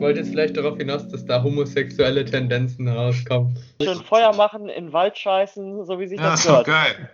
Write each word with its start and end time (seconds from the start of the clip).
wollte 0.00 0.20
jetzt 0.20 0.30
vielleicht 0.30 0.56
darauf 0.56 0.76
hinaus, 0.78 1.06
dass 1.08 1.24
da 1.26 1.42
homosexuelle 1.42 2.24
Tendenzen 2.24 2.88
rauskommen. 2.88 3.56
Schön 3.82 4.02
Feuer 4.02 4.34
machen, 4.34 4.68
in 4.68 4.92
Wald 4.92 5.16
scheißen, 5.18 5.84
so 5.84 5.98
wie 6.00 6.06
sich 6.06 6.18
Ja, 6.18 6.30
das 6.30 6.40
ist 6.40 6.48
doch 6.48 6.64
gehört. 6.64 6.96
geil. 6.96 7.10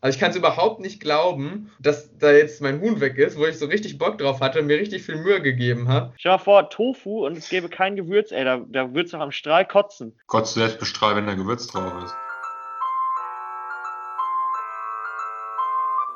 Also 0.00 0.14
ich 0.16 0.20
kann 0.20 0.30
es 0.30 0.36
überhaupt 0.36 0.80
nicht 0.80 1.00
glauben, 1.00 1.70
dass 1.80 2.16
da 2.18 2.30
jetzt 2.30 2.62
mein 2.62 2.80
Huhn 2.80 3.00
weg 3.00 3.18
ist, 3.18 3.36
wo 3.36 3.44
ich 3.46 3.58
so 3.58 3.66
richtig 3.66 3.98
Bock 3.98 4.18
drauf 4.18 4.40
hatte 4.40 4.60
und 4.60 4.66
mir 4.66 4.78
richtig 4.78 5.02
viel 5.02 5.16
Mühe 5.16 5.42
gegeben 5.42 5.88
habe. 5.88 6.12
Stell 6.16 6.30
dir 6.30 6.36
mal 6.38 6.44
vor, 6.44 6.70
Tofu 6.70 7.26
und 7.26 7.36
es 7.36 7.48
gäbe 7.48 7.68
kein 7.68 7.96
Gewürz, 7.96 8.30
ey, 8.30 8.44
da, 8.44 8.60
da 8.68 8.94
würdest 8.94 9.12
du 9.12 9.16
doch 9.18 9.24
am 9.24 9.32
Strahl 9.32 9.66
kotzen. 9.66 10.14
Gott 10.28 10.46
selbst 10.46 10.78
bestrahlt, 10.78 11.16
wenn 11.16 11.26
da 11.26 11.34
Gewürz 11.34 11.66
drauf 11.66 11.92
ist. 12.04 12.14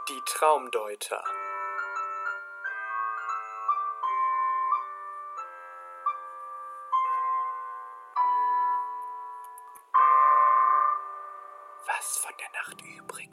Die 0.08 0.20
Traumdeuter. 0.26 1.22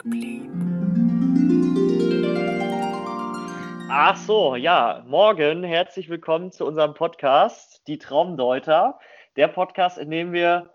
Blieb. 0.04 0.50
Ach 3.88 4.16
so, 4.16 4.54
ja, 4.56 5.04
morgen 5.06 5.64
herzlich 5.64 6.08
willkommen 6.08 6.52
zu 6.52 6.64
unserem 6.64 6.94
Podcast, 6.94 7.82
Die 7.86 7.98
Traumdeuter. 7.98 8.98
Der 9.36 9.48
Podcast, 9.48 9.98
in 9.98 10.10
dem 10.10 10.32
wir 10.32 10.70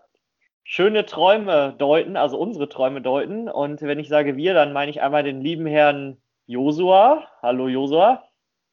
schöne 0.64 1.06
Träume 1.06 1.74
deuten, 1.78 2.16
also 2.16 2.38
unsere 2.38 2.68
Träume 2.68 3.00
deuten. 3.00 3.48
Und 3.48 3.80
wenn 3.82 3.98
ich 3.98 4.08
sage 4.08 4.36
wir, 4.36 4.54
dann 4.54 4.72
meine 4.72 4.90
ich 4.90 5.00
einmal 5.02 5.22
den 5.22 5.40
lieben 5.40 5.66
Herrn 5.66 6.18
Josua. 6.46 7.26
Hallo 7.42 7.68
Josua. 7.68 8.22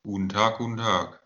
Guten 0.03 0.30
Tag, 0.30 0.58
guten 0.58 0.77
Tag. 0.77 1.20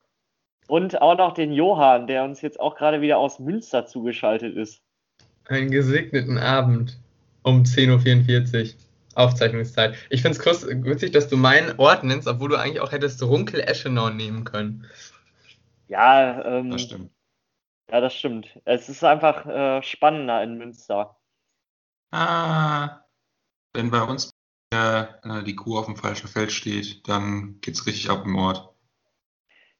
Und 0.67 1.01
auch 1.01 1.17
noch 1.17 1.33
den 1.33 1.51
Johann, 1.51 2.07
der 2.07 2.23
uns 2.23 2.41
jetzt 2.41 2.59
auch 2.59 2.75
gerade 2.75 3.01
wieder 3.01 3.17
aus 3.17 3.39
Münster 3.39 3.85
zugeschaltet 3.85 4.55
ist. 4.55 4.81
Einen 5.45 5.71
gesegneten 5.71 6.37
Abend 6.37 6.99
um 7.43 7.63
10.44 7.63 8.73
Uhr. 8.75 8.86
Aufzeichnungszeit. 9.17 9.95
Ich 10.09 10.21
finde 10.21 10.37
es 10.37 10.65
witzig, 10.67 11.11
dass 11.11 11.27
du 11.27 11.37
meinen 11.37 11.79
Ort 11.79 12.03
nennst, 12.03 12.27
obwohl 12.27 12.49
du 12.49 12.55
eigentlich 12.55 12.81
auch 12.81 12.91
hättest 12.91 13.21
Runkel 13.23 13.61
Eschenau 13.61 14.09
nehmen 14.09 14.43
können. 14.43 14.85
Ja, 15.87 16.43
ähm, 16.45 16.71
Das 16.71 16.81
stimmt. 16.83 17.11
ja, 17.91 18.01
das 18.01 18.13
stimmt. 18.13 18.59
Es 18.65 18.89
ist 18.89 19.03
einfach 19.03 19.45
äh, 19.45 19.81
spannender 19.81 20.43
in 20.43 20.57
Münster. 20.57 21.17
Ah, 22.11 23.01
wenn 23.73 23.89
bei 23.89 24.01
uns 24.03 24.31
äh, 24.71 25.05
die 25.45 25.55
Kuh 25.55 25.77
auf 25.77 25.85
dem 25.85 25.95
falschen 25.95 26.27
Feld 26.27 26.51
steht, 26.51 27.07
dann 27.07 27.59
geht's 27.61 27.85
richtig 27.87 28.09
ab 28.09 28.23
im 28.25 28.35
Ort. 28.35 28.73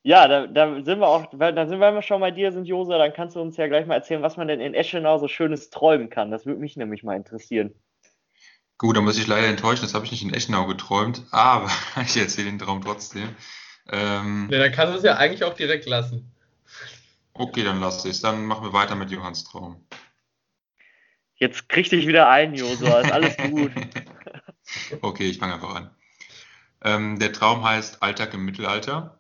Ja, 0.04 0.28
da, 0.28 0.48
da 0.48 0.82
sind 0.84 1.00
wir 1.00 1.08
auch, 1.08 1.28
weil- 1.34 1.54
da 1.54 1.68
sind 1.68 1.80
wir 1.80 2.02
schon 2.02 2.22
bei 2.22 2.32
dir, 2.32 2.52
sind 2.54 2.66
Josa, 2.66 2.98
dann 2.98 3.12
kannst 3.14 3.36
du 3.36 3.42
uns 3.42 3.58
ja 3.58 3.68
gleich 3.68 3.86
mal 3.86 3.96
erzählen, 3.96 4.22
was 4.22 4.38
man 4.38 4.48
denn 4.48 4.62
in 4.62 4.74
Eschenau 4.74 5.18
so 5.18 5.28
schönes 5.28 5.70
träumen 5.70 6.10
kann. 6.10 6.32
Das 6.32 6.46
würde 6.46 6.62
mich 6.62 6.78
nämlich 6.78 7.04
mal 7.04 7.18
interessieren. 7.18 7.74
Gut, 8.78 8.96
da 8.96 9.02
muss 9.02 9.18
ich 9.18 9.28
leider 9.28 9.48
enttäuschen, 9.48 9.82
das 9.82 9.94
habe 9.94 10.06
ich 10.06 10.12
nicht 10.12 10.24
in 10.24 10.34
Eschenau 10.34 10.68
geträumt, 10.68 11.24
aber 11.32 11.70
ich 12.06 12.16
erzähle 12.18 12.50
den 12.50 12.60
Traum 12.60 12.82
trotzdem. 12.84 13.36
Ähm, 13.90 14.48
Ja, 14.52 14.60
dann 14.60 14.72
kannst 14.72 14.94
du 14.94 14.98
es 14.98 15.04
ja 15.04 15.16
eigentlich 15.16 15.44
auch 15.44 15.56
direkt 15.56 15.86
lassen. 15.88 16.32
okay, 17.34 17.64
dann 17.64 17.80
lasse 17.80 18.08
ich 18.08 18.16
es. 18.16 18.22
Dann 18.22 18.46
machen 18.46 18.64
wir 18.64 18.74
weiter 18.74 18.96
mit 18.96 19.10
Johanns 19.12 19.44
Traum. 19.46 19.84
Jetzt 21.36 21.70
krieg 21.70 21.90
dich 21.90 22.08
wieder 22.08 22.30
ein, 22.30 22.54
Josua, 22.54 23.02
ist 23.02 23.12
alles 23.12 23.38
gut. 23.52 23.72
Okay, 25.02 25.30
ich 25.30 25.38
fange 25.38 25.54
einfach 25.56 25.76
an. 25.76 25.92
Ähm, 26.84 27.20
der 27.20 27.32
Traum 27.34 27.64
heißt 27.64 28.02
Alltag 28.04 28.34
im 28.34 28.46
Mittelalter. 28.46 29.20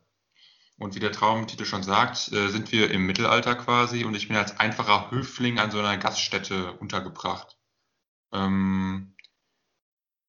Und 0.79 0.93
wie 0.93 0.99
der 0.99 1.11
Traumtitel 1.11 1.65
schon 1.65 1.81
sagt, 1.81 2.31
äh, 2.31 2.49
sind 2.49 2.71
wir 2.71 2.91
im 2.91 3.07
Mittelalter 3.07 3.55
quasi 3.55 4.03
und 4.05 4.13
ich 4.15 4.27
bin 4.27 4.37
als 4.37 4.59
einfacher 4.59 5.09
Höfling 5.09 5.57
an 5.57 5.71
so 5.71 5.79
einer 5.79 5.97
Gaststätte 5.97 6.73
untergebracht. 6.73 7.57
Ähm, 8.31 9.15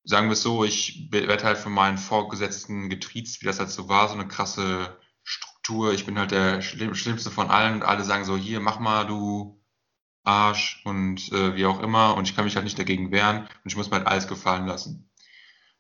sagen 0.08 0.28
wir 0.28 0.32
es 0.32 0.42
so, 0.42 0.64
ich 0.64 1.08
werde 1.12 1.44
halt 1.44 1.58
von 1.58 1.72
meinen 1.72 1.98
Vorgesetzten 1.98 2.88
getriezt, 2.88 3.42
wie 3.42 3.46
das 3.46 3.58
halt 3.58 3.70
so 3.70 3.90
war, 3.90 4.08
so 4.08 4.14
eine 4.14 4.26
krasse 4.26 4.96
Struktur. 5.22 5.92
Ich 5.92 6.06
bin 6.06 6.18
halt 6.18 6.30
der 6.30 6.62
Schlimm 6.62 6.94
Schlimmste 6.94 7.30
von 7.30 7.50
allen 7.50 7.74
und 7.74 7.82
alle 7.82 8.04
sagen 8.04 8.24
so, 8.24 8.34
hier, 8.34 8.58
mach 8.60 8.78
mal, 8.78 9.06
du 9.06 9.62
Arsch 10.24 10.80
und 10.84 11.30
äh, 11.32 11.54
wie 11.56 11.66
auch 11.66 11.80
immer. 11.80 12.16
Und 12.16 12.26
ich 12.26 12.34
kann 12.34 12.46
mich 12.46 12.56
halt 12.56 12.64
nicht 12.64 12.78
dagegen 12.78 13.12
wehren 13.12 13.40
und 13.40 13.66
ich 13.66 13.76
muss 13.76 13.90
mir 13.90 13.96
halt 13.96 14.06
alles 14.06 14.26
gefallen 14.28 14.66
lassen. 14.66 15.10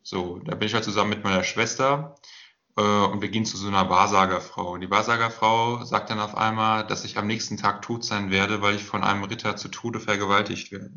So, 0.02 0.40
da 0.40 0.54
bin 0.56 0.68
ich 0.68 0.74
halt 0.74 0.84
zusammen 0.84 1.10
mit 1.10 1.24
meiner 1.24 1.42
Schwester 1.42 2.16
äh, 2.76 2.82
und 2.82 3.22
wir 3.22 3.30
gehen 3.30 3.46
zu 3.46 3.56
so 3.56 3.66
einer 3.68 3.88
Wahrsagerfrau. 3.88 4.72
Und 4.72 4.82
die 4.82 4.90
Wahrsagerfrau 4.90 5.84
sagt 5.84 6.10
dann 6.10 6.20
auf 6.20 6.36
einmal, 6.36 6.86
dass 6.86 7.06
ich 7.06 7.16
am 7.16 7.26
nächsten 7.26 7.56
Tag 7.56 7.80
tot 7.80 8.04
sein 8.04 8.30
werde, 8.30 8.60
weil 8.60 8.74
ich 8.74 8.84
von 8.84 9.04
einem 9.04 9.24
Ritter 9.24 9.56
zu 9.56 9.68
Tode 9.68 10.00
vergewaltigt 10.00 10.70
werde. 10.70 10.92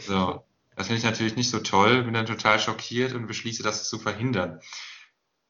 So, 0.00 0.44
das 0.76 0.86
finde 0.86 0.98
ich 0.98 1.04
natürlich 1.04 1.36
nicht 1.36 1.50
so 1.50 1.58
toll, 1.60 2.02
bin 2.04 2.14
dann 2.14 2.26
total 2.26 2.58
schockiert 2.58 3.14
und 3.14 3.26
beschließe, 3.26 3.62
das 3.62 3.88
zu 3.88 3.98
verhindern. 3.98 4.60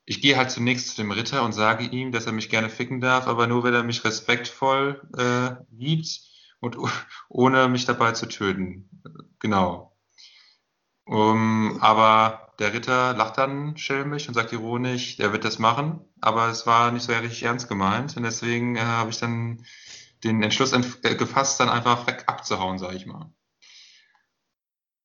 Ich 0.05 0.21
gehe 0.21 0.37
halt 0.37 0.51
zunächst 0.51 0.91
zu 0.91 0.97
dem 0.97 1.13
Ritter 1.13 1.45
und 1.45 1.53
sage 1.53 1.85
ihm, 1.85 2.13
dass 2.13 2.27
er 2.27 2.33
mich 2.33 2.49
gerne 2.51 2.69
ficken 2.71 3.01
darf, 3.01 3.27
aber 3.29 3.47
nur, 3.47 3.65
wenn 3.65 3.75
er 3.75 3.85
mich 3.85 4.05
respektvoll 4.05 5.01
äh, 5.17 5.63
liebt 5.77 6.21
und 6.61 6.77
oh- 6.79 6.89
ohne 7.29 7.69
mich 7.69 7.85
dabei 7.85 8.13
zu 8.13 8.27
töten. 8.27 8.89
Genau. 9.39 9.97
Um, 11.05 11.81
aber 11.81 12.53
der 12.59 12.73
Ritter 12.73 13.15
lacht 13.15 13.39
dann 13.39 13.77
schelmisch 13.77 14.29
und 14.29 14.35
sagt 14.35 14.53
ironisch, 14.53 15.19
er 15.19 15.33
wird 15.33 15.45
das 15.45 15.59
machen, 15.59 16.01
aber 16.21 16.49
es 16.49 16.67
war 16.67 16.91
nicht 16.93 17.03
so 17.05 17.13
richtig 17.13 17.43
ernst 17.43 17.69
gemeint 17.69 18.17
und 18.17 18.23
deswegen 18.23 18.77
äh, 18.77 18.81
habe 18.81 19.11
ich 19.11 19.19
dann 19.19 19.65
den 20.25 20.43
Entschluss 20.43 20.73
äh, 20.73 21.15
gefasst, 21.17 21.59
dann 21.61 21.69
einfach 21.69 22.07
weg 22.07 22.25
abzuhauen, 22.29 22.79
sage 22.79 22.97
ich 22.97 23.07
mal. 23.07 23.33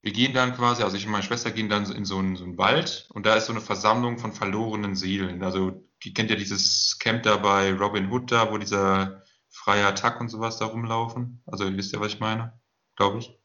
Wir 0.01 0.13
gehen 0.13 0.33
dann 0.33 0.55
quasi, 0.55 0.83
also 0.83 0.95
ich 0.95 1.05
und 1.05 1.11
meine 1.11 1.23
Schwester 1.23 1.51
gehen 1.51 1.69
dann 1.69 1.91
in 1.91 2.05
so 2.05 2.17
einen, 2.17 2.35
so 2.35 2.43
einen 2.43 2.57
Wald 2.57 3.07
und 3.13 3.25
da 3.25 3.35
ist 3.35 3.47
so 3.47 3.53
eine 3.53 3.61
Versammlung 3.61 4.19
von 4.19 4.31
verlorenen 4.31 4.95
Seelen. 4.95 5.43
Also, 5.43 5.83
die 6.03 6.13
kennt 6.13 6.29
ja 6.29 6.35
dieses 6.35 6.99
Camp 6.99 7.23
da 7.23 7.37
bei 7.37 7.73
Robin 7.73 8.11
Hood 8.11 8.31
da, 8.31 8.51
wo 8.51 8.57
dieser 8.57 9.23
freie 9.49 9.85
Attack 9.87 10.21
und 10.21 10.29
sowas 10.29 10.57
da 10.59 10.65
rumlaufen. 10.65 11.41
Also, 11.45 11.65
ihr 11.65 11.75
wisst 11.75 11.93
ja, 11.93 11.99
was 11.99 12.13
ich 12.13 12.19
meine, 12.19 12.59
glaube 12.95 13.19
ich. 13.19 13.37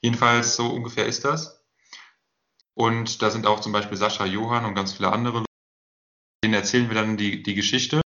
Jedenfalls, 0.00 0.56
so 0.56 0.68
ungefähr 0.68 1.06
ist 1.06 1.24
das. 1.24 1.64
Und 2.74 3.22
da 3.22 3.30
sind 3.30 3.46
auch 3.46 3.60
zum 3.60 3.72
Beispiel 3.72 3.96
Sascha 3.96 4.24
Johann 4.24 4.64
und 4.64 4.74
ganz 4.74 4.92
viele 4.92 5.12
andere. 5.12 5.44
Denen 6.44 6.54
erzählen 6.54 6.88
wir 6.88 6.94
dann 6.94 7.16
die, 7.16 7.42
die 7.42 7.54
Geschichte. 7.54 8.00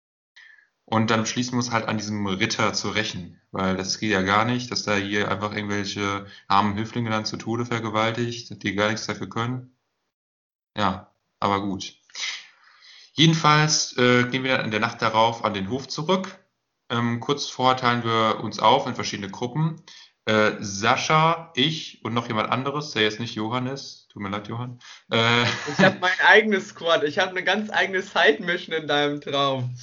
Und 0.91 1.09
dann 1.09 1.25
schließen 1.25 1.53
wir 1.53 1.59
uns 1.59 1.71
halt 1.71 1.87
an 1.87 1.97
diesem 1.97 2.27
Ritter 2.27 2.73
zu 2.73 2.89
rächen, 2.89 3.39
weil 3.51 3.77
das 3.77 3.97
geht 3.97 4.11
ja 4.11 4.23
gar 4.23 4.43
nicht, 4.43 4.69
dass 4.71 4.83
da 4.83 4.93
hier 4.97 5.31
einfach 5.31 5.55
irgendwelche 5.55 6.25
armen 6.49 6.75
Höflinge 6.77 7.09
dann 7.09 7.23
zu 7.23 7.37
Tode 7.37 7.65
vergewaltigt, 7.65 8.61
die 8.61 8.75
gar 8.75 8.89
nichts 8.89 9.07
dafür 9.07 9.29
können. 9.29 9.73
Ja, 10.77 11.15
aber 11.39 11.61
gut. 11.61 11.95
Jedenfalls 13.13 13.95
äh, 13.97 14.25
gehen 14.25 14.43
wir 14.43 14.57
dann 14.57 14.65
in 14.65 14.71
der 14.71 14.81
Nacht 14.81 15.01
darauf 15.01 15.45
an 15.45 15.53
den 15.53 15.69
Hof 15.69 15.87
zurück. 15.87 16.37
Ähm, 16.89 17.21
kurz 17.21 17.47
vorher 17.47 17.77
teilen 17.77 18.03
wir 18.03 18.43
uns 18.43 18.59
auf 18.59 18.85
in 18.85 18.95
verschiedene 18.95 19.29
Gruppen. 19.29 19.81
Äh, 20.25 20.57
Sascha, 20.59 21.53
ich 21.55 22.03
und 22.03 22.13
noch 22.13 22.27
jemand 22.27 22.51
anderes, 22.51 22.91
der 22.91 23.03
jetzt 23.03 23.21
nicht 23.21 23.35
Johann 23.35 23.67
ist. 23.67 24.09
Tut 24.11 24.21
mir 24.21 24.29
leid, 24.29 24.49
Johann. 24.49 24.79
Äh, 25.09 25.43
Ich 25.71 25.79
habe 25.79 25.99
mein 26.01 26.19
eigenes 26.27 26.67
Squad. 26.69 27.03
Ich 27.05 27.17
habe 27.17 27.31
eine 27.31 27.45
ganz 27.45 27.69
eigene 27.69 28.01
Side-Mission 28.01 28.75
in 28.75 28.87
deinem 28.87 29.21
Traum. 29.21 29.73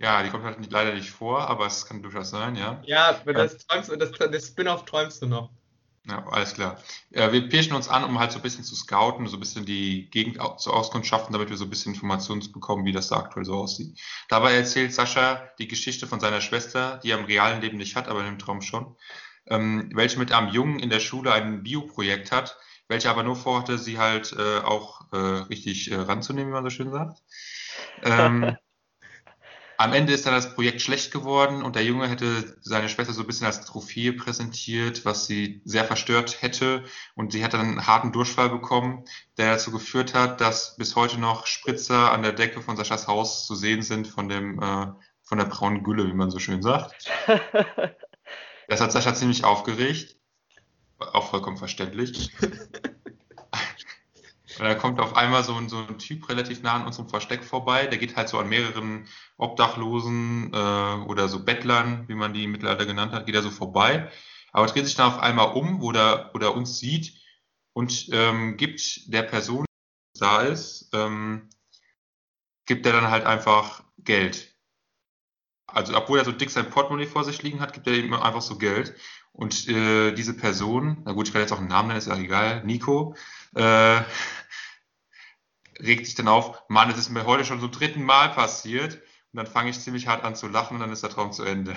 Ja, 0.00 0.22
die 0.22 0.30
kommt 0.30 0.44
halt 0.44 0.58
nicht, 0.58 0.72
leider 0.72 0.94
nicht 0.94 1.10
vor, 1.10 1.48
aber 1.48 1.66
es 1.66 1.86
kann 1.86 2.02
durchaus 2.02 2.30
sein, 2.30 2.56
ja. 2.56 2.82
Ja, 2.82 3.12
das, 3.24 3.56
träumst, 3.66 3.90
du- 3.90 3.96
das, 3.96 4.10
das 4.12 4.46
Spin-off 4.48 4.84
träumst 4.84 5.22
du 5.22 5.26
noch. 5.26 5.50
Ja, 6.08 6.26
alles 6.28 6.54
klar. 6.54 6.78
Äh, 7.10 7.30
wir 7.30 7.48
pirschen 7.48 7.74
uns 7.74 7.88
an, 7.88 8.04
um 8.04 8.18
halt 8.18 8.32
so 8.32 8.38
ein 8.38 8.42
bisschen 8.42 8.64
zu 8.64 8.74
scouten, 8.74 9.26
so 9.28 9.36
ein 9.36 9.40
bisschen 9.40 9.66
die 9.66 10.08
Gegend 10.10 10.38
zu 10.58 10.72
auskundschaften, 10.72 11.32
damit 11.34 11.50
wir 11.50 11.58
so 11.58 11.64
ein 11.64 11.70
bisschen 11.70 11.92
Informationen 11.94 12.50
bekommen, 12.52 12.86
wie 12.86 12.92
das 12.92 13.08
da 13.08 13.16
aktuell 13.18 13.44
so 13.44 13.54
aussieht. 13.54 14.00
Dabei 14.28 14.54
erzählt 14.54 14.94
Sascha 14.94 15.50
die 15.58 15.68
Geschichte 15.68 16.06
von 16.06 16.18
seiner 16.18 16.40
Schwester, 16.40 16.98
die 17.04 17.10
er 17.10 17.18
im 17.18 17.26
realen 17.26 17.60
Leben 17.60 17.76
nicht 17.76 17.96
hat, 17.96 18.08
aber 18.08 18.26
im 18.26 18.38
Traum 18.38 18.62
schon, 18.62 18.96
ähm, 19.46 19.90
welche 19.94 20.18
mit 20.18 20.32
einem 20.32 20.48
Jungen 20.52 20.78
in 20.80 20.90
der 20.90 21.00
Schule 21.00 21.32
ein 21.32 21.62
Bioprojekt 21.62 22.32
hat, 22.32 22.56
welche 22.88 23.10
aber 23.10 23.22
nur 23.22 23.36
vorhatte, 23.36 23.78
sie 23.78 23.98
halt 23.98 24.32
äh, 24.32 24.60
auch 24.60 25.12
äh, 25.12 25.16
richtig 25.16 25.90
äh, 25.90 25.96
ranzunehmen, 25.96 26.48
wie 26.50 26.54
man 26.54 26.64
so 26.64 26.70
schön 26.70 26.90
sagt. 26.90 27.22
Ähm, 28.02 28.58
am 29.80 29.94
Ende 29.94 30.12
ist 30.12 30.26
dann 30.26 30.34
das 30.34 30.54
Projekt 30.54 30.82
schlecht 30.82 31.10
geworden 31.10 31.62
und 31.62 31.74
der 31.74 31.82
Junge 31.84 32.06
hätte 32.06 32.54
seine 32.60 32.90
Schwester 32.90 33.14
so 33.14 33.22
ein 33.22 33.26
bisschen 33.26 33.46
als 33.46 33.64
Trophäe 33.64 34.12
präsentiert, 34.12 35.06
was 35.06 35.24
sie 35.24 35.62
sehr 35.64 35.86
verstört 35.86 36.42
hätte. 36.42 36.84
Und 37.14 37.32
sie 37.32 37.42
hat 37.42 37.54
dann 37.54 37.60
einen 37.62 37.86
harten 37.86 38.12
Durchfall 38.12 38.50
bekommen, 38.50 39.06
der 39.38 39.52
dazu 39.52 39.70
geführt 39.70 40.12
hat, 40.12 40.42
dass 40.42 40.76
bis 40.76 40.96
heute 40.96 41.18
noch 41.18 41.46
Spritzer 41.46 42.12
an 42.12 42.22
der 42.22 42.34
Decke 42.34 42.60
von 42.60 42.76
Saschas 42.76 43.08
Haus 43.08 43.46
zu 43.46 43.54
sehen 43.54 43.80
sind 43.80 44.06
von 44.06 44.28
dem, 44.28 44.62
äh, 44.62 44.88
von 45.22 45.38
der 45.38 45.46
braunen 45.46 45.82
Gülle, 45.82 46.06
wie 46.06 46.12
man 46.12 46.30
so 46.30 46.38
schön 46.38 46.60
sagt. 46.60 47.10
Das 48.68 48.80
hat 48.80 48.92
Sascha 48.92 49.12
ziemlich 49.14 49.42
aufgeregt. 49.42 50.14
Auch 51.00 51.30
vollkommen 51.30 51.56
verständlich. 51.56 52.30
Und 54.60 54.66
da 54.66 54.74
kommt 54.74 55.00
auf 55.00 55.16
einmal 55.16 55.42
so 55.42 55.54
ein, 55.54 55.70
so 55.70 55.78
ein 55.78 55.98
Typ 55.98 56.28
relativ 56.28 56.60
nah 56.62 56.74
an 56.74 56.84
unserem 56.84 57.08
Versteck 57.08 57.42
vorbei. 57.44 57.86
Der 57.86 57.96
geht 57.98 58.14
halt 58.16 58.28
so 58.28 58.38
an 58.38 58.50
mehreren 58.50 59.08
Obdachlosen 59.38 60.52
äh, 60.52 61.04
oder 61.06 61.28
so 61.28 61.42
Bettlern, 61.42 62.06
wie 62.08 62.14
man 62.14 62.34
die 62.34 62.44
im 62.44 62.52
Mittelalter 62.52 62.84
genannt 62.84 63.12
hat, 63.12 63.24
geht 63.24 63.34
er 63.34 63.42
so 63.42 63.50
vorbei. 63.50 64.10
Aber 64.52 64.66
dreht 64.66 64.84
sich 64.84 64.96
dann 64.96 65.12
auf 65.12 65.18
einmal 65.18 65.54
um, 65.54 65.80
wo 65.80 65.92
der, 65.92 66.28
wo 66.34 66.38
der 66.38 66.54
uns 66.54 66.78
sieht 66.78 67.14
und 67.72 68.10
ähm, 68.12 68.58
gibt 68.58 69.10
der 69.10 69.22
Person, 69.22 69.64
die 70.14 70.20
da 70.20 70.42
ist, 70.42 70.90
ähm, 70.92 71.48
gibt 72.66 72.84
er 72.84 72.92
dann 72.92 73.10
halt 73.10 73.24
einfach 73.24 73.82
Geld. 73.96 74.54
Also, 75.68 75.96
obwohl 75.96 76.18
er 76.18 76.26
so 76.26 76.32
dick 76.32 76.50
sein 76.50 76.68
Portemonnaie 76.68 77.06
vor 77.06 77.24
sich 77.24 77.42
liegen 77.42 77.60
hat, 77.60 77.72
gibt 77.72 77.86
er 77.86 77.94
ihm 77.94 78.12
einfach 78.12 78.42
so 78.42 78.58
Geld. 78.58 78.94
Und 79.32 79.68
äh, 79.68 80.12
diese 80.12 80.36
Person, 80.36 81.02
na 81.06 81.12
gut, 81.12 81.28
ich 81.28 81.32
kann 81.32 81.40
jetzt 81.40 81.52
auch 81.52 81.58
einen 81.58 81.68
Namen 81.68 81.88
nennen, 81.88 81.98
ist 81.98 82.08
ja 82.08 82.16
egal, 82.18 82.62
Nico, 82.64 83.14
äh, 83.54 84.00
regt 85.82 86.06
sich 86.06 86.14
dann 86.14 86.28
auf, 86.28 86.62
Mann, 86.68 86.90
es 86.90 86.98
ist 86.98 87.10
mir 87.10 87.26
heute 87.26 87.44
schon 87.44 87.60
zum 87.60 87.70
dritten 87.70 88.02
Mal 88.02 88.30
passiert. 88.30 88.94
Und 89.32 89.36
dann 89.36 89.46
fange 89.46 89.70
ich 89.70 89.80
ziemlich 89.80 90.08
hart 90.08 90.24
an 90.24 90.34
zu 90.34 90.48
lachen 90.48 90.74
und 90.74 90.80
dann 90.80 90.92
ist 90.92 91.02
der 91.02 91.10
Traum 91.10 91.32
zu 91.32 91.44
Ende. 91.44 91.76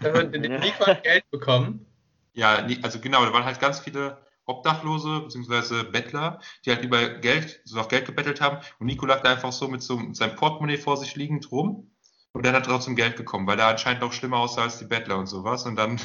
Nico 0.00 0.86
hat 0.86 1.02
Geld 1.02 1.28
bekommen. 1.30 1.86
Ja, 2.34 2.66
also 2.82 3.00
genau, 3.00 3.24
da 3.24 3.32
waren 3.32 3.44
halt 3.44 3.60
ganz 3.60 3.80
viele 3.80 4.24
Obdachlose 4.46 5.20
bzw. 5.20 5.84
Bettler, 5.84 6.40
die 6.64 6.70
halt 6.70 6.84
über 6.84 7.08
Geld, 7.08 7.60
so 7.64 7.76
nach 7.76 7.88
Geld 7.88 8.06
gebettelt 8.06 8.40
haben. 8.40 8.58
Und 8.78 8.86
Nico 8.86 9.06
lag 9.06 9.22
da 9.22 9.30
einfach 9.30 9.52
so 9.52 9.68
mit 9.68 9.82
so 9.82 9.96
mit 9.96 10.16
seinem 10.16 10.36
Portemonnaie 10.36 10.76
vor 10.76 10.96
sich 10.96 11.16
liegend 11.16 11.50
rum. 11.50 11.90
Und 12.32 12.44
dann 12.44 12.54
hat 12.54 12.66
trotzdem 12.66 12.96
Geld 12.96 13.16
bekommen, 13.16 13.46
weil 13.46 13.60
er 13.60 13.68
anscheinend 13.68 14.02
noch 14.02 14.12
schlimmer 14.12 14.38
aussah 14.38 14.62
als 14.62 14.78
die 14.78 14.86
Bettler 14.86 15.18
und 15.18 15.26
sowas. 15.26 15.64
Und 15.66 15.76
dann, 15.76 16.00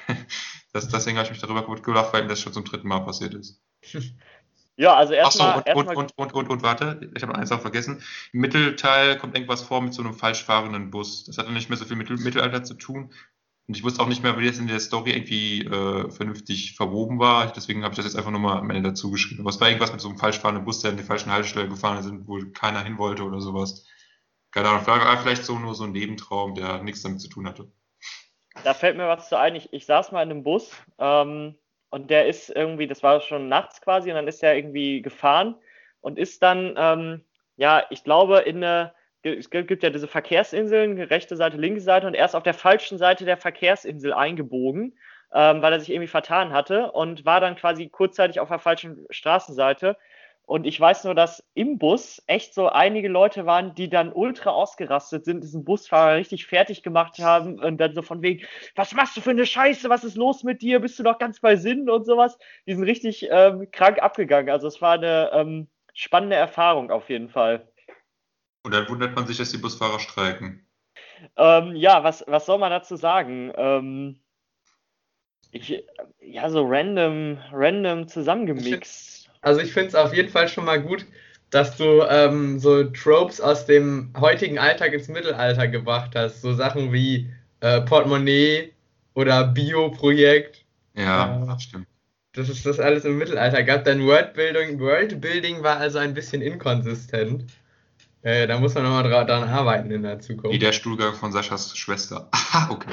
das, 0.72 0.88
deswegen 0.88 1.16
habe 1.16 1.26
ich 1.26 1.30
mich 1.30 1.40
darüber 1.40 1.64
gut 1.64 1.84
gelacht, 1.84 2.12
weil 2.12 2.22
ihm 2.22 2.28
das 2.28 2.40
schon 2.40 2.52
zum 2.52 2.64
dritten 2.64 2.88
Mal 2.88 3.00
passiert 3.00 3.34
ist. 3.34 3.62
Ja, 4.78 4.94
also 4.94 5.12
erstmal. 5.12 5.56
und, 5.74 5.88
und, 5.88 5.96
und, 5.96 6.12
und, 6.16 6.32
und, 6.34 6.50
und 6.50 6.62
warte, 6.62 7.10
ich 7.16 7.22
habe 7.22 7.32
noch 7.32 7.38
eins 7.40 7.50
auch 7.52 7.60
vergessen. 7.60 8.02
Im 8.32 8.40
Mittelteil 8.40 9.18
kommt 9.18 9.34
irgendwas 9.34 9.62
vor 9.62 9.80
mit 9.82 9.92
so 9.92 10.02
einem 10.02 10.14
falsch 10.14 10.44
fahrenden 10.44 10.90
Bus. 10.90 11.24
Das 11.24 11.36
hat 11.36 11.46
dann 11.46 11.54
nicht 11.54 11.68
mehr 11.68 11.76
so 11.76 11.84
viel 11.84 11.96
mit 11.96 12.08
Mittelalter 12.10 12.62
zu 12.62 12.74
tun. 12.74 13.12
Und 13.66 13.76
ich 13.76 13.82
wusste 13.84 14.00
auch 14.00 14.06
nicht 14.06 14.22
mehr, 14.22 14.38
wie 14.38 14.46
das 14.46 14.58
in 14.58 14.68
der 14.68 14.80
Story 14.80 15.10
irgendwie 15.10 15.64
äh, 15.64 16.08
vernünftig 16.10 16.76
verwoben 16.76 17.18
war. 17.18 17.52
Deswegen 17.52 17.82
habe 17.82 17.92
ich 17.92 17.96
das 17.96 18.06
jetzt 18.06 18.16
einfach 18.16 18.30
nur 18.30 18.40
mal 18.40 18.56
am 18.58 18.70
Ende 18.70 18.90
dazu 18.90 19.10
geschrieben. 19.10 19.40
Aber 19.42 19.50
es 19.50 19.60
war 19.60 19.68
irgendwas 19.68 19.92
mit 19.92 20.00
so 20.00 20.08
einem 20.08 20.16
falsch 20.16 20.38
fahrenden 20.38 20.64
Bus, 20.64 20.80
der 20.80 20.92
in 20.92 20.96
die 20.96 21.02
falschen 21.02 21.30
Haltestelle 21.32 21.68
gefahren 21.68 21.98
ist, 21.98 22.10
wo 22.28 22.38
keiner 22.54 22.82
hin 22.82 22.96
wollte 22.98 23.24
oder 23.24 23.40
sowas. 23.40 23.84
Keine 24.52 24.68
Ahnung, 24.70 24.84
vielleicht- 24.84 25.22
vielleicht 25.22 25.44
so 25.44 25.58
nur 25.58 25.74
so 25.74 25.84
ein 25.84 25.92
Nebentraum, 25.92 26.54
der 26.54 26.82
nichts 26.84 27.02
damit 27.02 27.20
zu 27.20 27.28
tun 27.28 27.46
hatte. 27.46 27.70
Da 28.64 28.74
fällt 28.74 28.96
mir 28.96 29.06
was 29.08 29.28
zu 29.28 29.36
ein. 29.38 29.54
Ich, 29.56 29.72
ich 29.72 29.84
saß 29.86 30.12
mal 30.12 30.22
in 30.22 30.30
einem 30.30 30.44
Bus 30.44 30.70
ähm, 30.98 31.56
und 31.90 32.10
der 32.10 32.26
ist 32.26 32.50
irgendwie, 32.50 32.86
das 32.86 33.02
war 33.02 33.20
schon 33.20 33.48
nachts 33.48 33.80
quasi, 33.80 34.10
und 34.10 34.16
dann 34.16 34.28
ist 34.28 34.42
er 34.42 34.56
irgendwie 34.56 35.02
gefahren 35.02 35.56
und 36.00 36.18
ist 36.18 36.42
dann, 36.42 36.74
ähm, 36.76 37.24
ja, 37.56 37.84
ich 37.90 38.04
glaube, 38.04 38.38
in 38.40 38.62
eine, 38.62 38.92
es 39.22 39.50
gibt 39.50 39.82
ja 39.82 39.90
diese 39.90 40.08
Verkehrsinseln, 40.08 41.00
rechte 41.00 41.36
Seite, 41.36 41.56
linke 41.56 41.80
Seite, 41.80 42.06
und 42.06 42.14
er 42.14 42.24
ist 42.24 42.36
auf 42.36 42.42
der 42.42 42.54
falschen 42.54 42.98
Seite 42.98 43.24
der 43.24 43.36
Verkehrsinsel 43.36 44.12
eingebogen, 44.12 44.96
ähm, 45.32 45.60
weil 45.60 45.72
er 45.72 45.80
sich 45.80 45.90
irgendwie 45.90 46.08
vertan 46.08 46.52
hatte 46.52 46.92
und 46.92 47.24
war 47.24 47.40
dann 47.40 47.56
quasi 47.56 47.88
kurzzeitig 47.88 48.40
auf 48.40 48.48
der 48.48 48.58
falschen 48.58 49.06
Straßenseite. 49.10 49.96
Und 50.48 50.66
ich 50.66 50.80
weiß 50.80 51.04
nur, 51.04 51.14
dass 51.14 51.44
im 51.52 51.76
Bus 51.76 52.22
echt 52.26 52.54
so 52.54 52.70
einige 52.70 53.08
Leute 53.08 53.44
waren, 53.44 53.74
die 53.74 53.90
dann 53.90 54.10
ultra 54.10 54.48
ausgerastet 54.48 55.26
sind, 55.26 55.44
diesen 55.44 55.62
Busfahrer 55.62 56.16
richtig 56.16 56.46
fertig 56.46 56.82
gemacht 56.82 57.18
haben 57.18 57.60
und 57.60 57.76
dann 57.76 57.94
so 57.94 58.00
von 58.00 58.22
wegen, 58.22 58.46
was 58.74 58.94
machst 58.94 59.14
du 59.14 59.20
für 59.20 59.28
eine 59.28 59.44
Scheiße, 59.44 59.90
was 59.90 60.04
ist 60.04 60.16
los 60.16 60.44
mit 60.44 60.62
dir, 60.62 60.80
bist 60.80 60.98
du 60.98 61.02
doch 61.02 61.18
ganz 61.18 61.40
bei 61.40 61.56
Sinn 61.56 61.90
und 61.90 62.06
sowas. 62.06 62.38
Die 62.66 62.72
sind 62.72 62.84
richtig 62.84 63.28
ähm, 63.30 63.70
krank 63.72 64.00
abgegangen. 64.00 64.48
Also 64.48 64.68
es 64.68 64.80
war 64.80 64.94
eine 64.94 65.30
ähm, 65.34 65.68
spannende 65.92 66.36
Erfahrung 66.36 66.90
auf 66.90 67.10
jeden 67.10 67.28
Fall. 67.28 67.70
Und 68.62 68.72
dann 68.72 68.88
wundert 68.88 69.14
man 69.14 69.26
sich, 69.26 69.36
dass 69.36 69.50
die 69.50 69.58
Busfahrer 69.58 70.00
streiken. 70.00 70.66
Ähm, 71.36 71.76
ja, 71.76 72.04
was, 72.04 72.24
was 72.26 72.46
soll 72.46 72.56
man 72.56 72.70
dazu 72.70 72.96
sagen? 72.96 73.52
Ähm, 73.54 74.20
ich, 75.50 75.84
ja, 76.20 76.48
so 76.48 76.64
random, 76.66 77.36
random 77.52 78.08
zusammengemixt. 78.08 79.17
Also 79.40 79.60
ich 79.60 79.72
finde 79.72 79.88
es 79.88 79.94
auf 79.94 80.14
jeden 80.14 80.28
Fall 80.28 80.48
schon 80.48 80.64
mal 80.64 80.80
gut, 80.80 81.06
dass 81.50 81.76
du 81.76 82.02
ähm, 82.08 82.58
so 82.58 82.84
Tropes 82.84 83.40
aus 83.40 83.66
dem 83.66 84.12
heutigen 84.18 84.58
Alltag 84.58 84.92
ins 84.92 85.08
Mittelalter 85.08 85.68
gebracht 85.68 86.12
hast. 86.14 86.42
So 86.42 86.52
Sachen 86.54 86.92
wie 86.92 87.30
äh, 87.60 87.80
Portemonnaie 87.82 88.72
oder 89.14 89.44
Bio-Projekt. 89.44 90.64
Ja, 90.94 91.44
das 91.46 91.62
stimmt. 91.62 91.86
dass 92.32 92.48
es 92.48 92.62
das 92.64 92.80
alles 92.80 93.04
im 93.04 93.18
Mittelalter 93.18 93.62
gab. 93.62 93.84
Dein 93.84 94.04
Worldbuilding, 94.04 94.78
Worldbuilding 94.80 95.62
war 95.62 95.76
also 95.78 95.98
ein 95.98 96.14
bisschen 96.14 96.42
inkonsistent. 96.42 97.44
Äh, 98.22 98.46
da 98.48 98.58
muss 98.58 98.74
man 98.74 98.82
nochmal 98.82 99.04
dra 99.04 99.24
dran 99.24 99.48
arbeiten 99.48 99.90
in 99.92 100.02
der 100.02 100.18
Wie 100.18 100.22
Zukunft. 100.22 100.60
der 100.62 100.72
Stuhlgang 100.72 101.14
von 101.14 101.32
Saschas 101.32 101.76
Schwester. 101.76 102.28
Okay. 102.70 102.90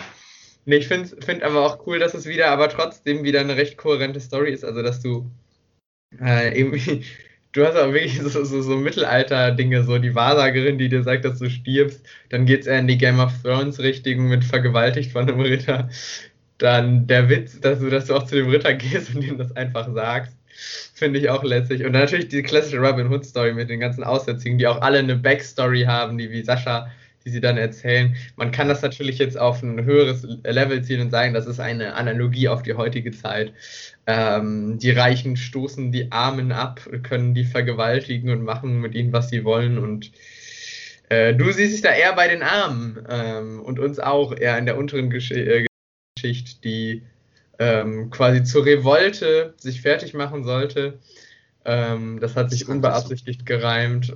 Nee, 0.68 0.78
ich 0.78 0.88
finde 0.88 1.08
find 1.22 1.44
aber 1.44 1.64
auch 1.66 1.86
cool, 1.86 2.00
dass 2.00 2.14
es 2.16 2.26
wieder, 2.26 2.50
aber 2.50 2.70
trotzdem 2.70 3.24
wieder 3.24 3.40
eine 3.40 3.56
recht 3.56 3.78
kohärente 3.78 4.20
Story 4.20 4.52
ist. 4.52 4.64
Also, 4.66 4.82
dass 4.82 5.00
du 5.02 5.30
äh, 6.22 6.58
irgendwie, 6.58 7.04
du 7.52 7.66
hast 7.66 7.78
auch 7.78 7.94
wirklich 7.94 8.20
so, 8.20 8.44
so, 8.44 8.62
so 8.62 8.78
Mittelalter-Dinge, 8.78 9.84
so 9.84 9.98
die 9.98 10.16
Wahrsagerin, 10.16 10.78
die 10.78 10.90
dir 10.90 11.04
sagt, 11.04 11.26
dass 11.26 11.40
du 11.40 11.50
stirbst. 11.50 12.06
Dann 12.30 12.46
geht's 12.46 12.68
eher 12.68 12.80
in 12.80 12.88
die 12.88 12.98
Game 12.98 13.20
of 13.20 13.32
Thrones-Richtung 13.44 14.28
mit 14.28 14.44
vergewaltigt 14.44 15.12
von 15.12 15.28
einem 15.28 15.40
Ritter. 15.40 15.90
Dann 16.58 17.08
der 17.08 17.30
Witz, 17.30 17.60
dass 17.60 17.80
du, 17.80 17.90
dass 17.90 18.06
du 18.06 18.16
auch 18.16 18.26
zu 18.26 18.36
dem 18.36 18.50
Ritter 18.50 18.74
gehst 18.76 19.14
und 19.16 19.22
ihm 19.24 19.38
das 19.38 19.56
einfach 19.56 19.92
sagst. 19.94 20.36
Finde 20.94 21.20
ich 21.20 21.30
auch 21.30 21.44
lässig. 21.44 21.84
Und 21.86 21.94
dann 21.94 22.04
natürlich 22.04 22.30
die 22.30 22.42
klassische 22.42 22.78
Robin 22.80 23.12
Hood 23.12 23.26
Story 23.26 23.54
mit 23.54 23.70
den 23.70 23.82
ganzen 23.82 24.04
Aussätzigen, 24.04 24.58
die 24.58 24.68
auch 24.68 24.82
alle 24.82 25.00
eine 25.00 25.18
Backstory 25.18 25.84
haben, 25.84 26.18
die 26.18 26.32
wie 26.32 26.44
Sascha, 26.44 26.90
die 27.26 27.32
sie 27.32 27.42
dann 27.42 27.58
erzählen. 27.58 28.16
Man 28.36 28.52
kann 28.52 28.68
das 28.68 28.82
natürlich 28.82 29.18
jetzt 29.18 29.38
auf 29.38 29.64
ein 29.64 29.84
höheres 29.84 30.28
Level 30.44 30.84
ziehen 30.84 31.02
und 31.02 31.10
sagen, 31.10 31.34
das 31.34 31.48
ist 31.48 31.60
eine 31.60 31.96
Analogie 31.96 32.48
auf 32.48 32.62
die 32.62 32.76
heutige 32.76 33.12
Zeit. 33.12 33.54
Ähm, 34.06 34.78
die 34.78 34.92
Reichen 34.92 35.36
stoßen 35.36 35.92
die 35.92 36.12
Armen 36.12 36.52
ab, 36.52 36.88
können 37.04 37.34
die 37.34 37.44
vergewaltigen 37.44 38.30
und 38.30 38.44
machen 38.44 38.80
mit 38.80 38.94
ihnen, 38.94 39.12
was 39.12 39.30
sie 39.30 39.44
wollen. 39.44 39.80
Und 39.80 40.12
äh, 41.10 41.34
du 41.34 41.52
siehst 41.52 41.74
dich 41.74 41.82
da 41.82 41.92
eher 41.92 42.14
bei 42.14 42.28
den 42.28 42.44
Armen 42.44 43.04
ähm, 43.10 43.60
und 43.60 43.80
uns 43.80 44.00
auch 44.00 44.36
eher 44.36 44.58
in 44.58 44.66
der 44.66 44.78
unteren 44.78 45.10
Gesch 45.10 45.32
äh, 45.32 45.66
Schicht, 46.20 46.64
die 46.64 47.04
ähm, 47.60 48.10
quasi 48.10 48.44
zur 48.44 48.66
Revolte 48.66 49.54
sich 49.58 49.82
fertig 49.82 50.14
machen 50.14 50.44
sollte. 50.44 51.00
Ähm, 51.66 52.20
das 52.20 52.36
hat 52.36 52.52
sich 52.52 52.70
unbeabsichtigt 52.70 53.46
gereimt. 53.46 54.16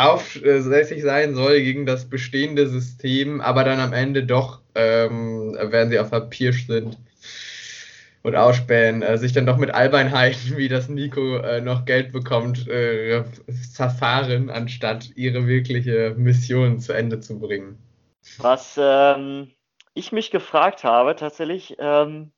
Aufsässig 0.00 1.02
sein 1.02 1.34
soll 1.34 1.60
gegen 1.60 1.86
das 1.86 2.08
bestehende 2.08 2.68
System, 2.68 3.40
aber 3.40 3.64
dann 3.64 3.80
am 3.80 3.92
Ende 3.92 4.24
doch, 4.24 4.60
ähm, 4.74 5.56
wenn 5.60 5.90
sie 5.90 5.98
auf 5.98 6.10
Papier 6.10 6.52
sind 6.52 6.98
und 8.22 8.36
ausspähen, 8.36 9.02
äh, 9.02 9.18
sich 9.18 9.32
dann 9.32 9.46
doch 9.46 9.56
mit 9.56 9.70
Albernheiten, 9.70 10.40
wie 10.56 10.68
das 10.68 10.88
Nico 10.88 11.36
äh, 11.36 11.60
noch 11.60 11.84
Geld 11.84 12.12
bekommt, 12.12 12.68
äh, 12.68 13.24
zerfahren, 13.72 14.50
anstatt 14.50 15.10
ihre 15.16 15.46
wirkliche 15.46 16.14
Mission 16.16 16.80
zu 16.80 16.92
Ende 16.92 17.20
zu 17.20 17.38
bringen. 17.38 17.78
Was 18.38 18.78
ähm, 18.80 19.50
ich 19.94 20.12
mich 20.12 20.30
gefragt 20.30 20.84
habe, 20.84 21.16
tatsächlich, 21.16 21.76
ähm, 21.78 22.32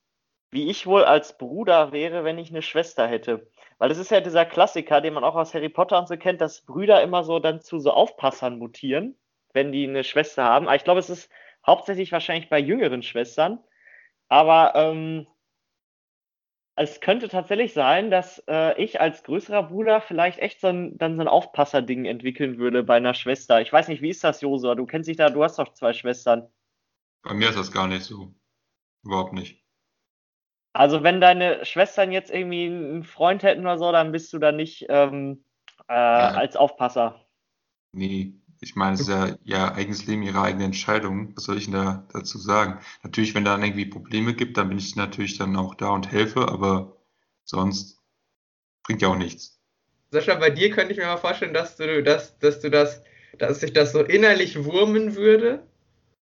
wie 0.50 0.70
ich 0.70 0.86
wohl 0.86 1.04
als 1.04 1.38
Bruder 1.38 1.92
wäre, 1.92 2.24
wenn 2.24 2.38
ich 2.38 2.50
eine 2.50 2.62
Schwester 2.62 3.06
hätte. 3.06 3.46
Weil 3.82 3.88
das 3.88 3.98
ist 3.98 4.12
ja 4.12 4.20
dieser 4.20 4.46
Klassiker, 4.46 5.00
den 5.00 5.12
man 5.12 5.24
auch 5.24 5.34
aus 5.34 5.54
Harry 5.54 5.68
Potter 5.68 5.98
und 5.98 6.06
so 6.06 6.16
kennt, 6.16 6.40
dass 6.40 6.60
Brüder 6.60 7.02
immer 7.02 7.24
so 7.24 7.40
dann 7.40 7.60
zu 7.60 7.80
so 7.80 7.90
Aufpassern 7.90 8.56
mutieren, 8.56 9.18
wenn 9.54 9.72
die 9.72 9.88
eine 9.88 10.04
Schwester 10.04 10.44
haben. 10.44 10.66
Aber 10.66 10.76
ich 10.76 10.84
glaube, 10.84 11.00
es 11.00 11.10
ist 11.10 11.28
hauptsächlich 11.66 12.12
wahrscheinlich 12.12 12.48
bei 12.48 12.60
jüngeren 12.60 13.02
Schwestern. 13.02 13.58
Aber 14.28 14.76
ähm, 14.76 15.26
es 16.76 17.00
könnte 17.00 17.28
tatsächlich 17.28 17.72
sein, 17.72 18.12
dass 18.12 18.38
äh, 18.46 18.80
ich 18.80 19.00
als 19.00 19.24
größerer 19.24 19.64
Bruder 19.64 20.00
vielleicht 20.00 20.38
echt 20.38 20.60
so 20.60 20.68
ein, 20.68 20.96
dann 20.96 21.16
so 21.16 21.22
ein 21.22 21.26
Aufpasser-Ding 21.26 22.04
entwickeln 22.04 22.58
würde 22.58 22.84
bei 22.84 22.98
einer 22.98 23.14
Schwester. 23.14 23.60
Ich 23.62 23.72
weiß 23.72 23.88
nicht, 23.88 24.00
wie 24.00 24.10
ist 24.10 24.22
das, 24.22 24.42
Josua? 24.42 24.76
Du 24.76 24.86
kennst 24.86 25.08
dich 25.08 25.16
da, 25.16 25.28
du 25.28 25.42
hast 25.42 25.58
doch 25.58 25.72
zwei 25.72 25.92
Schwestern. 25.92 26.48
Bei 27.24 27.34
mir 27.34 27.48
ist 27.48 27.58
das 27.58 27.72
gar 27.72 27.88
nicht 27.88 28.04
so. 28.04 28.32
Überhaupt 29.02 29.32
nicht. 29.32 29.61
Also 30.72 31.02
wenn 31.02 31.20
deine 31.20 31.64
Schwestern 31.64 32.12
jetzt 32.12 32.30
irgendwie 32.30 32.66
einen 32.66 33.04
Freund 33.04 33.42
hätten 33.42 33.60
oder 33.60 33.78
so, 33.78 33.92
dann 33.92 34.12
bist 34.12 34.32
du 34.32 34.38
da 34.38 34.52
nicht 34.52 34.86
ähm, 34.88 35.44
äh, 35.88 35.92
als 35.92 36.56
Aufpasser. 36.56 37.20
Nee, 37.92 38.34
ich 38.60 38.74
meine, 38.74 38.94
es 38.94 39.00
ist 39.00 39.08
ja 39.08 39.36
ihr 39.44 39.74
eigenes 39.74 40.06
Leben, 40.06 40.22
ihre 40.22 40.40
eigene 40.40 40.64
Entscheidung. 40.64 41.36
Was 41.36 41.44
soll 41.44 41.58
ich 41.58 41.64
denn 41.64 41.74
da 41.74 42.06
dazu 42.12 42.38
sagen? 42.38 42.78
Natürlich, 43.02 43.34
wenn 43.34 43.44
da 43.44 43.52
dann 43.52 43.64
irgendwie 43.64 43.86
Probleme 43.86 44.34
gibt, 44.34 44.56
dann 44.56 44.68
bin 44.68 44.78
ich 44.78 44.96
natürlich 44.96 45.36
dann 45.36 45.56
auch 45.56 45.74
da 45.74 45.90
und 45.90 46.10
helfe, 46.10 46.48
aber 46.48 46.96
sonst 47.44 48.00
bringt 48.84 49.02
ja 49.02 49.08
auch 49.08 49.16
nichts. 49.16 49.60
Sascha, 50.10 50.34
bei 50.36 50.50
dir 50.50 50.70
könnte 50.70 50.92
ich 50.92 50.98
mir 50.98 51.06
mal 51.06 51.16
vorstellen, 51.16 51.54
dass 51.54 51.76
du, 51.76 52.02
dass, 52.02 52.38
dass 52.38 52.60
du 52.60 52.70
das, 52.70 53.02
dass 53.38 53.60
sich 53.60 53.72
das 53.72 53.92
so 53.92 54.00
innerlich 54.00 54.64
wurmen 54.64 55.16
würde 55.16 55.66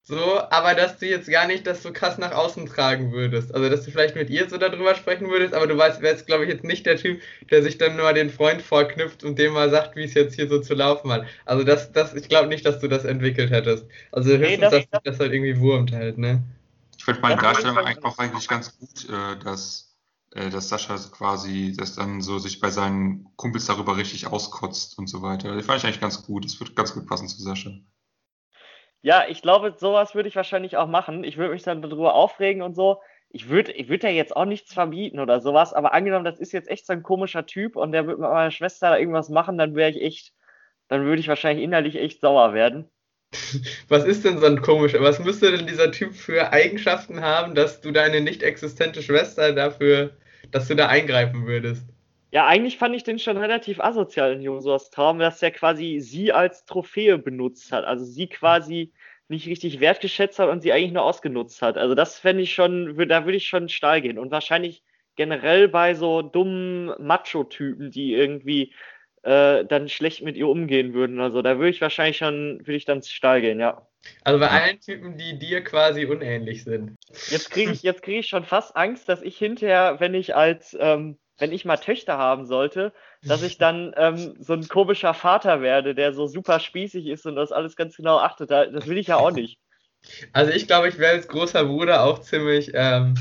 So, 0.07 0.39
aber 0.51 0.75
dass 0.75 0.99
du 0.99 1.07
jetzt 1.07 1.27
gar 1.27 1.47
nicht 1.47 1.65
das 1.65 1.81
so 1.81 1.91
krass 1.91 2.19
nach 2.19 2.31
außen 2.31 2.67
tragen 2.67 3.11
würdest. 3.11 3.53
Also, 3.55 3.69
dass 3.69 3.83
du 3.85 3.91
vielleicht 3.91 4.15
mit 4.15 4.29
ihr 4.29 4.47
so 4.47 4.57
darüber 4.57 4.93
sprechen 4.93 5.29
würdest, 5.29 5.55
aber 5.55 5.65
du 5.65 5.75
weißt, 5.75 6.01
wärst, 6.01 6.27
glaube 6.27 6.43
ich, 6.45 6.51
jetzt 6.51 6.63
nicht 6.63 6.85
der 6.85 6.97
Typ, 6.97 7.21
der 7.49 7.63
sich 7.63 7.79
dann 7.79 7.97
nur 7.97 8.13
den 8.13 8.29
Freund 8.29 8.61
vorknüpft 8.61 9.23
und 9.23 9.39
dem 9.39 9.53
mal 9.53 9.71
sagt, 9.71 9.95
wie 9.95 10.03
es 10.03 10.13
jetzt 10.13 10.35
hier 10.35 10.47
so 10.47 10.59
zu 10.61 10.75
laufen 10.75 11.11
hat. 11.11 11.25
Also, 11.45 11.63
das, 11.63 11.91
das, 11.91 12.13
ich 12.13 12.29
glaube 12.29 12.49
nicht, 12.49 12.63
dass 12.67 12.79
du 12.79 12.87
das 12.87 13.03
entwickelt 13.03 13.49
hättest. 13.49 13.87
Also, 14.11 14.29
höchstens, 14.29 14.49
Nee, 14.49 14.57
das- 14.57 14.71
dass 14.71 14.81
dich 14.81 14.99
das 15.03 15.19
halt 15.19 15.33
irgendwie 15.33 15.59
wurmt 15.59 15.91
halt, 15.91 16.19
ne? 16.19 16.43
Ich 16.97 17.03
finde 17.03 17.21
meine 17.21 17.41
Darstellung 17.41 17.75
das- 17.77 17.85
eigentlich 17.85 18.05
auch 18.05 18.17
eigentlich 18.19 18.47
ganz 18.47 18.77
gut, 18.77 19.09
äh, 19.09 19.39
dass, 19.43 19.95
äh, 20.35 20.51
dass 20.51 20.69
Sascha 20.69 20.97
so 20.99 21.09
quasi 21.09 21.73
das 21.75 21.95
dann 21.95 22.21
so 22.21 22.37
sich 22.37 22.59
bei 22.59 22.69
seinen 22.69 23.27
Kumpels 23.37 23.65
darüber 23.65 23.97
richtig 23.97 24.27
auskotzt 24.27 24.99
und 24.99 25.07
so 25.07 25.23
weiter. 25.23 25.55
Das 25.55 25.65
fand 25.65 25.79
ich 25.79 25.85
eigentlich 25.85 26.01
ganz 26.01 26.21
gut. 26.23 26.45
Das 26.45 26.59
wird 26.59 26.75
ganz 26.75 26.93
gut 26.93 27.07
passen 27.07 27.27
zu 27.27 27.41
Sascha. 27.41 27.71
Ja, 29.05 29.25
ich 29.29 29.43
glaube, 29.43 29.75
sowas 29.77 30.15
würde 30.15 30.27
ich 30.29 30.35
wahrscheinlich 30.35 30.77
auch 30.77 30.87
machen. 30.87 31.23
Ich 31.23 31.37
würde 31.37 31.53
mich 31.53 31.61
dann 31.61 31.83
darüber 31.83 32.15
aufregen 32.15 32.63
und 32.63 32.73
so. 32.73 33.03
Ich 33.29 33.49
würde 33.49 33.71
ich 33.71 33.87
würd 33.87 34.01
ja 34.01 34.09
jetzt 34.09 34.35
auch 34.35 34.45
nichts 34.45 34.73
verbieten 34.73 35.19
oder 35.19 35.41
sowas, 35.41 35.73
aber 35.73 35.93
angenommen, 35.93 36.25
das 36.25 36.39
ist 36.39 36.53
jetzt 36.53 36.67
echt 36.69 36.87
so 36.87 36.93
ein 36.93 37.03
komischer 37.03 37.45
Typ 37.45 37.75
und 37.75 37.91
der 37.91 38.07
würde 38.07 38.19
mit 38.21 38.31
meiner 38.31 38.49
Schwester 38.49 38.89
da 38.89 38.97
irgendwas 38.97 39.29
machen, 39.29 39.59
dann 39.59 39.75
wäre 39.75 39.91
ich 39.91 40.01
echt, 40.01 40.33
dann 40.87 41.05
würde 41.05 41.19
ich 41.19 41.27
wahrscheinlich 41.27 41.63
innerlich 41.63 41.97
echt 41.97 42.19
sauer 42.19 42.55
werden. 42.55 42.89
Was 43.89 44.05
ist 44.05 44.25
denn 44.25 44.39
so 44.39 44.47
ein 44.47 44.63
komischer, 44.63 45.01
was 45.01 45.19
müsste 45.19 45.51
denn 45.55 45.67
dieser 45.67 45.91
Typ 45.91 46.15
für 46.15 46.51
Eigenschaften 46.51 47.21
haben, 47.21 47.53
dass 47.53 47.81
du 47.81 47.91
deine 47.91 48.21
nicht 48.21 48.41
existente 48.41 49.03
Schwester 49.03 49.53
dafür, 49.53 50.17
dass 50.51 50.67
du 50.67 50.75
da 50.75 50.87
eingreifen 50.87 51.45
würdest? 51.45 51.85
Ja, 52.31 52.47
eigentlich 52.47 52.77
fand 52.77 52.95
ich 52.95 53.03
den 53.03 53.19
schon 53.19 53.37
relativ 53.37 53.79
asozial 53.79 54.33
in 54.33 54.41
Josuas 54.41 54.89
Traum, 54.89 55.19
dass 55.19 55.41
er 55.41 55.51
quasi 55.51 55.99
sie 56.01 56.33
als 56.33 56.65
Trophäe 56.65 57.17
benutzt 57.17 57.71
hat. 57.71 57.85
Also 57.85 58.03
sie 58.03 58.27
quasi 58.27 58.91
nicht 59.27 59.47
richtig 59.47 59.79
wertgeschätzt 59.79 60.39
hat 60.39 60.49
und 60.49 60.61
sie 60.61 60.71
eigentlich 60.71 60.91
nur 60.91 61.03
ausgenutzt 61.03 61.61
hat. 61.61 61.77
Also 61.77 61.95
das 61.95 62.19
fände 62.19 62.43
ich 62.43 62.53
schon, 62.53 62.95
da 63.07 63.25
würde 63.25 63.37
ich 63.37 63.47
schon 63.47 63.69
steil 63.69 64.01
gehen. 64.01 64.19
Und 64.19 64.31
wahrscheinlich 64.31 64.83
generell 65.15 65.67
bei 65.67 65.95
so 65.95 66.21
dummen 66.21 66.91
Macho-Typen, 66.99 67.91
die 67.91 68.13
irgendwie 68.13 68.73
äh, 69.23 69.65
dann 69.65 69.89
schlecht 69.89 70.21
mit 70.21 70.37
ihr 70.37 70.47
umgehen 70.47 70.93
würden. 70.93 71.19
Also 71.19 71.41
da 71.41 71.57
würde 71.57 71.69
ich 71.69 71.81
wahrscheinlich 71.81 72.17
schon, 72.17 72.59
würde 72.59 72.75
ich 72.75 72.85
dann 72.85 73.01
steil 73.01 73.41
gehen, 73.41 73.59
ja. 73.59 73.87
Also 74.23 74.39
bei 74.39 74.49
allen 74.49 74.79
Typen, 74.79 75.17
die 75.17 75.39
dir 75.39 75.63
quasi 75.63 76.05
unähnlich 76.05 76.63
sind. 76.63 76.95
Jetzt 77.29 77.49
kriege 77.49 77.71
ich, 77.71 77.81
jetzt 77.81 78.03
kriege 78.03 78.19
ich 78.19 78.27
schon 78.27 78.43
fast 78.43 78.75
Angst, 78.75 79.09
dass 79.09 79.23
ich 79.23 79.37
hinterher, 79.37 79.99
wenn 79.99 80.13
ich 80.13 80.35
als, 80.35 80.77
ähm, 80.79 81.17
wenn 81.37 81.51
ich 81.51 81.65
mal 81.65 81.77
Töchter 81.77 82.17
haben 82.17 82.45
sollte, 82.45 82.93
dass 83.27 83.41
ich 83.43 83.57
dann 83.59 83.93
ähm, 83.97 84.35
so 84.39 84.53
ein 84.53 84.67
komischer 84.67 85.13
Vater 85.13 85.61
werde, 85.61 85.95
der 85.95 86.13
so 86.13 86.27
super 86.27 86.59
spießig 86.59 87.07
ist 87.07 87.25
und 87.25 87.35
das 87.35 87.51
alles 87.51 87.75
ganz 87.75 87.95
genau 87.97 88.19
achtet. 88.19 88.51
Da- 88.51 88.67
Das 88.67 88.87
will 88.87 88.97
ich 88.97 89.07
ja 89.07 89.17
auch 89.17 89.31
nicht. 89.31 89.59
Also 90.33 90.51
ich 90.51 90.67
glaube, 90.67 90.87
ich 90.89 90.97
wäre 90.97 91.13
als 91.13 91.27
großer 91.27 91.65
Bruder 91.65 92.03
auch 92.03 92.19
ziemlich, 92.19 92.71
ähm, 92.73 93.15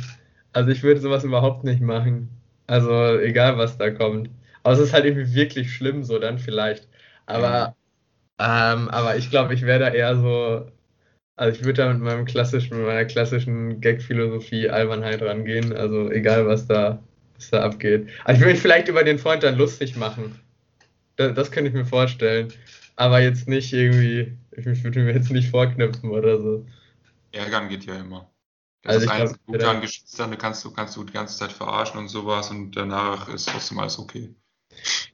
also 0.53 0.71
ich 0.71 0.83
würde 0.83 1.01
sowas 1.01 1.25
überhaupt 1.25 1.65
nicht 1.65 1.81
machen. 1.81 2.31
Also 2.67 3.19
egal, 3.19 3.59
was 3.59 3.79
da 3.79 3.91
kommt. 3.91 4.31
Aber 4.63 4.75
es 4.75 4.81
ist 4.81 4.93
halt 4.93 5.05
irgendwie 5.05 5.35
wirklich 5.35 5.73
schlimm 5.75 6.05
so 6.05 6.19
dann 6.19 6.39
vielleicht. 6.39 6.89
Aber, 7.27 7.77
ähm, 8.39 8.89
aber 8.91 9.17
ich 9.17 9.31
glaube, 9.31 9.55
ich 9.55 9.63
wäre 9.63 9.81
da 9.81 9.89
eher 9.91 10.17
so, 10.17 10.67
also 11.37 11.59
ich 11.59 11.65
würde 11.67 11.83
da 11.85 11.93
mit 11.93 12.03
meinem 12.03 12.27
klassischen, 12.27 12.79
mit 12.79 12.87
meiner 12.87 13.05
klassischen 13.07 13.81
Gag-Philosophie 13.81 14.71
Albernheit 14.71 15.23
rangehen. 15.23 15.73
Also 15.75 16.11
egal, 16.11 16.47
was 16.47 16.67
da, 16.67 17.03
was 17.45 17.51
da 17.61 17.65
abgeht. 17.65 18.09
Also 18.25 18.39
ich 18.39 18.41
würde 18.41 18.53
mich 18.53 18.61
vielleicht 18.63 18.89
über 18.89 19.05
den 19.05 19.19
Freund 19.19 19.43
dann 19.43 19.57
lustig 19.57 19.97
machen. 19.97 20.39
Das, 21.17 21.35
das 21.35 21.51
könnte 21.51 21.69
ich 21.69 21.75
mir 21.75 21.85
vorstellen. 21.87 22.53
Aber 22.97 23.21
jetzt 23.21 23.49
nicht 23.49 23.73
irgendwie, 23.73 24.37
ich 24.53 24.65
würde 24.85 25.01
mir 25.01 25.15
jetzt 25.15 25.31
nicht 25.31 25.51
vorknüpfen 25.51 26.11
oder 26.11 26.41
so. 26.41 26.67
Ärgern 27.33 27.69
geht 27.69 27.85
ja 27.87 27.97
immer. 27.97 28.31
Das 28.83 28.95
Also 28.97 29.07
ist 29.07 29.13
eins 29.13 29.39
Gute 29.47 29.69
an 29.69 29.81
Geschwistern, 29.81 30.31
du 30.31 30.37
kannst 30.37 30.65
du 30.65 30.71
kannst 30.73 30.97
du 30.97 31.05
die 31.05 31.13
ganze 31.13 31.39
Zeit 31.39 31.51
verarschen 31.53 31.99
und 31.99 32.09
sowas 32.09 32.51
und 32.51 32.73
danach 32.73 33.29
ist 33.33 33.49
trotzdem 33.49 33.79
alles 33.79 33.99
okay. 33.99 34.35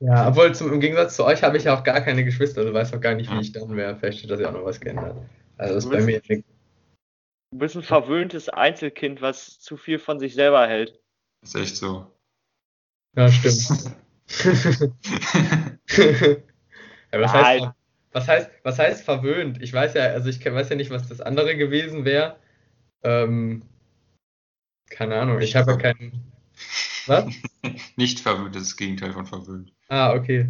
Ja, 0.01 0.27
obwohl 0.29 0.55
zum, 0.55 0.73
im 0.73 0.81
Gegensatz 0.81 1.17
zu 1.17 1.25
euch 1.25 1.43
habe 1.43 1.57
ich 1.57 1.65
ja 1.65 1.79
auch 1.79 1.85
gar 1.85 2.01
keine 2.01 2.25
Geschwister, 2.25 2.65
du 2.65 2.73
weißt 2.75 2.95
auch 2.95 3.01
gar 3.01 3.15
nicht, 3.15 3.31
wie 3.31 3.35
Ja. 3.35 3.41
ich 3.41 3.53
dann 3.53 3.77
wäre. 3.77 3.97
Vielleicht 3.97 4.23
hat 4.25 4.31
das 4.31 4.41
ja 4.41 4.49
auch 4.49 4.53
noch 4.55 4.65
was 4.65 4.81
geändert. 4.81 5.17
Also 5.57 5.75
das 5.75 5.85
ist 5.85 5.91
Du 5.91 5.91
bei 5.97 6.05
bist- 6.05 6.29
mir 6.29 6.35
nicht. 6.37 6.47
Du 7.53 7.59
bist 7.59 7.77
ein 7.77 7.83
verwöhntes 7.83 8.49
Einzelkind, 8.49 9.23
was 9.23 9.61
zu 9.61 9.77
viel 9.77 9.99
von 9.99 10.19
sich 10.19 10.35
selber 10.35 10.67
hält. 10.67 10.99
ist 11.43 11.55
echt 11.55 11.77
so. 11.77 12.07
Ja, 13.17 13.31
stimmt. 13.31 13.95
ja, 17.13 17.21
was, 17.21 17.33
heißt, 17.33 17.69
was, 18.13 18.29
heißt, 18.29 18.51
was 18.63 18.79
heißt 18.79 19.05
verwöhnt? 19.05 19.61
Ich 19.61 19.73
weiß 19.73 19.95
ja, 19.95 20.05
also 20.05 20.29
ich 20.29 20.45
weiß 20.45 20.69
ja 20.69 20.77
nicht, 20.77 20.91
was 20.91 21.09
das 21.09 21.21
andere 21.21 21.57
gewesen 21.57 22.05
wäre. 22.05 22.37
Ähm, 23.03 23.63
keine 24.91 25.17
Ahnung, 25.21 25.41
ich 25.41 25.57
habe 25.57 25.73
ja 25.73 25.77
keinen. 25.77 26.33
Was? 27.07 27.27
Nicht 27.97 28.21
verwöhnt, 28.21 28.55
das 28.55 28.63
ist 28.63 28.71
das 28.73 28.77
Gegenteil 28.77 29.13
von 29.13 29.27
verwöhnt. 29.27 29.73
Ah, 29.89 30.13
okay. 30.15 30.49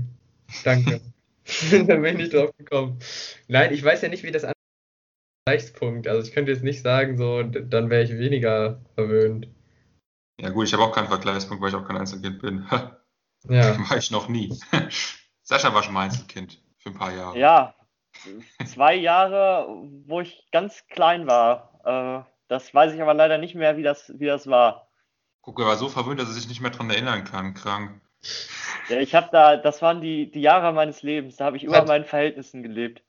Danke. 0.65 1.01
da 1.71 1.97
bin 1.97 2.05
ich 2.05 2.17
nicht 2.17 2.35
drauf 2.35 2.51
gekommen. 2.57 2.99
Nein, 3.49 3.73
ich 3.73 3.83
weiß 3.83 4.03
ja 4.03 4.09
nicht, 4.09 4.23
wie 4.23 4.31
das 4.31 4.45
andere 4.45 4.55
Vergleichspunkt. 5.47 6.09
Also 6.09 6.27
ich 6.27 6.35
könnte 6.35 6.53
jetzt 6.53 6.65
nicht 6.65 6.83
sagen, 6.83 7.17
so, 7.17 7.43
dann 7.43 7.91
wäre 7.91 8.03
ich 8.03 8.11
weniger 8.11 8.81
verwöhnt. 8.95 9.49
Ja 10.41 10.51
gut, 10.51 10.67
ich 10.67 10.73
habe 10.73 10.83
auch 10.83 10.93
keinen 10.93 11.09
Vergleichspunkt, 11.09 11.63
weil 11.63 11.71
ich 11.71 11.75
auch 11.75 11.87
kein 11.87 11.97
Einzelkind 11.99 12.41
bin. 12.41 12.67
Ja. 13.49 13.79
War 13.89 13.97
ich 13.97 14.11
noch 14.11 14.29
nie. 14.29 14.55
Sascha 15.43 15.73
war 15.73 15.83
schon 15.83 15.95
mal 15.95 16.03
Einzelkind 16.05 16.63
für 16.77 16.91
ein 16.91 16.95
paar 16.95 17.11
Jahre. 17.11 17.39
Ja, 17.39 17.75
zwei 18.67 18.95
Jahre, 18.95 19.67
wo 20.07 20.21
ich 20.21 20.47
ganz 20.53 20.87
klein 20.89 21.27
war. 21.27 22.27
Äh, 22.27 22.31
das 22.49 22.75
weiß 22.75 22.93
ich 22.93 23.01
aber 23.01 23.15
leider 23.15 23.39
nicht 23.39 23.55
mehr, 23.55 23.79
wie 23.79 23.83
das, 23.83 24.13
wie 24.19 24.27
das 24.27 24.47
war. 24.47 24.91
Guck, 25.41 25.59
er 25.59 25.65
war 25.65 25.77
so 25.77 25.89
verwöhnt, 25.89 26.21
dass 26.21 26.29
er 26.29 26.35
sich 26.35 26.49
nicht 26.49 26.61
mehr 26.61 26.71
dran 26.71 26.91
erinnern 26.91 27.25
kann. 27.25 27.55
Krank. 27.55 27.99
Ja, 28.91 28.99
ich 28.99 29.15
habe 29.15 29.31
da, 29.33 29.57
das 29.57 29.81
waren 29.81 30.03
die, 30.03 30.31
die 30.31 30.43
Jahre 30.43 30.75
meines 30.75 31.03
Lebens, 31.03 31.37
da 31.37 31.47
habe 31.47 31.57
ich 31.57 31.65
über 31.65 31.79
Hat- 31.79 31.89
meinen 31.89 32.05
Verhältnissen 32.05 32.63
gelebt. 32.63 33.03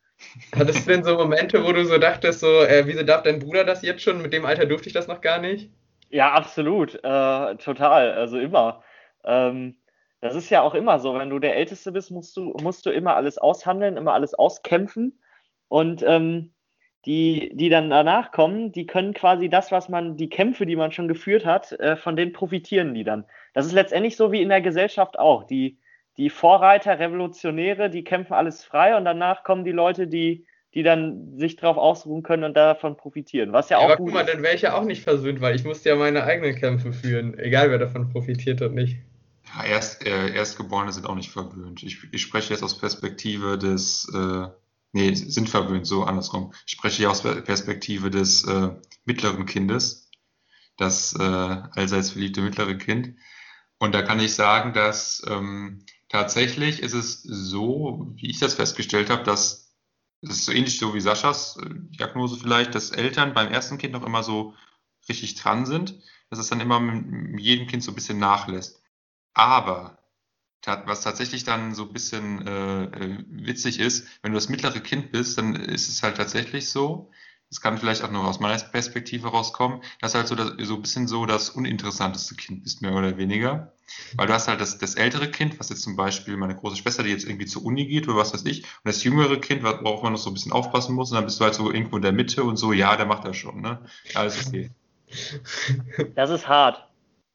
Hattest 0.56 0.88
du 0.88 0.92
denn 0.92 1.04
so 1.04 1.18
Momente, 1.18 1.64
wo 1.66 1.74
du 1.74 1.84
so 1.86 1.98
dachtest, 1.98 2.40
so, 2.40 2.62
äh, 2.62 2.84
wieso 2.86 3.04
darf 3.04 3.24
dein 3.24 3.40
Bruder 3.40 3.66
das 3.66 3.82
jetzt 3.82 4.02
schon? 4.02 4.22
Mit 4.22 4.32
dem 4.32 4.46
Alter 4.46 4.66
durfte 4.66 4.88
ich 4.88 4.94
das 4.94 5.08
noch 5.08 5.20
gar 5.20 5.40
nicht? 5.40 5.72
Ja, 6.12 6.34
absolut, 6.34 6.96
äh, 6.96 7.56
total, 7.56 8.12
also 8.12 8.38
immer. 8.38 8.84
Ähm, 9.24 9.78
das 10.20 10.36
ist 10.36 10.50
ja 10.50 10.62
auch 10.62 10.76
immer 10.76 11.00
so, 11.00 11.16
wenn 11.16 11.30
du 11.30 11.40
der 11.40 11.56
Älteste 11.56 11.92
bist, 11.94 12.12
musst 12.12 12.36
du, 12.36 12.54
musst 12.62 12.86
du 12.86 12.90
immer 12.92 13.16
alles 13.16 13.38
aushandeln, 13.38 13.96
immer 13.98 14.14
alles 14.14 14.34
auskämpfen. 14.34 15.22
Und 15.70 16.04
ähm, 16.06 16.54
die, 17.06 17.52
die 17.56 17.70
dann 17.70 17.90
danach 17.90 18.32
kommen, 18.32 18.74
die 18.74 18.86
können 18.86 19.14
quasi 19.14 19.50
das, 19.50 19.72
was 19.72 19.88
man, 19.90 20.18
die 20.18 20.30
Kämpfe, 20.30 20.66
die 20.66 20.76
man 20.76 20.92
schon 20.92 21.08
geführt 21.08 21.46
hat, 21.46 21.72
äh, 21.74 21.96
von 21.96 22.16
denen 22.18 22.34
profitieren 22.34 22.94
die 22.94 23.06
dann. 23.06 23.26
Das 23.54 23.66
ist 23.66 23.72
letztendlich 23.72 24.18
so 24.18 24.32
wie 24.34 24.42
in 24.42 24.50
der 24.50 24.62
Gesellschaft 24.62 25.18
auch. 25.18 25.46
Die, 25.46 25.80
die 26.18 26.30
Vorreiter, 26.30 27.00
Revolutionäre, 27.00 27.90
die 27.90 28.04
kämpfen 28.04 28.34
alles 28.34 28.66
frei 28.66 28.98
und 28.98 29.06
danach 29.06 29.44
kommen 29.44 29.64
die 29.64 29.72
Leute, 29.72 30.08
die, 30.08 30.46
die 30.74 30.84
dann 30.84 31.38
sich 31.38 31.56
darauf 31.58 31.78
ausruhen 31.78 32.24
können 32.24 32.44
und 32.44 32.56
davon 32.56 32.98
profitieren. 32.98 33.54
Was 33.54 33.70
ja 33.70 33.78
Ja, 33.78 33.86
auch 33.86 33.96
aber 33.96 33.98
gut 33.98 34.14
guck 34.14 34.14
mal, 34.14 34.24
ist. 34.24 34.34
dann 34.34 34.44
wäre 34.44 34.56
ich 34.56 34.62
ja 34.62 34.76
auch 34.76 34.86
nicht 34.86 35.04
versöhnt, 35.04 35.42
weil 35.42 35.56
ich 35.58 35.66
musste 35.66 35.90
ja 35.90 35.96
meine 35.98 36.24
eigenen 36.24 36.56
Kämpfe 36.56 36.94
führen, 36.94 37.38
egal 37.38 37.70
wer 37.70 37.80
davon 37.80 38.08
profitiert 38.10 38.62
und 38.62 38.76
nicht. 38.76 38.98
Ja, 39.56 39.64
erst, 39.66 40.06
äh, 40.06 40.34
Erstgeborene 40.34 40.92
sind 40.94 41.06
auch 41.08 41.16
nicht 41.16 41.32
verwöhnt. 41.32 41.84
Ich, 41.84 42.00
ich 42.12 42.22
spreche 42.22 42.54
jetzt 42.54 42.64
aus 42.64 42.78
Perspektive 42.78 43.58
des, 43.58 44.08
äh, 44.14 44.48
nee, 44.94 45.14
sind 45.16 45.50
verwöhnt, 45.50 45.88
so 45.88 46.04
andersrum. 46.04 46.54
Ich 46.66 46.74
spreche 46.74 46.98
hier 46.98 47.12
aus 47.12 47.22
Per- 47.24 47.42
Perspektive 47.42 48.10
des 48.10 48.44
äh, 48.46 48.70
mittleren 49.06 49.46
Kindes, 49.46 50.10
das 50.78 51.14
äh, 51.20 51.24
allseits 51.24 52.12
beliebte 52.14 52.42
mittlere 52.42 52.76
Kind. 52.78 53.16
Und 53.80 53.94
da 53.96 54.02
kann 54.04 54.20
ich 54.20 54.36
sagen, 54.36 54.74
dass 54.74 55.24
ähm, 55.30 55.86
tatsächlich 56.10 56.82
ist 56.82 56.94
es 56.94 57.24
so, 57.24 58.12
wie 58.16 58.30
ich 58.30 58.40
das 58.40 58.56
festgestellt 58.56 59.10
habe, 59.10 59.24
dass 59.24 59.61
es 60.22 60.30
ist 60.30 60.46
so 60.46 60.52
ähnlich 60.52 60.78
so 60.78 60.94
wie 60.94 61.02
Saschas 61.02 61.58
äh, 61.58 61.66
Diagnose 61.70 62.38
vielleicht, 62.38 62.76
dass 62.76 62.92
Eltern 62.92 63.34
beim 63.34 63.52
ersten 63.52 63.78
Kind 63.78 63.94
noch 63.94 64.06
immer 64.06 64.24
so 64.24 64.54
richtig 65.10 65.36
dran 65.36 65.66
sind, 65.66 66.00
dass 66.30 66.40
es 66.40 66.48
dann 66.48 66.62
immer 66.62 66.80
mit, 66.80 67.40
jedem 67.40 67.68
Kind 67.68 67.84
so 67.84 67.92
ein 67.92 67.96
bisschen 67.96 68.20
nachlässt. 68.20 68.82
Aber 69.34 69.98
was 70.64 71.02
tatsächlich 71.02 71.44
dann 71.44 71.74
so 71.74 71.88
ein 71.88 71.94
bisschen 71.94 72.46
äh, 72.46 72.84
äh, 72.84 73.26
witzig 73.30 73.80
ist, 73.80 74.08
wenn 74.22 74.32
du 74.32 74.38
das 74.38 74.50
mittlere 74.50 74.80
Kind 74.80 75.12
bist, 75.12 75.38
dann 75.38 75.56
ist 75.56 75.90
es 75.90 76.04
halt 76.04 76.18
tatsächlich 76.18 76.70
so, 76.70 77.10
das 77.52 77.60
kann 77.60 77.78
vielleicht 77.78 78.02
auch 78.02 78.10
nur 78.10 78.26
aus 78.26 78.40
meiner 78.40 78.58
Perspektive 78.58 79.28
rauskommen, 79.28 79.82
dass 80.00 80.16
halt 80.16 80.26
so, 80.28 80.36
das, 80.36 80.54
so 80.62 80.76
ein 80.76 80.82
bisschen 80.82 81.10
so 81.10 81.26
das 81.26 81.50
uninteressanteste 81.50 82.36
Kind 82.36 82.64
bist, 82.64 82.82
mehr 82.82 82.96
oder 82.96 83.18
weniger. 83.18 83.74
Weil 84.16 84.28
du 84.28 84.34
hast 84.34 84.48
halt 84.48 84.62
das, 84.62 84.78
das 84.78 84.96
ältere 84.96 85.30
Kind, 85.30 85.60
was 85.60 85.68
jetzt 85.68 85.82
zum 85.82 85.98
Beispiel 85.98 86.38
meine 86.38 86.56
große 86.56 86.78
Schwester, 86.78 87.04
die 87.04 87.10
jetzt 87.10 87.26
irgendwie 87.26 87.46
zur 87.46 87.66
Uni 87.66 87.86
geht 87.86 88.08
oder 88.08 88.16
was 88.16 88.34
weiß 88.34 88.46
ich, 88.46 88.64
und 88.64 88.86
das 88.86 89.04
jüngere 89.04 89.36
Kind, 89.36 89.64
worauf 89.64 90.02
man 90.02 90.14
noch 90.14 90.20
so 90.20 90.30
ein 90.30 90.34
bisschen 90.34 90.54
aufpassen 90.54 90.96
muss, 90.96 91.12
und 91.12 91.16
dann 91.16 91.26
bist 91.26 91.42
du 91.42 91.44
halt 91.44 91.54
so 91.54 91.70
irgendwo 91.70 91.98
in 91.98 92.02
der 92.04 92.14
Mitte 92.14 92.46
und 92.46 92.56
so, 92.56 92.72
ja, 92.72 92.96
der 92.96 93.06
macht 93.06 93.26
das 93.26 93.36
schon, 93.36 93.60
ne? 93.60 93.86
Alles 94.16 94.48
okay. 94.48 94.72
Das 96.16 96.30
ist 96.30 96.48
hart. 96.48 96.88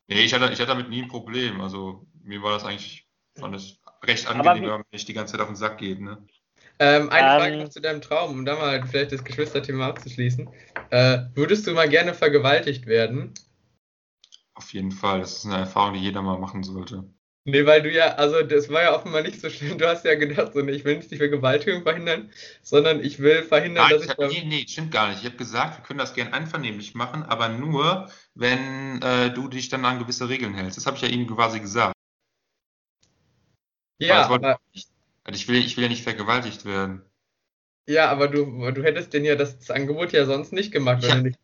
Nee, 0.08 0.22
ich 0.22 0.32
hatte, 0.32 0.46
ich 0.46 0.58
hatte 0.58 0.68
damit 0.68 0.88
nie 0.88 1.02
ein 1.02 1.08
Problem. 1.08 1.60
Also 1.60 2.06
mir 2.22 2.42
war 2.42 2.52
das 2.52 2.64
eigentlich 2.64 3.06
fand 3.38 3.54
ich 3.54 3.78
recht 4.02 4.26
angenehm, 4.26 4.64
wenn 4.64 4.84
nicht 4.92 5.08
die 5.08 5.12
ganze 5.12 5.32
Zeit 5.32 5.40
auf 5.42 5.48
den 5.48 5.56
Sack 5.56 5.76
geht, 5.78 6.00
ne? 6.00 6.26
Ähm, 6.78 7.08
eine 7.10 7.26
Ähm. 7.26 7.40
Frage 7.40 7.56
noch 7.56 7.68
zu 7.68 7.80
deinem 7.80 8.02
Traum, 8.02 8.32
um 8.32 8.44
da 8.44 8.56
mal 8.56 8.84
vielleicht 8.86 9.12
das 9.12 9.24
Geschwisterthema 9.24 9.88
abzuschließen. 9.88 10.48
Äh, 10.90 11.18
würdest 11.34 11.66
du 11.66 11.72
mal 11.72 11.88
gerne 11.88 12.14
vergewaltigt 12.14 12.86
werden? 12.86 13.34
Auf 14.54 14.72
jeden 14.72 14.92
Fall. 14.92 15.20
Das 15.20 15.38
ist 15.38 15.46
eine 15.46 15.58
Erfahrung, 15.58 15.94
die 15.94 16.00
jeder 16.00 16.22
mal 16.22 16.38
machen 16.38 16.62
sollte. 16.62 17.04
Nee, 17.48 17.64
weil 17.64 17.80
du 17.80 17.92
ja, 17.92 18.14
also 18.16 18.42
das 18.42 18.68
war 18.70 18.82
ja 18.82 18.94
offenbar 18.96 19.22
nicht 19.22 19.40
so 19.40 19.48
schlimm. 19.48 19.78
Du 19.78 19.86
hast 19.86 20.04
ja 20.04 20.16
gedacht, 20.16 20.52
so, 20.52 20.62
nee, 20.62 20.72
ich 20.72 20.84
will 20.84 20.96
nicht 20.96 21.12
die 21.12 21.16
Vergewaltigung 21.16 21.82
verhindern, 21.82 22.30
sondern 22.62 23.04
ich 23.04 23.20
will 23.20 23.44
verhindern, 23.44 23.84
Nein, 23.84 23.92
dass 23.92 24.02
ich 24.02 24.10
ich 24.10 24.18
hab, 24.18 24.30
nee, 24.30 24.44
nee, 24.44 24.64
stimmt 24.66 24.90
gar 24.90 25.08
nicht. 25.08 25.20
Ich 25.20 25.26
habe 25.26 25.36
gesagt, 25.36 25.78
wir 25.78 25.84
können 25.84 26.00
das 26.00 26.14
gern 26.14 26.32
einvernehmlich 26.32 26.96
machen, 26.96 27.22
aber 27.22 27.48
nur, 27.48 28.10
wenn 28.34 29.00
äh, 29.00 29.32
du 29.32 29.46
dich 29.46 29.68
dann 29.68 29.84
an 29.84 30.00
gewisse 30.00 30.28
Regeln 30.28 30.54
hältst. 30.54 30.76
Das 30.76 30.86
habe 30.86 30.96
ich 30.96 31.02
ja 31.02 31.08
ihm 31.08 31.28
quasi 31.28 31.60
gesagt. 31.60 31.94
Ja, 33.98 34.22
das 34.22 34.28
wollte 34.28 34.48
aber, 34.48 34.60
ich, 34.72 34.86
also 35.26 35.36
ich 35.38 35.46
will, 35.48 35.56
ich 35.64 35.76
will 35.76 35.84
ja 35.84 35.90
nicht 35.90 36.02
vergewaltigt 36.04 36.64
werden. 36.64 37.02
ja, 37.88 38.08
aber 38.10 38.28
du, 38.28 38.70
du 38.72 38.82
hättest 38.84 39.12
denn 39.12 39.24
ja 39.24 39.34
das, 39.36 39.58
das 39.58 39.70
Angebot 39.70 40.12
ja 40.12 40.24
sonst 40.26 40.52
nicht 40.52 40.72
gemacht, 40.72 41.02
wenn 41.02 41.12
Ja. 41.12 41.16
du 41.16 41.20
nicht. 41.22 41.38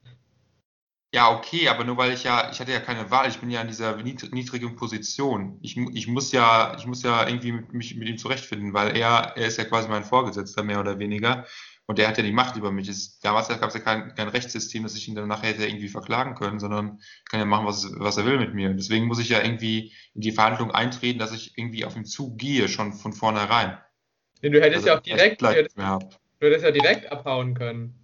Ja, 1.15 1.31
okay, 1.37 1.69
aber 1.69 1.85
nur 1.85 1.99
weil 1.99 2.13
ich 2.15 2.25
ja, 2.25 2.51
ich 2.51 2.59
hatte 2.59 2.73
ja 2.73 2.81
keine 2.81 3.11
Wahl, 3.11 3.29
ich 3.29 3.39
bin 3.39 3.51
ja 3.51 3.61
in 3.61 3.69
dieser 3.69 3.97
niedr- 3.99 4.33
niedrigen 4.35 4.77
Position. 4.77 5.59
Ich, 5.61 5.77
ich 5.77 6.09
muss 6.09 6.33
ja, 6.33 6.75
ich 6.79 6.87
muss 6.87 7.03
ja 7.03 7.27
irgendwie 7.29 7.53
mit, 7.53 7.73
mich 7.75 7.95
mit 7.97 8.09
ihm 8.09 8.17
zurechtfinden, 8.17 8.73
weil 8.73 8.97
er, 8.97 9.35
er 9.37 9.47
ist 9.47 9.59
ja 9.59 9.65
quasi 9.65 9.89
mein 9.89 10.05
Vorgesetzter, 10.05 10.63
mehr 10.63 10.81
oder 10.81 10.99
weniger. 10.99 11.47
Und 11.93 11.99
er 11.99 12.09
hat 12.09 12.17
ja 12.17 12.23
die 12.23 12.33
Macht 12.33 12.57
über 12.57 12.73
mich. 12.73 12.89
Es, 12.89 13.21
damals 13.21 13.49
gab 13.49 13.69
es 13.69 13.75
ja 13.75 13.81
kein, 13.81 14.15
kein 14.15 14.29
Rechtssystem, 14.29 14.83
dass 14.83 14.97
ich 14.97 15.09
ihn 15.09 15.15
dann 15.15 15.29
nachher 15.29 15.51
hätte 15.51 15.67
irgendwie 15.67 15.91
verklagen 15.91 16.35
können, 16.35 16.59
sondern 16.59 17.03
kann 17.29 17.39
ja 17.39 17.45
machen, 17.45 17.67
was, 17.67 17.87
was 17.99 18.17
er 18.17 18.25
will 18.25 18.39
mit 18.39 18.55
mir. 18.55 18.73
Deswegen 18.73 19.05
muss 19.05 19.19
ich 19.19 19.29
ja 19.29 19.43
irgendwie 19.43 19.93
in 20.15 20.23
die 20.23 20.33
Verhandlung 20.33 20.71
eintreten, 20.71 21.19
dass 21.19 21.35
ich 21.35 21.59
irgendwie 21.59 21.85
auf 21.85 21.95
ihn 21.95 22.07
zugehe, 22.07 22.71
schon 22.71 22.95
von 22.95 23.13
vornherein. 23.13 23.77
Nee, 24.41 24.49
du 24.49 24.63
hättest 24.63 24.77
Also, 24.77 24.89
ja 24.89 24.97
auch 24.97 25.03
direkt, 25.03 25.43
du 25.43 25.49
hättest, 25.49 25.77
du 25.77 26.47
hättest 26.47 26.65
ja 26.65 26.71
direkt 26.71 27.13
abhauen 27.13 27.53
können. 27.53 27.95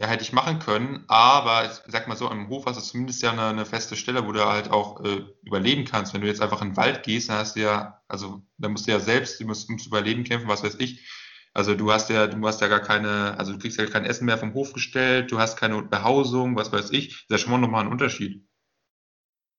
Ja, 0.00 0.08
hätte 0.08 0.24
ich 0.24 0.32
machen 0.32 0.58
können, 0.58 1.04
aber 1.06 1.66
ich 1.66 1.92
sag 1.92 2.08
mal 2.08 2.16
so, 2.16 2.28
im 2.32 2.48
Hof 2.48 2.66
hast 2.66 2.78
du 2.78 2.82
zumindest 2.82 3.22
ja 3.22 3.30
eine, 3.30 3.46
eine 3.46 3.64
feste 3.64 3.94
Stelle, 3.94 4.26
wo 4.26 4.32
du 4.32 4.44
halt 4.44 4.72
auch 4.72 5.04
äh, 5.04 5.22
überleben 5.44 5.84
kannst. 5.84 6.14
Wenn 6.14 6.22
du 6.22 6.26
jetzt 6.26 6.42
einfach 6.42 6.62
in 6.62 6.70
den 6.70 6.76
Wald 6.76 7.04
gehst, 7.04 7.28
dann 7.28 7.36
hast 7.36 7.54
du 7.54 7.60
ja, 7.60 8.02
also 8.08 8.42
da 8.58 8.68
musst 8.68 8.88
du 8.88 8.90
ja 8.90 8.98
selbst, 8.98 9.38
du 9.38 9.46
musst 9.46 9.68
ums 9.68 9.86
Überleben 9.86 10.24
kämpfen, 10.24 10.48
was 10.48 10.64
weiß 10.64 10.76
ich. 10.80 11.06
Also 11.52 11.74
du 11.74 11.90
hast 11.92 12.10
ja, 12.10 12.26
du 12.28 12.46
hast 12.46 12.60
ja 12.60 12.68
gar 12.68 12.80
keine, 12.80 13.36
also 13.38 13.52
du 13.52 13.58
kriegst 13.58 13.78
ja 13.78 13.86
kein 13.86 14.04
Essen 14.04 14.26
mehr 14.26 14.38
vom 14.38 14.54
Hof 14.54 14.72
gestellt, 14.72 15.32
du 15.32 15.38
hast 15.38 15.56
keine 15.56 15.82
Behausung, 15.82 16.56
was 16.56 16.72
weiß 16.72 16.90
ich. 16.92 17.08
Das 17.08 17.16
ist 17.22 17.30
ja 17.30 17.38
schon 17.38 17.52
mal 17.52 17.58
nochmal 17.58 17.84
ein 17.84 17.92
Unterschied. 17.92 18.46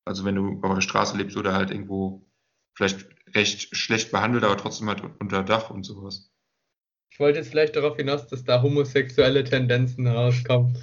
Also 0.05 0.25
wenn 0.25 0.35
du 0.35 0.61
auf 0.61 0.73
der 0.73 0.81
Straße 0.81 1.17
lebst 1.17 1.37
oder 1.37 1.53
halt 1.53 1.69
irgendwo 1.69 2.25
vielleicht 2.75 3.07
recht 3.35 3.75
schlecht 3.75 4.11
behandelt, 4.11 4.43
aber 4.43 4.57
trotzdem 4.57 4.87
halt 4.87 5.03
unter 5.19 5.43
Dach 5.43 5.69
und 5.69 5.83
sowas. 5.83 6.31
Ich 7.11 7.19
wollte 7.19 7.39
jetzt 7.39 7.49
vielleicht 7.49 7.75
darauf 7.75 7.97
hinaus, 7.97 8.27
dass 8.27 8.43
da 8.45 8.61
homosexuelle 8.61 9.43
Tendenzen 9.43 10.07
herauskommen. 10.07 10.77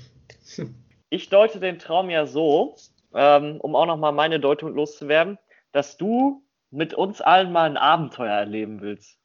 Ich 1.10 1.30
deute 1.30 1.58
den 1.58 1.78
Traum 1.78 2.10
ja 2.10 2.26
so, 2.26 2.76
ähm, 3.14 3.58
um 3.62 3.74
auch 3.74 3.86
nochmal 3.86 4.12
meine 4.12 4.40
Deutung 4.40 4.74
loszuwerden, 4.74 5.38
dass 5.72 5.96
du 5.96 6.44
mit 6.70 6.92
uns 6.92 7.22
allen 7.22 7.50
mal 7.50 7.64
ein 7.70 7.78
Abenteuer 7.78 8.34
erleben 8.34 8.82
willst. 8.82 9.18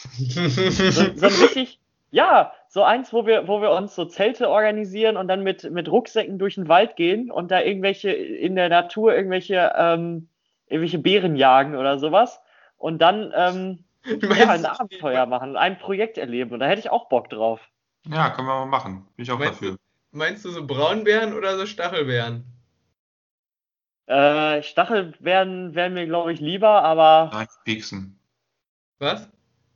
So, 0.00 0.48
so 1.14 1.26
richtig, 1.26 1.78
ja, 2.10 2.52
so 2.68 2.82
eins, 2.82 3.12
wo 3.12 3.26
wir, 3.26 3.46
wo 3.48 3.60
wir 3.60 3.70
uns 3.70 3.94
so 3.94 4.04
Zelte 4.04 4.48
organisieren 4.48 5.16
und 5.16 5.28
dann 5.28 5.42
mit, 5.42 5.70
mit 5.70 5.90
Rucksäcken 5.90 6.38
durch 6.38 6.54
den 6.54 6.68
Wald 6.68 6.96
gehen 6.96 7.30
und 7.30 7.50
da 7.50 7.60
irgendwelche 7.60 8.10
in 8.10 8.56
der 8.56 8.68
Natur 8.68 9.14
irgendwelche, 9.14 9.72
ähm, 9.76 10.28
irgendwelche 10.66 10.98
Beeren 10.98 11.36
jagen 11.36 11.76
oder 11.76 11.98
sowas. 11.98 12.40
Und 12.76 12.98
dann 13.00 13.32
ähm, 13.36 13.84
ja, 14.04 14.48
ein 14.48 14.64
Abenteuer 14.64 15.26
machen, 15.26 15.56
ein 15.56 15.78
Projekt 15.78 16.18
erleben. 16.18 16.52
Und 16.52 16.60
da 16.60 16.66
hätte 16.66 16.80
ich 16.80 16.90
auch 16.90 17.08
Bock 17.08 17.28
drauf. 17.28 17.60
Ja, 18.08 18.30
können 18.30 18.48
wir 18.48 18.60
mal 18.60 18.66
machen. 18.66 19.06
Bin 19.16 19.24
ich 19.24 19.30
auch 19.30 19.38
Meinst 19.38 19.60
dafür. 19.60 19.76
meinst 20.12 20.44
du 20.44 20.50
so 20.50 20.66
Braunbären 20.66 21.34
oder 21.34 21.58
so 21.58 21.66
Stachelbeeren? 21.66 22.44
Äh, 24.06 24.62
Stachel 24.62 25.14
wären, 25.20 25.72
mir, 25.72 26.06
glaube 26.06 26.32
ich, 26.32 26.40
lieber, 26.40 26.82
aber 26.82 27.30
Nein, 27.32 27.46
pieksen. 27.64 28.18
Was? 28.98 29.28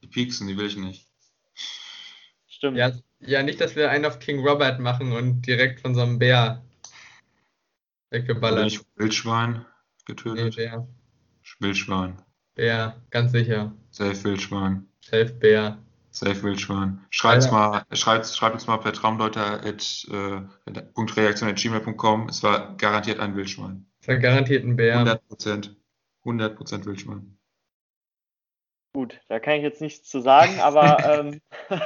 Die 0.05 0.11
pieksen, 0.11 0.47
die 0.47 0.59
will 0.59 0.67
ich 0.67 0.77
nicht. 0.77 1.09
stimmt. 2.47 2.77
Ja, 2.77 2.93
ja, 3.21 3.43
nicht, 3.43 3.59
dass 3.59 3.75
wir 3.75 3.91
einen 3.91 4.05
auf 4.05 4.19
King 4.19 4.47
Robert 4.47 4.81
machen 4.81 5.13
und 5.13 5.47
direkt 5.47 5.81
von 5.81 5.95
so 5.95 6.03
einem 6.03 6.19
Bär 6.19 6.63
weggeballert. 8.11 8.65
nicht 8.65 8.85
Wildschwein 8.97 9.53
Nee, 9.53 9.65
getötet. 10.05 10.57
Bär. 10.57 10.87
Wildschwein. 11.59 12.21
Bär, 12.55 13.03
ganz 13.09 13.33
sicher. 13.33 13.73
Safe 13.93 14.23
Wildschwein. 14.25 14.87
Safe 15.01 15.33
Bär. 15.33 15.79
Safe 16.11 16.43
Wildschwein. 16.43 17.03
Schreibt's 17.09 17.51
mal, 17.51 17.87
schreibt, 17.93 18.27
schreibt 18.27 18.57
uns 18.57 18.67
mal 18.67 18.77
per 18.77 18.93
Traumdeuter 18.93 19.65
at, 19.65 20.07
äh. 20.11 20.43
Es 22.29 22.43
war 22.43 22.77
garantiert 22.77 23.21
ein 23.21 23.37
Wildschwein. 23.37 23.87
Das 24.01 24.09
war 24.09 24.17
garantiert 24.19 24.65
ein 24.65 24.77
Bär. 24.77 24.99
100 24.99 25.27
Prozent. 25.29 25.77
100 26.25 26.57
Prozent 26.57 26.85
Wildschwein. 26.85 27.39
Gut, 28.95 29.21
da 29.29 29.41
kann 29.41 29.55
ich 29.57 29.63
jetzt 29.63 29.81
nichts 29.81 30.09
zu 30.09 30.21
sagen, 30.21 30.61
aber 30.61 31.03
ähm, 31.21 31.41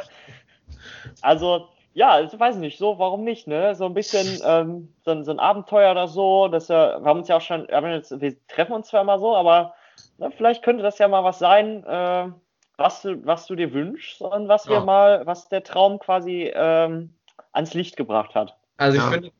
also 1.20 1.68
ja, 1.94 2.20
ich 2.20 2.38
weiß 2.38 2.56
nicht, 2.56 2.78
so, 2.78 2.98
warum 2.98 3.24
nicht, 3.24 3.48
ne? 3.48 3.74
So 3.74 3.86
ein 3.86 3.94
bisschen 3.94 4.40
ähm, 4.44 4.94
so, 5.04 5.10
ein- 5.10 5.24
so 5.24 5.32
ein 5.32 5.40
Abenteuer 5.40 5.90
oder 5.90 6.06
so, 6.06 6.46
dass 6.48 6.68
wir, 6.68 6.98
wir 7.00 7.08
haben 7.08 7.18
uns 7.18 7.28
ja 7.28 7.38
auch 7.38 7.40
schon, 7.40 7.66
wir, 7.66 7.94
jetzt, 7.94 8.20
wir 8.20 8.36
treffen 8.46 8.72
uns 8.74 8.88
zwar 8.88 9.00
immer 9.00 9.18
so, 9.18 9.34
aber 9.34 9.74
ne, 10.18 10.30
vielleicht 10.36 10.62
könnte 10.62 10.82
das 10.82 10.98
ja 10.98 11.08
mal 11.08 11.24
was 11.24 11.38
sein, 11.40 11.82
äh, 11.84 12.28
was 12.76 13.02
du, 13.02 13.24
was 13.26 13.46
du 13.46 13.56
dir 13.56 13.72
wünschst 13.72 14.20
und 14.20 14.46
was 14.46 14.68
wir 14.68 14.74
Ja. 14.76 14.84
mal, 14.84 15.26
was 15.26 15.48
der 15.48 15.64
Traum 15.64 15.98
quasi 15.98 16.52
ähm, 16.54 17.14
ans 17.52 17.74
Licht 17.74 17.96
gebracht 17.96 18.34
hat. 18.36 18.56
Also 18.76 18.98
ich 18.98 19.02
Ja. 19.02 19.10
finde, 19.10 19.32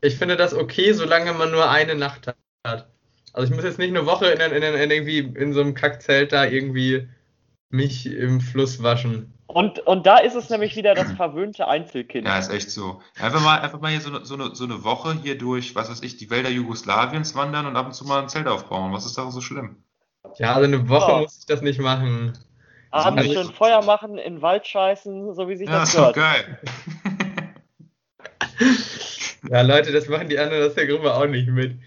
ich 0.00 0.16
finde 0.16 0.36
das 0.36 0.54
okay, 0.54 0.92
solange 0.92 1.32
man 1.34 1.50
nur 1.50 1.68
eine 1.68 1.96
Nacht 1.96 2.28
hat. 2.28 2.86
Also 3.34 3.50
ich 3.50 3.54
muss 3.54 3.64
jetzt 3.64 3.78
nicht 3.78 3.90
eine 3.90 4.06
Woche 4.06 4.28
in, 4.30 4.40
in, 4.40 4.62
in 4.62 4.90
irgendwie 4.90 5.18
in 5.18 5.52
so 5.52 5.60
einem 5.60 5.74
Kackzelt 5.74 6.32
da 6.32 6.46
irgendwie 6.46 7.06
mich 7.76 8.06
im 8.06 8.40
Fluss 8.40 8.82
waschen. 8.82 9.32
Und, 9.46 9.78
und 9.80 10.06
da 10.06 10.18
ist 10.18 10.34
es 10.34 10.50
nämlich 10.50 10.74
wieder 10.76 10.94
das 10.94 11.12
verwöhnte 11.12 11.68
Einzelkind. 11.68 12.26
Ja, 12.26 12.38
ist 12.38 12.50
echt 12.50 12.70
so. 12.70 13.00
Einfach 13.20 13.40
mal, 13.42 13.60
einfach 13.60 13.80
mal 13.80 13.90
hier 13.92 14.00
so 14.00 14.10
eine, 14.10 14.24
so 14.24 14.34
eine, 14.34 14.54
so 14.54 14.64
eine 14.64 14.82
Woche 14.82 15.16
hier 15.22 15.38
durch, 15.38 15.74
was 15.76 15.88
weiß 15.88 16.02
ich, 16.02 16.16
die 16.16 16.28
Wälder 16.30 16.50
Jugoslawiens 16.50 17.34
wandern 17.36 17.66
und 17.66 17.76
ab 17.76 17.86
und 17.86 17.92
zu 17.92 18.04
mal 18.04 18.22
ein 18.22 18.28
Zelt 18.28 18.48
aufbauen. 18.48 18.92
Was 18.92 19.06
ist 19.06 19.16
daran 19.16 19.30
so 19.30 19.40
schlimm? 19.40 19.76
Ja, 20.38 20.54
also 20.54 20.64
eine 20.66 20.88
Woche 20.88 21.12
Ja. 21.12 21.18
muss 21.20 21.38
ich 21.38 21.46
das 21.46 21.62
nicht 21.62 21.80
machen. 21.80 22.32
Abends 22.90 23.22
Also- 23.28 23.42
schön 23.42 23.52
Feuer 23.54 23.82
machen, 23.84 24.18
in 24.18 24.42
Wald 24.42 24.66
scheißen, 24.66 25.34
so 25.34 25.48
wie 25.48 25.56
sich 25.56 25.68
Ja, 25.68 25.80
das 25.80 25.90
ist 25.90 25.98
doch 25.98 26.12
gehört. 26.12 26.34
geil. 26.34 26.58
Ja, 29.48 29.60
Leute, 29.62 29.92
das 29.92 30.08
machen 30.08 30.28
die 30.28 30.38
anderen 30.38 30.66
aus 30.66 30.74
der 30.74 30.86
Gruppe 30.86 31.14
auch 31.14 31.26
nicht 31.26 31.48
mit. 31.48 31.78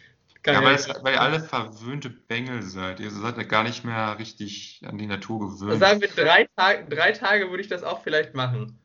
Kann 0.43 0.55
Ja, 0.55 0.63
weil, 0.63 0.75
es, 0.75 0.87
weil 1.01 1.13
ihr 1.15 1.21
alle 1.21 1.41
verwöhnte 1.41 2.09
Bengel 2.09 2.61
seid. 2.61 2.99
Ihr 2.99 3.11
seid 3.11 3.37
ja 3.37 3.43
gar 3.43 3.63
nicht 3.63 3.83
mehr 3.83 4.17
richtig 4.19 4.81
an 4.85 4.97
die 4.97 5.07
Natur 5.07 5.39
gewöhnt. 5.39 5.79
Sagen 5.79 6.01
wir, 6.01 6.07
drei, 6.07 6.47
Tage, 6.55 6.85
drei 6.87 7.11
Tage 7.11 7.49
würde 7.49 7.61
ich 7.61 7.67
das 7.69 7.83
auch 7.83 8.03
vielleicht 8.03 8.35
machen. 8.35 8.79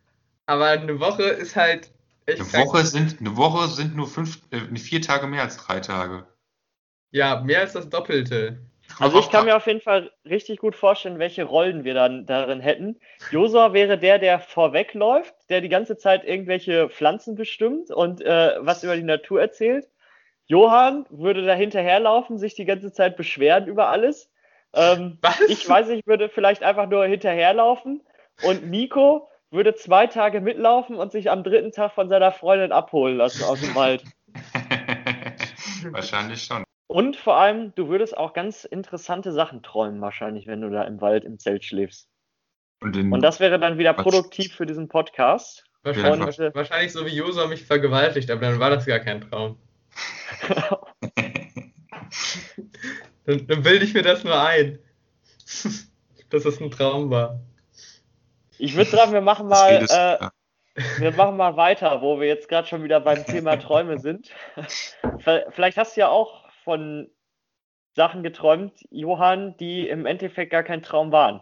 Aber 0.46 0.66
eine 0.66 0.98
Woche 0.98 1.22
ist 1.22 1.54
halt 1.54 1.92
echt 2.26 2.40
Eine. 2.40 2.64
Woche 2.66 2.84
sind, 2.84 3.20
eine 3.20 3.36
Woche 3.36 3.68
sind 3.68 3.94
nur 3.94 4.08
fünf, 4.08 4.40
äh, 4.50 4.76
vier 4.76 5.00
Tage 5.00 5.26
mehr 5.26 5.42
als 5.42 5.56
drei 5.56 5.80
Tage. 5.80 6.26
Ja, 7.12 7.40
mehr 7.40 7.60
als 7.60 7.74
das 7.74 7.88
Doppelte. 7.88 8.58
Also 8.98 9.18
ich 9.18 9.30
kann 9.30 9.46
mir 9.46 9.56
auf 9.56 9.66
jeden 9.66 9.80
Fall 9.80 10.10
richtig 10.24 10.58
gut 10.58 10.76
vorstellen, 10.76 11.18
welche 11.18 11.44
Rollen 11.44 11.84
wir 11.84 11.94
dann 11.94 12.26
darin 12.26 12.60
hätten. 12.60 13.00
Josua 13.30 13.72
wäre 13.72 13.98
der, 13.98 14.18
der 14.18 14.38
vorwegläuft, 14.38 15.34
der 15.48 15.60
die 15.60 15.68
ganze 15.68 15.96
Zeit 15.96 16.24
irgendwelche 16.24 16.88
Pflanzen 16.90 17.34
bestimmt 17.34 17.90
und 17.90 18.20
äh, 18.20 18.54
was 18.60 18.84
über 18.84 18.96
die 18.96 19.02
Natur 19.02 19.40
erzählt. 19.40 19.88
Johann 20.46 21.06
würde 21.10 21.44
da 21.44 21.54
hinterherlaufen, 21.54 22.38
sich 22.38 22.54
die 22.54 22.64
ganze 22.64 22.92
Zeit 22.92 23.16
beschweren 23.16 23.66
über 23.66 23.88
alles. 23.88 24.30
Ähm, 24.74 25.18
Was? 25.22 25.40
ich 25.48 25.68
weiß, 25.68 25.88
ich 25.90 26.06
würde 26.06 26.28
vielleicht 26.28 26.62
einfach 26.62 26.88
nur 26.88 27.06
hinterherlaufen 27.06 28.02
und 28.42 28.68
Nico 28.68 29.28
würde 29.50 29.74
zwei 29.74 30.06
Tage 30.06 30.40
mitlaufen 30.40 30.96
und 30.96 31.12
sich 31.12 31.30
am 31.30 31.44
dritten 31.44 31.72
Tag 31.72 31.92
von 31.92 32.08
seiner 32.08 32.32
Freundin 32.32 32.72
abholen 32.72 33.16
lassen 33.16 33.44
aus 33.44 33.60
dem 33.60 33.74
Wald. 33.74 34.02
Wahrscheinlich 35.90 36.42
schon. 36.42 36.64
Und 36.88 37.16
vor 37.16 37.36
allem, 37.36 37.74
du 37.74 37.88
würdest 37.88 38.16
auch 38.16 38.32
ganz 38.32 38.64
interessante 38.64 39.32
Sachen 39.32 39.62
träumen, 39.62 40.00
wahrscheinlich, 40.00 40.46
wenn 40.46 40.60
du 40.60 40.70
da 40.70 40.82
im 40.82 41.00
Wald 41.00 41.24
im 41.24 41.38
Zelt 41.38 41.64
schläfst. 41.64 42.08
Und, 42.80 42.96
Und 42.96 43.22
das 43.22 43.40
wäre 43.40 43.58
dann 43.58 43.78
wieder 43.78 43.94
produktiv 43.94 44.54
für 44.54 44.66
diesen 44.66 44.88
Podcast. 44.88 45.64
Wahrscheinlich, 45.82 46.38
wahrscheinlich 46.54 46.92
so 46.92 47.06
wie 47.06 47.14
Josua 47.14 47.46
mich 47.46 47.64
vergewaltigt, 47.64 48.30
aber 48.30 48.42
dann 48.42 48.58
war 48.58 48.70
das 48.70 48.86
gar 48.86 49.00
kein 49.00 49.20
Traum. 49.20 49.58
Dann, 53.26 53.46
dann 53.46 53.62
bilde 53.62 53.86
ich 53.86 53.94
mir 53.94 54.02
das 54.02 54.22
nur 54.22 54.38
ein. 54.38 54.78
dass 56.30 56.44
es 56.44 56.60
ein 56.60 56.70
Traum 56.70 57.10
war. 57.10 57.40
Ich 58.58 58.76
würde 58.76 58.90
sagen, 58.90 59.12
wir 59.12 59.20
machen 59.20 59.48
mal, 59.48 59.86
äh, 59.88 60.80
wir 60.98 61.12
machen 61.12 61.36
mal 61.36 61.56
weiter, 61.56 62.02
wo 62.02 62.20
wir 62.20 62.28
jetzt 62.28 62.48
gerade 62.48 62.66
schon 62.66 62.82
wieder 62.84 63.00
beim 63.00 63.24
Thema 63.24 63.56
Träume 63.60 63.98
sind. 63.98 64.30
Vielleicht 65.50 65.78
hast 65.78 65.96
du 65.96 66.00
ja 66.00 66.08
auch 66.08 66.44
von 66.64 67.10
Sachen 67.94 68.22
geträumt, 68.22 68.72
Johann, 68.90 69.56
die 69.58 69.88
im 69.88 70.06
Endeffekt 70.06 70.50
gar 70.50 70.64
kein 70.64 70.82
Traum 70.82 71.12
waren. 71.12 71.40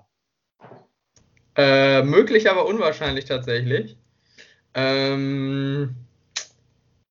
Äh, 1.56 2.02
möglich, 2.02 2.50
aber 2.50 2.66
unwahrscheinlich 2.66 3.26
tatsächlich. 3.26 3.96
Ähm, 4.74 6.01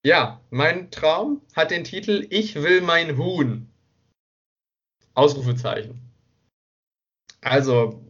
ja, 0.03 0.41
mein 0.49 0.91
Traum 0.91 1.41
hat 1.55 1.71
den 1.71 1.83
Titel 1.83 2.25
Ich 2.29 2.55
will 2.55 2.81
mein 2.81 3.17
Huhn. 3.17 3.67
Ausrufezeichen. 5.13 5.99
Also, 7.41 8.01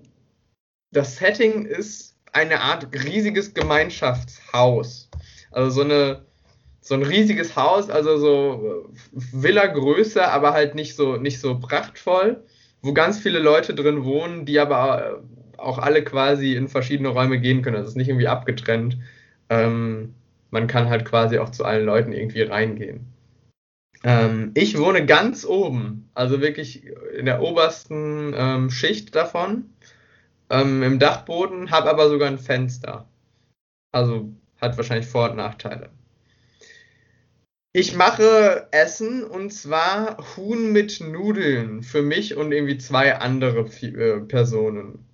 das 0.91 1.17
Setting 1.17 1.65
ist 1.65 2.17
eine 2.31 2.61
Art 2.61 2.87
riesiges 2.93 3.53
Gemeinschaftshaus. 3.53 5.09
Also 5.51 5.69
so 5.69 5.81
eine 5.81 6.25
so 6.83 6.95
ein 6.95 7.03
riesiges 7.03 7.55
Haus, 7.55 7.91
also 7.91 8.17
so 8.17 8.89
Villa-Größe, 9.11 10.27
aber 10.27 10.53
halt 10.53 10.73
nicht 10.73 10.95
so 10.95 11.17
nicht 11.17 11.39
so 11.39 11.59
prachtvoll, 11.59 12.43
wo 12.81 12.93
ganz 12.93 13.19
viele 13.19 13.39
Leute 13.39 13.75
drin 13.75 14.03
wohnen, 14.03 14.45
die 14.45 14.59
aber 14.59 15.21
auch 15.57 15.77
alle 15.77 16.03
quasi 16.03 16.55
in 16.55 16.67
verschiedene 16.67 17.09
Räume 17.09 17.39
gehen 17.39 17.61
können. 17.61 17.75
Also 17.75 17.85
es 17.85 17.91
ist 17.91 17.97
nicht 17.97 18.07
irgendwie 18.09 18.27
abgetrennt. 18.27 18.97
Ähm, 19.49 20.15
man 20.51 20.67
kann 20.67 20.89
halt 20.89 21.05
quasi 21.05 21.39
auch 21.39 21.49
zu 21.49 21.65
allen 21.65 21.85
Leuten 21.85 22.13
irgendwie 22.13 22.43
reingehen. 22.43 23.07
Ähm, 24.03 24.51
ich 24.53 24.77
wohne 24.77 25.05
ganz 25.05 25.45
oben, 25.45 26.09
also 26.13 26.41
wirklich 26.41 26.85
in 27.17 27.25
der 27.25 27.41
obersten 27.41 28.33
ähm, 28.35 28.69
Schicht 28.69 29.15
davon, 29.15 29.65
ähm, 30.49 30.83
im 30.83 30.99
Dachboden, 30.99 31.71
habe 31.71 31.89
aber 31.89 32.09
sogar 32.09 32.27
ein 32.27 32.39
Fenster. 32.39 33.07
Also 33.91 34.31
hat 34.59 34.77
wahrscheinlich 34.77 35.07
Vor- 35.07 35.31
und 35.31 35.37
Nachteile. 35.37 35.89
Ich 37.73 37.95
mache 37.95 38.67
Essen 38.71 39.23
und 39.23 39.51
zwar 39.51 40.17
Huhn 40.35 40.73
mit 40.73 40.99
Nudeln 40.99 41.83
für 41.83 42.01
mich 42.01 42.35
und 42.35 42.51
irgendwie 42.51 42.77
zwei 42.77 43.15
andere 43.15 43.61
äh, 43.61 44.19
Personen. 44.19 45.05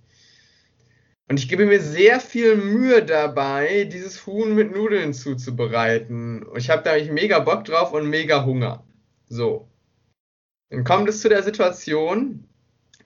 Und 1.28 1.38
ich 1.38 1.48
gebe 1.48 1.66
mir 1.66 1.80
sehr 1.80 2.20
viel 2.20 2.56
Mühe 2.56 3.04
dabei, 3.04 3.84
dieses 3.84 4.26
Huhn 4.26 4.54
mit 4.54 4.72
Nudeln 4.72 5.12
zuzubereiten. 5.12 6.42
Und 6.42 6.58
ich 6.58 6.70
habe 6.70 6.82
da 6.82 6.92
eigentlich 6.92 7.10
mega 7.10 7.38
Bock 7.38 7.64
drauf 7.64 7.92
und 7.92 8.08
mega 8.08 8.46
Hunger. 8.46 8.82
So. 9.28 9.68
Dann 10.70 10.84
kommt 10.84 11.08
es 11.08 11.20
zu 11.20 11.28
der 11.28 11.42
Situation, 11.42 12.48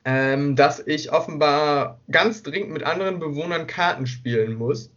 ähm, 0.05 0.55
dass 0.55 0.85
ich 0.87 1.13
offenbar 1.13 2.01
ganz 2.11 2.43
dringend 2.45 2.73
mit 2.73 2.85
anderen 2.85 3.19
Bewohnern 3.19 3.67
Karten 3.67 4.07
spielen 4.07 4.55
muss 4.55 4.93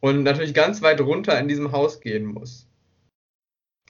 und 0.00 0.24
natürlich 0.24 0.54
ganz 0.54 0.82
weit 0.82 1.00
runter 1.00 1.38
in 1.38 1.48
diesem 1.48 1.72
Haus 1.72 2.00
gehen 2.00 2.24
muss. 2.26 2.68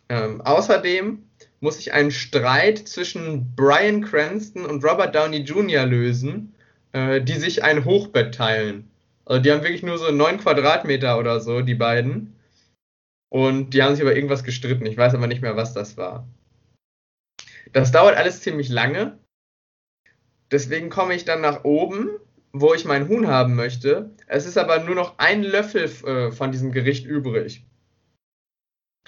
Ähm, 0.08 0.40
außerdem 0.40 1.22
muss 1.60 1.78
ich 1.78 1.92
einen 1.92 2.10
Streit 2.10 2.78
zwischen 2.78 3.54
Brian 3.56 4.02
Cranston 4.02 4.64
und 4.64 4.84
Robert 4.84 5.14
Downey 5.14 5.38
Jr. 5.38 5.84
lösen, 5.84 6.54
äh, 6.96 7.20
die 7.20 7.34
sich 7.34 7.62
ein 7.62 7.84
Hochbett 7.84 8.34
teilen. 8.34 8.90
Also 9.26 9.42
die 9.42 9.52
haben 9.52 9.62
wirklich 9.62 9.82
nur 9.82 9.98
so 9.98 10.10
neun 10.10 10.38
Quadratmeter 10.38 11.18
oder 11.18 11.40
so, 11.40 11.60
die 11.60 11.74
beiden. 11.74 12.34
Und 13.28 13.74
die 13.74 13.82
haben 13.82 13.94
sich 13.94 14.00
über 14.00 14.16
irgendwas 14.16 14.44
gestritten. 14.44 14.86
Ich 14.86 14.96
weiß 14.96 15.14
aber 15.14 15.26
nicht 15.26 15.42
mehr, 15.42 15.56
was 15.56 15.74
das 15.74 15.98
war. 15.98 16.26
Das 17.72 17.92
dauert 17.92 18.16
alles 18.16 18.40
ziemlich 18.40 18.70
lange. 18.70 19.18
Deswegen 20.50 20.88
komme 20.88 21.14
ich 21.14 21.26
dann 21.26 21.42
nach 21.42 21.64
oben, 21.64 22.08
wo 22.52 22.72
ich 22.72 22.86
mein 22.86 23.08
Huhn 23.08 23.26
haben 23.26 23.56
möchte. 23.56 24.10
Es 24.26 24.46
ist 24.46 24.56
aber 24.56 24.82
nur 24.82 24.94
noch 24.94 25.18
ein 25.18 25.42
Löffel 25.42 25.84
äh, 26.06 26.32
von 26.32 26.50
diesem 26.50 26.72
Gericht 26.72 27.04
übrig. 27.04 27.66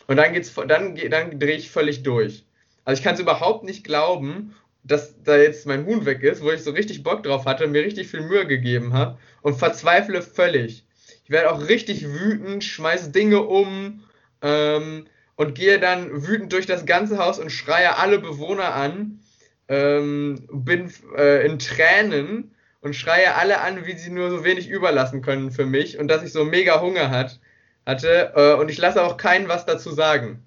Und 0.08 0.16
dann 0.16 0.34
dann, 0.66 0.96
dann 0.96 1.38
drehe 1.40 1.56
ich 1.56 1.70
völlig 1.70 2.02
durch. 2.02 2.44
Also 2.84 2.98
ich 2.98 3.04
kann 3.04 3.14
es 3.14 3.20
überhaupt 3.20 3.64
nicht 3.64 3.84
glauben 3.84 4.54
dass 4.84 5.14
da 5.22 5.36
jetzt 5.36 5.66
mein 5.66 5.84
Huhn 5.86 6.06
weg 6.06 6.22
ist, 6.22 6.42
wo 6.42 6.50
ich 6.50 6.62
so 6.62 6.70
richtig 6.70 7.02
Bock 7.02 7.22
drauf 7.22 7.44
hatte, 7.44 7.66
mir 7.66 7.82
richtig 7.82 8.08
viel 8.08 8.22
Mühe 8.22 8.46
gegeben 8.46 8.92
habe 8.92 9.18
und 9.42 9.58
verzweifle 9.58 10.22
völlig. 10.22 10.84
Ich 11.24 11.30
werde 11.30 11.52
auch 11.52 11.68
richtig 11.68 12.06
wütend, 12.08 12.64
schmeiße 12.64 13.10
Dinge 13.10 13.42
um 13.42 14.02
ähm, 14.40 15.06
und 15.36 15.54
gehe 15.54 15.78
dann 15.78 16.26
wütend 16.26 16.52
durch 16.52 16.66
das 16.66 16.86
ganze 16.86 17.18
Haus 17.18 17.38
und 17.38 17.50
schreie 17.50 17.98
alle 17.98 18.18
Bewohner 18.18 18.74
an, 18.74 19.20
ähm, 19.68 20.48
bin 20.50 20.90
äh, 21.16 21.44
in 21.44 21.58
Tränen 21.58 22.54
und 22.80 22.94
schreie 22.94 23.34
alle 23.34 23.60
an, 23.60 23.84
wie 23.84 23.96
sie 23.96 24.10
nur 24.10 24.30
so 24.30 24.44
wenig 24.44 24.68
überlassen 24.68 25.20
können 25.20 25.50
für 25.50 25.66
mich 25.66 25.98
und 25.98 26.08
dass 26.08 26.22
ich 26.22 26.32
so 26.32 26.44
mega 26.44 26.80
Hunger 26.80 27.10
hat, 27.10 27.40
hatte 27.84 28.32
äh, 28.34 28.54
und 28.54 28.70
ich 28.70 28.78
lasse 28.78 29.02
auch 29.02 29.16
keinen 29.16 29.48
was 29.48 29.66
dazu 29.66 29.90
sagen. 29.90 30.42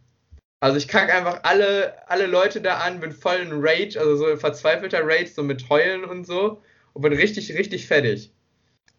Also 0.62 0.78
ich 0.78 0.88
kacke 0.88 1.14
einfach 1.14 1.40
alle, 1.44 1.96
alle 2.08 2.28
Leute 2.28 2.62
da 2.62 2.78
an, 2.78 3.00
bin 3.00 3.12
voll 3.12 3.38
in 3.38 3.50
Rage, 3.52 4.00
also 4.00 4.16
so 4.16 4.38
verzweifelter 4.38 5.02
Rage, 5.04 5.28
so 5.28 5.42
mit 5.42 5.68
Heulen 5.70 6.06
und 6.06 6.26
so 6.26 6.62
und 6.94 7.02
bin 7.02 7.14
richtig, 7.14 7.52
richtig 7.58 7.88
fertig. 7.88 8.32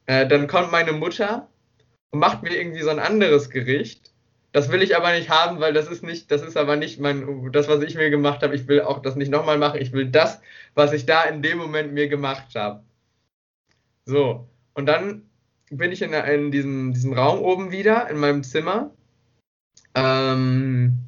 Äh, 0.06 0.26
dann 0.26 0.48
kommt 0.48 0.72
meine 0.72 0.92
Mutter 0.92 1.48
und 2.10 2.18
macht 2.18 2.42
mir 2.42 2.50
irgendwie 2.56 2.82
so 2.82 2.90
ein 2.90 2.98
anderes 2.98 3.48
Gericht. 3.48 4.12
Das 4.50 4.72
will 4.72 4.82
ich 4.82 4.96
aber 4.96 5.12
nicht 5.12 5.30
haben, 5.30 5.60
weil 5.60 5.72
das 5.72 5.86
ist 5.86 6.02
nicht, 6.02 6.32
das 6.32 6.42
ist 6.42 6.56
aber 6.56 6.74
nicht 6.74 6.98
mein, 6.98 7.52
das, 7.52 7.68
was 7.68 7.80
ich 7.82 7.94
mir 7.94 8.10
gemacht 8.10 8.42
habe. 8.42 8.56
Ich 8.56 8.66
will 8.66 8.82
auch 8.82 9.00
das 9.00 9.14
nicht 9.14 9.30
nochmal 9.30 9.56
machen. 9.56 9.80
Ich 9.80 9.92
will 9.92 10.06
das, 10.10 10.40
was 10.74 10.92
ich 10.92 11.06
da 11.06 11.22
in 11.22 11.42
dem 11.42 11.58
Moment 11.58 11.92
mir 11.92 12.08
gemacht 12.08 12.56
habe. 12.56 12.82
So. 14.04 14.48
Und 14.74 14.86
dann 14.86 15.30
bin 15.70 15.92
ich 15.92 16.02
in, 16.02 16.12
in 16.12 16.50
diesem, 16.50 16.92
diesem 16.92 17.12
Raum 17.12 17.38
oben 17.38 17.70
wieder, 17.70 18.10
in 18.10 18.18
meinem 18.18 18.42
Zimmer. 18.42 18.90
Ähm, 19.94 20.98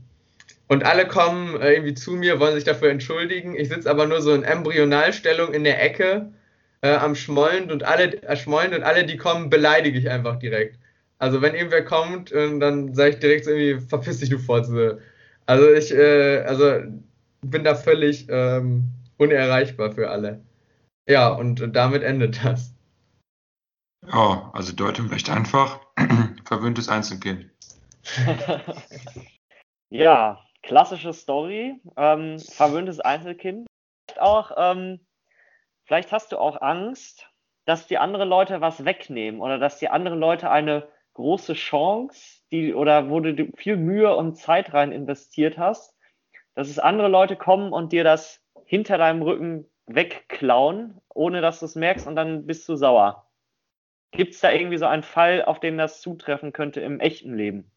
und 0.74 0.84
alle 0.84 1.06
kommen 1.06 1.60
äh, 1.60 1.74
irgendwie 1.74 1.94
zu 1.94 2.14
mir, 2.14 2.40
wollen 2.40 2.56
sich 2.56 2.64
dafür 2.64 2.90
entschuldigen. 2.90 3.54
Ich 3.54 3.68
sitze 3.68 3.88
aber 3.88 4.08
nur 4.08 4.20
so 4.20 4.34
in 4.34 4.42
Embryonalstellung 4.42 5.54
in 5.54 5.62
der 5.62 5.80
Ecke 5.80 6.32
äh, 6.80 6.94
am 6.94 7.14
Schmollen 7.14 7.70
und 7.70 7.84
alle 7.84 8.12
äh, 8.12 8.74
und 8.74 8.82
alle, 8.82 9.06
die 9.06 9.16
kommen, 9.16 9.50
beleidige 9.50 9.96
ich 9.96 10.10
einfach 10.10 10.36
direkt. 10.40 10.80
Also 11.18 11.40
wenn 11.42 11.54
irgendwer 11.54 11.84
kommt, 11.84 12.32
äh, 12.32 12.58
dann 12.58 12.92
sage 12.92 13.10
ich 13.10 13.18
direkt 13.20 13.44
so 13.44 13.52
irgendwie, 13.52 13.86
verpiss 13.86 14.18
dich 14.18 14.30
du 14.30 14.38
Fotze. 14.38 15.00
Also 15.46 15.70
ich, 15.70 15.94
äh, 15.94 16.38
also 16.40 16.82
bin 17.42 17.62
da 17.62 17.76
völlig 17.76 18.26
ähm, 18.28 18.88
unerreichbar 19.16 19.92
für 19.92 20.10
alle. 20.10 20.40
Ja, 21.08 21.28
und 21.28 21.60
damit 21.76 22.02
endet 22.02 22.44
das. 22.44 22.74
Ja, 24.08 24.50
also 24.52 24.72
Deutung 24.72 25.06
recht 25.06 25.30
einfach. 25.30 25.78
Verwöhntes 26.44 26.88
Einzelkind. 26.88 27.48
ja, 29.90 30.43
klassische 30.64 31.12
Story, 31.12 31.80
ähm, 31.96 32.38
verwöhntes 32.38 33.00
Einzelkind. 33.00 33.66
Vielleicht 34.08 34.20
auch, 34.20 34.52
ähm, 34.56 35.00
vielleicht 35.84 36.12
hast 36.12 36.32
du 36.32 36.38
auch 36.38 36.60
Angst, 36.60 37.28
dass 37.66 37.86
die 37.86 37.98
anderen 37.98 38.28
Leute 38.28 38.60
was 38.60 38.84
wegnehmen 38.84 39.40
oder 39.40 39.58
dass 39.58 39.78
die 39.78 39.88
anderen 39.88 40.18
Leute 40.18 40.50
eine 40.50 40.88
große 41.14 41.54
Chance, 41.54 42.42
die 42.50 42.74
oder 42.74 43.08
wo 43.08 43.20
du 43.20 43.50
viel 43.56 43.76
Mühe 43.76 44.14
und 44.16 44.36
Zeit 44.36 44.74
rein 44.74 44.92
investiert 44.92 45.58
hast, 45.58 45.94
dass 46.54 46.68
es 46.68 46.78
andere 46.78 47.08
Leute 47.08 47.36
kommen 47.36 47.72
und 47.72 47.92
dir 47.92 48.04
das 48.04 48.40
hinter 48.64 48.98
deinem 48.98 49.22
Rücken 49.22 49.66
wegklauen, 49.86 51.00
ohne 51.14 51.40
dass 51.40 51.60
du 51.60 51.66
es 51.66 51.74
merkst 51.74 52.06
und 52.06 52.16
dann 52.16 52.46
bist 52.46 52.68
du 52.68 52.76
sauer. 52.76 53.28
Gibt 54.12 54.34
es 54.34 54.40
da 54.40 54.50
irgendwie 54.50 54.78
so 54.78 54.86
einen 54.86 55.02
Fall, 55.02 55.44
auf 55.44 55.60
den 55.60 55.76
das 55.76 56.00
zutreffen 56.00 56.52
könnte 56.52 56.80
im 56.80 57.00
echten 57.00 57.36
Leben? 57.36 57.70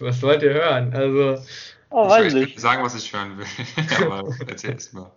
Was 0.00 0.22
wollt 0.22 0.42
ihr 0.42 0.52
hören? 0.52 0.92
Also, 0.94 1.42
Oh, 1.96 2.08
weiß 2.08 2.34
ich. 2.34 2.56
Ich 2.56 2.60
sagen, 2.60 2.82
was 2.82 2.96
ich 2.96 3.12
hören 3.12 3.38
will. 3.38 3.46
Aber 4.04 4.28
erzähl 4.48 4.74
es 4.74 4.92
mal. 4.92 5.12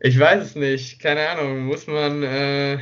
Ich 0.00 0.18
weiß 0.18 0.42
es 0.42 0.54
nicht. 0.54 0.98
Keine 0.98 1.28
Ahnung. 1.28 1.66
Muss 1.66 1.86
man, 1.86 2.22
äh, 2.22 2.78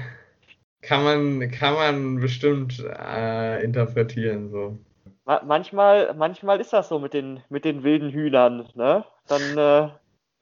kann 0.80 1.02
man, 1.02 1.50
kann 1.50 1.74
man 1.74 2.20
bestimmt 2.20 2.78
äh, 2.78 3.60
interpretieren, 3.64 4.50
so. 4.50 4.78
Manchmal, 5.24 6.14
manchmal 6.14 6.60
ist 6.60 6.72
das 6.72 6.88
so 6.88 7.00
mit 7.00 7.12
den, 7.12 7.42
mit 7.48 7.64
den 7.64 7.82
wilden 7.82 8.10
Hühnern, 8.10 8.68
ne? 8.74 9.04
Dann 9.26 9.58
äh, 9.58 9.88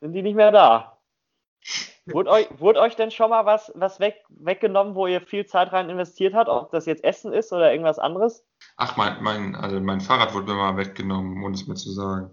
sind 0.00 0.12
die 0.12 0.22
nicht 0.22 0.34
mehr 0.34 0.50
da. 0.50 0.98
Wurde 2.06 2.30
euch, 2.30 2.48
wurde 2.58 2.80
euch 2.80 2.96
denn 2.96 3.12
schon 3.12 3.30
mal 3.30 3.46
was, 3.46 3.70
was 3.76 4.00
weg, 4.00 4.24
weggenommen, 4.28 4.96
wo 4.96 5.06
ihr 5.06 5.20
viel 5.20 5.46
Zeit 5.46 5.72
rein 5.72 5.88
investiert 5.88 6.34
habt, 6.34 6.48
ob 6.48 6.72
das 6.72 6.86
jetzt 6.86 7.04
Essen 7.04 7.32
ist 7.32 7.52
oder 7.52 7.70
irgendwas 7.70 8.00
anderes? 8.00 8.44
Ach, 8.76 8.96
mein, 8.96 9.22
mein, 9.22 9.54
also 9.54 9.80
mein 9.80 10.00
Fahrrad 10.00 10.34
wurde 10.34 10.52
mir 10.52 10.54
mal 10.54 10.76
weggenommen, 10.76 11.44
ohne 11.44 11.54
es 11.54 11.68
mir 11.68 11.76
zu 11.76 11.92
sagen. 11.92 12.32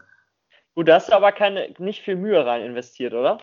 Gut, 0.74 0.88
da 0.88 0.96
hast 0.96 1.10
du 1.10 1.14
aber 1.14 1.32
keine, 1.32 1.74
nicht 1.78 2.02
viel 2.02 2.16
Mühe 2.16 2.44
rein 2.44 2.64
investiert, 2.64 3.14
oder? 3.14 3.40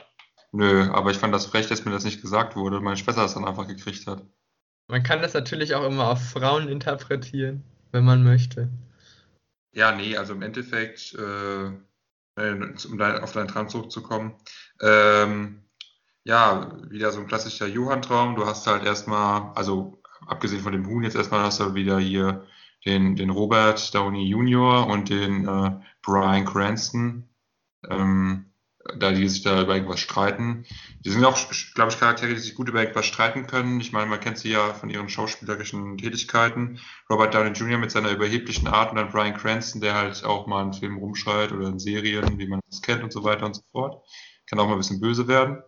Nö, 0.50 0.90
aber 0.92 1.10
ich 1.10 1.18
fand 1.18 1.34
das 1.34 1.46
frech, 1.46 1.68
dass 1.68 1.84
mir 1.84 1.92
das 1.92 2.04
nicht 2.04 2.22
gesagt 2.22 2.56
wurde 2.56 2.78
und 2.78 2.84
meine 2.84 2.96
Schwester 2.96 3.22
das 3.22 3.34
dann 3.34 3.44
einfach 3.44 3.68
gekriegt 3.68 4.06
hat. 4.06 4.22
Man 4.88 5.02
kann 5.02 5.22
das 5.22 5.34
natürlich 5.34 5.74
auch 5.74 5.84
immer 5.84 6.10
auf 6.10 6.30
Frauen 6.30 6.68
interpretieren, 6.68 7.62
wenn 7.92 8.04
man 8.04 8.24
möchte. 8.24 8.68
Ja, 9.74 9.92
nee, 9.92 10.16
also 10.16 10.32
im 10.32 10.42
Endeffekt, 10.42 11.14
äh, 11.14 11.70
um 12.36 13.00
auf 13.00 13.32
deinen 13.32 13.48
Traum 13.48 13.68
zurückzukommen, 13.68 14.34
ähm, 14.80 15.65
ja, 16.26 16.72
wieder 16.90 17.12
so 17.12 17.20
ein 17.20 17.28
klassischer 17.28 17.68
Johann-Traum. 17.68 18.34
Du 18.34 18.46
hast 18.46 18.66
halt 18.66 18.84
erstmal, 18.84 19.52
also 19.54 20.02
abgesehen 20.26 20.60
von 20.60 20.72
dem 20.72 20.86
Huhn, 20.86 21.04
jetzt 21.04 21.14
erstmal 21.14 21.40
hast 21.40 21.60
du 21.60 21.74
wieder 21.74 22.00
hier 22.00 22.44
den, 22.84 23.14
den 23.14 23.30
Robert 23.30 23.94
Downey 23.94 24.28
Jr. 24.28 24.88
und 24.88 25.08
den 25.08 25.46
äh, 25.46 25.70
Brian 26.02 26.44
Cranston. 26.44 27.28
Ähm, 27.88 28.46
da 28.98 29.12
die 29.12 29.28
sich 29.28 29.42
da 29.42 29.62
über 29.62 29.74
irgendwas 29.74 30.00
streiten. 30.00 30.64
Die 31.04 31.10
sind 31.10 31.24
auch, 31.24 31.38
glaube 31.74 31.90
ich, 31.90 31.98
Charaktere, 31.98 32.34
die 32.34 32.40
sich 32.40 32.54
gut 32.54 32.68
über 32.68 32.80
irgendwas 32.80 33.06
streiten 33.06 33.46
können. 33.46 33.80
Ich 33.80 33.92
meine, 33.92 34.06
man 34.06 34.20
kennt 34.20 34.38
sie 34.38 34.50
ja 34.50 34.74
von 34.74 34.90
ihren 34.90 35.08
schauspielerischen 35.08 35.98
Tätigkeiten. 35.98 36.78
Robert 37.10 37.34
Downey 37.34 37.50
Jr. 37.50 37.78
mit 37.78 37.90
seiner 37.90 38.10
überheblichen 38.10 38.68
Art 38.68 38.90
und 38.90 38.96
dann 38.96 39.10
Brian 39.10 39.36
Cranston, 39.36 39.80
der 39.80 39.94
halt 39.94 40.24
auch 40.24 40.46
mal 40.46 40.62
einen 40.62 40.72
Film 40.72 40.98
rumschreit 40.98 41.52
oder 41.52 41.68
in 41.68 41.78
Serien, 41.78 42.38
wie 42.38 42.46
man 42.46 42.60
das 42.68 42.82
kennt 42.82 43.02
und 43.02 43.12
so 43.12 43.24
weiter 43.24 43.46
und 43.46 43.54
so 43.54 43.62
fort. 43.72 44.04
Kann 44.48 44.58
auch 44.58 44.66
mal 44.66 44.74
ein 44.74 44.78
bisschen 44.78 45.00
böse 45.00 45.26
werden. 45.26 45.62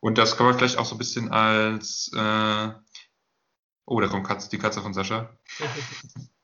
Und 0.00 0.16
das 0.18 0.36
kann 0.36 0.46
man 0.46 0.56
vielleicht 0.56 0.78
auch 0.78 0.86
so 0.86 0.94
ein 0.94 0.98
bisschen 0.98 1.30
als, 1.30 2.10
äh, 2.14 2.68
oh, 3.84 4.00
da 4.00 4.08
kommt 4.08 4.26
Katze, 4.26 4.48
die 4.50 4.58
Katze 4.58 4.82
von 4.82 4.94
Sascha. 4.94 5.30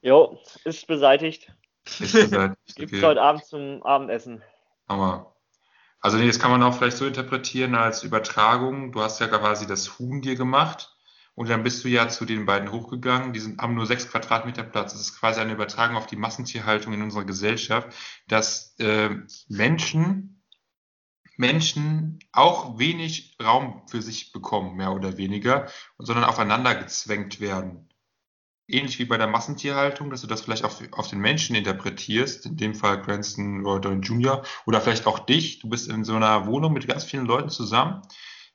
Jo, 0.00 0.38
ist 0.64 0.86
beseitigt. 0.86 1.52
Ist 1.84 2.12
beseitigt, 2.12 2.76
Gibt's 2.76 2.94
okay. 2.94 3.02
heute 3.02 3.20
Abend 3.20 3.44
zum 3.44 3.82
Abendessen. 3.82 4.42
Aber, 4.86 5.34
also 5.98 6.18
nee, 6.18 6.26
das 6.26 6.38
kann 6.38 6.52
man 6.52 6.62
auch 6.62 6.76
vielleicht 6.76 6.98
so 6.98 7.06
interpretieren 7.06 7.74
als 7.74 8.04
Übertragung. 8.04 8.92
Du 8.92 9.00
hast 9.00 9.18
ja 9.20 9.26
quasi 9.26 9.66
das 9.66 9.98
Huhn 9.98 10.22
dir 10.22 10.36
gemacht 10.36 10.94
und 11.34 11.48
dann 11.48 11.64
bist 11.64 11.82
du 11.82 11.88
ja 11.88 12.08
zu 12.08 12.24
den 12.24 12.46
beiden 12.46 12.70
hochgegangen. 12.70 13.32
Die 13.32 13.40
sind, 13.40 13.60
haben 13.60 13.74
nur 13.74 13.86
sechs 13.86 14.08
Quadratmeter 14.08 14.62
Platz. 14.62 14.92
Das 14.92 15.00
ist 15.00 15.18
quasi 15.18 15.40
eine 15.40 15.54
Übertragung 15.54 15.96
auf 15.96 16.06
die 16.06 16.16
Massentierhaltung 16.16 16.92
in 16.92 17.02
unserer 17.02 17.24
Gesellschaft, 17.24 17.88
dass 18.28 18.76
äh, 18.78 19.10
Menschen, 19.48 20.33
Menschen 21.36 22.18
auch 22.32 22.78
wenig 22.78 23.36
Raum 23.42 23.82
für 23.88 24.02
sich 24.02 24.32
bekommen, 24.32 24.76
mehr 24.76 24.92
oder 24.92 25.16
weniger, 25.16 25.68
sondern 25.98 26.24
aufeinander 26.24 26.74
gezwängt 26.74 27.40
werden 27.40 27.88
ähnlich 28.68 28.98
wie 28.98 29.04
bei 29.04 29.18
der 29.18 29.26
Massentierhaltung, 29.26 30.10
dass 30.10 30.22
du 30.22 30.26
das 30.26 30.40
vielleicht 30.40 30.64
auf, 30.64 30.80
auf 30.92 31.08
den 31.08 31.20
Menschen 31.20 31.56
interpretierst, 31.56 32.46
in 32.46 32.56
dem 32.56 32.74
Fall 32.74 33.02
Cranston 33.02 33.62
Downey 33.62 34.00
Jr. 34.00 34.42
oder 34.66 34.80
vielleicht 34.80 35.06
auch 35.06 35.18
dich. 35.18 35.60
Du 35.60 35.68
bist 35.68 35.88
in 35.88 36.04
so 36.04 36.14
einer 36.14 36.46
Wohnung 36.46 36.72
mit 36.72 36.86
ganz 36.86 37.04
vielen 37.04 37.26
Leuten 37.26 37.50
zusammen, 37.50 38.02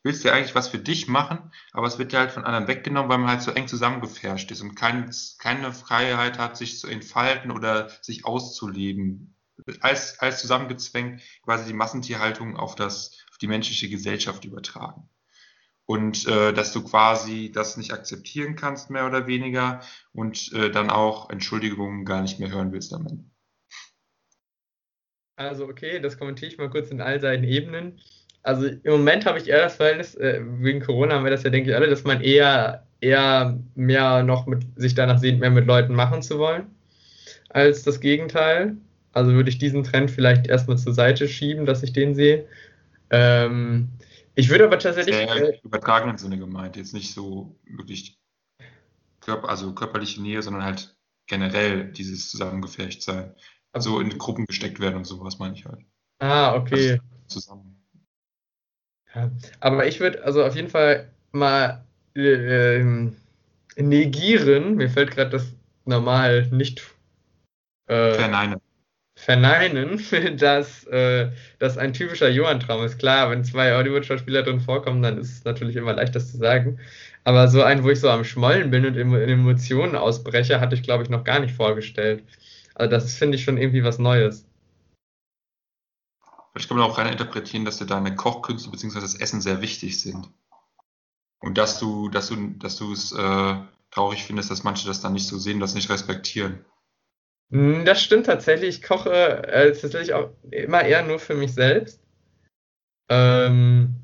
willst 0.04 0.24
ja 0.24 0.34
eigentlich 0.34 0.56
was 0.56 0.70
für 0.70 0.80
dich 0.80 1.08
machen, 1.08 1.52
aber 1.74 1.88
es 1.88 2.00
wird 2.00 2.12
dir 2.12 2.20
halt 2.20 2.32
von 2.32 2.46
anderen 2.46 2.68
weggenommen, 2.68 3.10
weil 3.10 3.18
man 3.20 3.30
halt 3.30 3.42
so 3.42 3.52
eng 3.52 3.68
zusammengefärscht 3.68 4.50
ist 4.52 4.62
und 4.62 4.76
kein, 4.76 5.12
keine 5.38 5.74
Freiheit 5.74 6.40
hat, 6.40 6.58
sich 6.58 6.80
zu 6.80 6.88
entfalten 6.88 7.52
oder 7.52 7.90
sich 8.02 8.26
auszuleben. 8.26 9.36
Als, 9.82 10.20
als 10.20 10.42
zusammengezwängt 10.42 11.22
quasi 11.44 11.66
die 11.66 11.74
Massentierhaltung 11.74 12.58
auf, 12.58 12.76
das, 12.76 13.18
auf 13.32 13.38
die 13.38 13.48
menschliche 13.48 13.90
Gesellschaft 13.90 14.46
übertragen 14.46 15.10
und 15.90 16.28
äh, 16.28 16.54
dass 16.54 16.72
du 16.72 16.84
quasi 16.84 17.52
das 17.52 17.76
nicht 17.76 17.92
akzeptieren 17.92 18.56
kannst, 18.56 18.92
mehr 18.92 19.08
oder 19.08 19.26
weniger, 19.26 19.82
und 20.14 20.54
äh, 20.54 20.70
dann 20.70 20.92
auch 20.92 21.32
Entschuldigungen 21.32 22.06
gar 22.06 22.22
nicht 22.22 22.40
mehr 22.40 22.52
hören 22.52 22.72
willst 22.72 22.94
am 22.94 23.08
Ende. 23.08 23.24
Also, 25.36 25.66
okay, 25.66 26.00
das 26.00 26.20
kommentiere 26.20 26.52
ich 26.52 26.60
mal 26.60 26.70
kurz 26.70 26.92
in 26.92 27.02
all 27.02 27.20
seinen 27.20 27.44
Ebenen. 27.44 28.00
Also, 28.44 28.68
im 28.68 28.92
Moment 28.92 29.26
habe 29.26 29.40
ich 29.40 29.48
eher 29.48 29.64
das 29.64 29.78
Verhältnis, 29.78 30.14
äh, 30.14 30.42
wegen 30.60 30.80
Corona 30.80 31.16
haben 31.16 31.24
wir 31.24 31.32
das 31.32 31.42
ja, 31.42 31.50
denke 31.50 31.72
ich, 31.72 31.76
alle, 31.76 31.90
dass 31.90 32.04
man 32.04 32.22
eher, 32.22 32.86
eher 33.02 33.58
mehr 33.74 34.22
noch 34.22 34.46
mit 34.46 34.68
sich 34.76 34.94
danach 34.94 35.18
sehnt, 35.18 35.40
mehr 35.40 35.50
mit 35.50 35.66
Leuten 35.66 35.96
machen 35.96 36.22
zu 36.22 36.38
wollen, 36.38 36.68
als 37.50 37.82
das 37.82 38.00
Gegenteil. 38.00 38.78
Also 39.14 39.32
würde 39.34 39.50
ich 39.50 39.58
diesen 39.58 39.84
Trend 39.84 40.12
vielleicht 40.12 40.48
erstmal 40.48 40.78
zur 40.78 40.94
Seite 40.94 41.28
schieben, 41.28 41.66
dass 41.66 41.84
ich 41.84 41.94
den 41.94 42.14
sehe. 42.16 42.48
Ähm, 43.10 43.90
ich 44.36 44.50
würde 44.50 44.66
aber 44.66 44.80
tatsächlich. 44.80 45.16
Sehr 45.16 45.36
Äh, 45.36 45.60
übertragenen 45.64 46.18
Sinne 46.18 46.38
gemeint, 46.38 46.78
jetzt 46.78 46.94
nicht 46.94 47.14
so 47.14 47.56
wirklich 47.66 48.20
körper, 49.20 49.50
also 49.50 49.74
körperliche 49.74 50.22
Nähe, 50.22 50.42
sondern 50.42 50.64
halt 50.64 50.96
generell 51.28 51.92
dieses 51.92 52.30
Zusammengefärcht 52.30 53.02
sein. 53.02 53.34
Also 53.72 54.00
in 54.00 54.18
Gruppen 54.18 54.46
gesteckt 54.46 54.80
werden 54.80 54.98
und 54.98 55.06
sowas 55.06 55.40
meine 55.40 55.56
ich 55.56 55.66
halt. 55.66 55.80
ah, 56.20 56.56
okay. 56.56 56.92
Also 56.92 57.04
zusammen. 57.28 57.76
Ja, 59.14 59.32
aber 59.60 59.88
ich 59.88 60.00
würde 60.00 60.24
also 60.24 60.44
auf 60.44 60.56
jeden 60.56 60.70
Fall 60.70 61.10
mal 61.32 61.84
äh, 62.16 62.84
negieren, 63.76 64.76
mir 64.76 64.90
fällt 64.90 65.12
gerade 65.12 65.32
das 65.32 65.54
normal 65.86 66.48
nicht 66.52 66.82
äh, 67.88 68.14
Verneinen. 68.14 68.60
Verneinen, 69.20 70.02
dass 70.38 70.86
äh, 70.86 71.32
das 71.60 71.78
ein 71.78 71.94
typischer 71.94 72.30
Johann-Traum 72.30 72.84
ist. 72.86 73.00
Klar, 73.00 73.30
wenn 73.30 73.44
zwei 73.44 73.76
Hollywood-Schauspieler 73.76 74.44
drin 74.44 74.62
vorkommen, 74.62 75.02
dann 75.02 75.18
ist 75.18 75.32
es 75.32 75.44
natürlich 75.44 75.76
immer 75.76 75.94
leicht, 75.94 76.16
das 76.16 76.32
zu 76.32 76.38
sagen. 76.38 76.80
Aber 77.26 77.50
so 77.50 77.62
einen, 77.62 77.84
wo 77.84 77.90
ich 77.90 78.00
so 78.00 78.10
am 78.10 78.24
Schmollen 78.24 78.72
bin 78.72 78.86
und 78.86 78.96
in, 78.96 79.14
Emotionen 79.14 79.96
ausbreche, 79.96 80.62
hatte 80.62 80.76
ich, 80.76 80.84
glaube 80.84 81.04
ich, 81.04 81.10
noch 81.10 81.26
gar 81.26 81.40
nicht 81.40 81.54
vorgestellt. 81.54 82.24
Also 82.76 82.92
das 82.92 83.14
finde 83.14 83.36
ich 83.36 83.44
schon 83.44 83.58
irgendwie 83.58 83.84
was 83.84 84.00
Neues. 84.00 84.46
Vielleicht 86.54 86.70
kann 86.70 86.78
man 86.78 86.90
auch 86.90 86.98
rein 86.98 87.12
interpretieren, 87.12 87.66
dass 87.66 87.78
dir 87.78 87.86
deine 87.86 88.16
Kochkünste 88.16 88.72
bzw. 88.72 89.02
das 89.02 89.16
Essen 89.16 89.42
sehr 89.42 89.62
wichtig 89.62 90.00
sind. 90.00 90.30
Und 91.42 91.58
dass 91.58 91.80
du, 91.80 92.10
dass 92.10 92.30
du, 92.30 92.52
dass 92.58 92.78
du 92.78 92.94
es 92.94 93.12
äh, 93.12 93.56
traurig 93.92 94.24
findest, 94.24 94.50
dass 94.50 94.64
manche 94.64 94.88
das 94.88 95.02
dann 95.02 95.14
nicht 95.14 95.28
so 95.28 95.38
sehen, 95.38 95.60
das 95.60 95.76
nicht 95.76 95.90
respektieren. 95.90 96.66
Hm, 97.52 97.86
Das 97.86 98.02
stimmt 98.02 98.26
tatsächlich. 98.28 98.78
Ich 98.78 98.82
koche 98.82 99.12
äh, 99.48 99.72
tatsächlich 99.72 100.14
auch 100.14 100.30
immer 100.52 100.84
eher 100.84 101.04
nur 101.04 101.20
für 101.20 101.36
mich 101.36 101.54
selbst. 101.54 102.02
Ähm, 103.10 103.96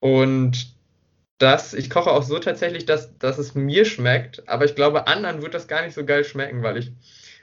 und 0.00 0.76
das, 1.38 1.74
ich 1.74 1.90
koche 1.90 2.10
auch 2.10 2.22
so 2.22 2.38
tatsächlich, 2.38 2.86
dass, 2.86 3.18
dass 3.18 3.38
es 3.38 3.54
mir 3.54 3.84
schmeckt, 3.84 4.48
aber 4.48 4.64
ich 4.64 4.74
glaube, 4.74 5.06
anderen 5.08 5.42
wird 5.42 5.54
das 5.54 5.66
gar 5.66 5.82
nicht 5.82 5.94
so 5.94 6.04
geil 6.04 6.24
schmecken, 6.24 6.62
weil 6.62 6.76
ich 6.76 6.92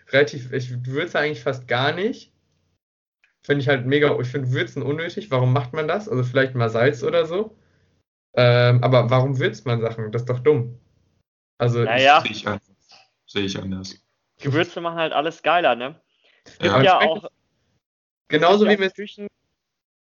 relativ, 0.10 0.54
ich 0.54 0.86
würze 0.86 1.20
eigentlich 1.20 1.42
fast 1.44 1.68
gar 1.68 1.92
nicht. 1.92 2.32
Finde 3.42 3.62
ich 3.62 3.68
halt 3.68 3.86
mega, 3.86 4.18
ich 4.20 4.28
finde 4.28 4.52
Würzen 4.52 4.84
unnötig. 4.84 5.32
Warum 5.32 5.54
macht 5.54 5.74
man 5.74 5.88
das? 5.88 6.08
Also 6.08 6.24
vielleicht 6.24 6.56
mal 6.56 6.70
Salz 6.70 7.04
oder 7.04 7.26
so. 7.26 7.58
Ähm, 8.36 8.84
aber 8.84 9.10
warum 9.10 9.40
würzt 9.40 9.66
man 9.66 9.82
Sachen? 9.82 10.12
Das 10.12 10.22
ist 10.24 10.30
doch 10.30 10.40
dumm. 10.40 10.80
Also 11.58 11.84
Naja, 11.84 12.22
Sehe 12.22 12.32
ich 12.32 12.48
anders. 12.48 12.90
Sehe 13.26 13.46
ich 13.46 13.60
anders. 13.60 13.96
Gewürze 14.40 14.82
machen 14.82 14.98
halt 14.98 15.14
alles 15.14 15.44
geiler, 15.44 15.76
ne? 15.76 16.02
Es 16.46 16.58
gibt 16.58 16.74
Ja. 16.74 16.84
ja 16.84 17.00
auch 17.00 17.30
genauso 18.28 18.68
wie 18.68 18.78
mit 18.78 18.96
Küchen, 18.96 19.28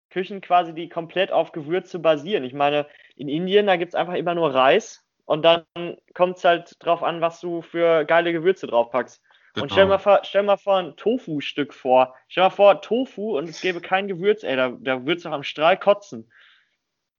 Küchen 0.09 0.41
quasi, 0.41 0.73
die 0.73 0.89
komplett 0.89 1.31
auf 1.31 1.51
Gewürze 1.51 1.99
basieren. 1.99 2.43
Ich 2.43 2.53
meine, 2.53 2.87
in 3.15 3.29
Indien, 3.29 3.67
da 3.67 3.75
gibt 3.75 3.89
es 3.89 3.95
einfach 3.95 4.13
immer 4.13 4.35
nur 4.35 4.53
Reis 4.53 5.03
und 5.25 5.43
dann 5.43 5.65
kommt 6.13 6.37
es 6.37 6.43
halt 6.43 6.75
drauf 6.79 7.03
an, 7.03 7.21
was 7.21 7.39
du 7.39 7.61
für 7.61 8.05
geile 8.05 8.31
Gewürze 8.33 8.67
draufpackst. 8.67 9.21
Und 9.55 9.71
stell 9.71 9.85
mal, 9.85 9.97
Genau. 9.97 10.03
vor, 10.03 10.19
stell 10.23 10.43
mal 10.43 10.57
vor 10.57 10.77
ein 10.77 10.95
Tofu-Stück 10.95 11.75
vor. 11.75 12.15
Stell 12.27 12.43
mal 12.43 12.49
vor, 12.49 12.81
Tofu 12.81 13.37
und 13.37 13.47
es 13.47 13.61
gäbe 13.61 13.81
kein 13.81 14.07
Gewürz, 14.07 14.43
ey, 14.43 14.55
da, 14.55 14.69
da 14.69 15.05
würdest 15.05 15.25
du 15.25 15.29
doch 15.29 15.35
am 15.35 15.43
Strahl 15.43 15.77
kotzen. 15.77 16.31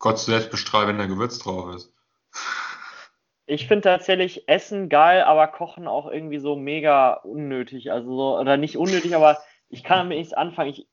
Gott 0.00 0.18
selbst 0.18 0.50
bestraft, 0.50 0.88
wenn 0.88 0.98
da 0.98 1.06
Gewürz 1.06 1.38
drauf 1.38 1.74
ist. 1.74 1.92
Ich 3.46 3.66
finde 3.68 3.82
tatsächlich 3.82 4.48
Essen 4.48 4.88
geil, 4.88 5.22
aber 5.22 5.48
Kochen 5.48 5.86
auch 5.86 6.10
irgendwie 6.10 6.38
so 6.38 6.56
mega 6.56 7.14
unnötig. 7.14 7.92
Also 7.92 8.16
so, 8.16 8.38
oder 8.38 8.56
nicht 8.56 8.76
unnötig, 8.78 9.14
aber 9.14 9.38
ich 9.68 9.84
kann 9.84 9.98
damit 9.98 10.18
nichts 10.18 10.32
anfangen. 10.32 10.70
Ich 10.70 10.88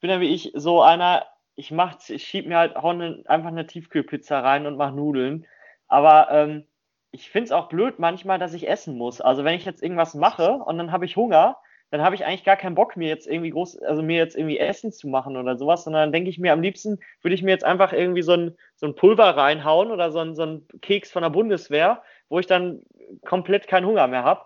bin 0.00 0.10
ja 0.10 0.20
wie 0.20 0.32
ich 0.32 0.52
so 0.54 0.82
einer, 0.82 1.26
ich 1.56 1.72
mach's, 1.72 2.08
ich 2.10 2.24
schieb 2.24 2.46
mir 2.46 2.58
halt 2.58 2.76
ne, 2.76 3.22
einfach 3.26 3.48
eine 3.48 3.66
Tiefkühlpizza 3.66 4.38
rein 4.40 4.66
und 4.66 4.76
mach 4.76 4.92
Nudeln. 4.92 5.46
Aber 5.88 6.28
ähm, 6.30 6.66
ich 7.10 7.30
finde 7.30 7.46
es 7.46 7.52
auch 7.52 7.68
blöd 7.68 7.98
manchmal, 7.98 8.38
dass 8.38 8.54
ich 8.54 8.68
essen 8.68 8.96
muss. 8.96 9.20
Also 9.20 9.44
wenn 9.44 9.54
ich 9.54 9.64
jetzt 9.64 9.82
irgendwas 9.82 10.14
mache 10.14 10.52
und 10.52 10.78
dann 10.78 10.92
habe 10.92 11.04
ich 11.04 11.16
Hunger, 11.16 11.56
dann 11.90 12.02
habe 12.02 12.14
ich 12.14 12.24
eigentlich 12.24 12.44
gar 12.44 12.56
keinen 12.56 12.74
Bock, 12.74 12.96
mir 12.96 13.08
jetzt 13.08 13.26
irgendwie 13.26 13.50
groß, 13.50 13.78
also 13.82 14.02
mir 14.02 14.16
jetzt 14.16 14.36
irgendwie 14.36 14.58
Essen 14.58 14.92
zu 14.92 15.08
machen 15.08 15.36
oder 15.36 15.56
sowas, 15.56 15.84
sondern 15.84 16.02
dann 16.02 16.12
denke 16.12 16.30
ich 16.30 16.38
mir, 16.38 16.52
am 16.52 16.60
liebsten 16.60 16.98
würde 17.22 17.34
ich 17.34 17.42
mir 17.42 17.50
jetzt 17.50 17.64
einfach 17.64 17.92
irgendwie 17.92 18.22
so 18.22 18.32
ein, 18.32 18.56
so 18.76 18.86
ein 18.86 18.94
Pulver 18.94 19.36
reinhauen 19.36 19.90
oder 19.90 20.12
so 20.12 20.18
ein, 20.18 20.34
so 20.34 20.42
ein 20.42 20.66
Keks 20.82 21.10
von 21.10 21.22
der 21.22 21.30
Bundeswehr, 21.30 22.02
wo 22.28 22.38
ich 22.38 22.46
dann 22.46 22.82
komplett 23.24 23.68
keinen 23.68 23.86
Hunger 23.86 24.06
mehr 24.06 24.24
habe. 24.24 24.42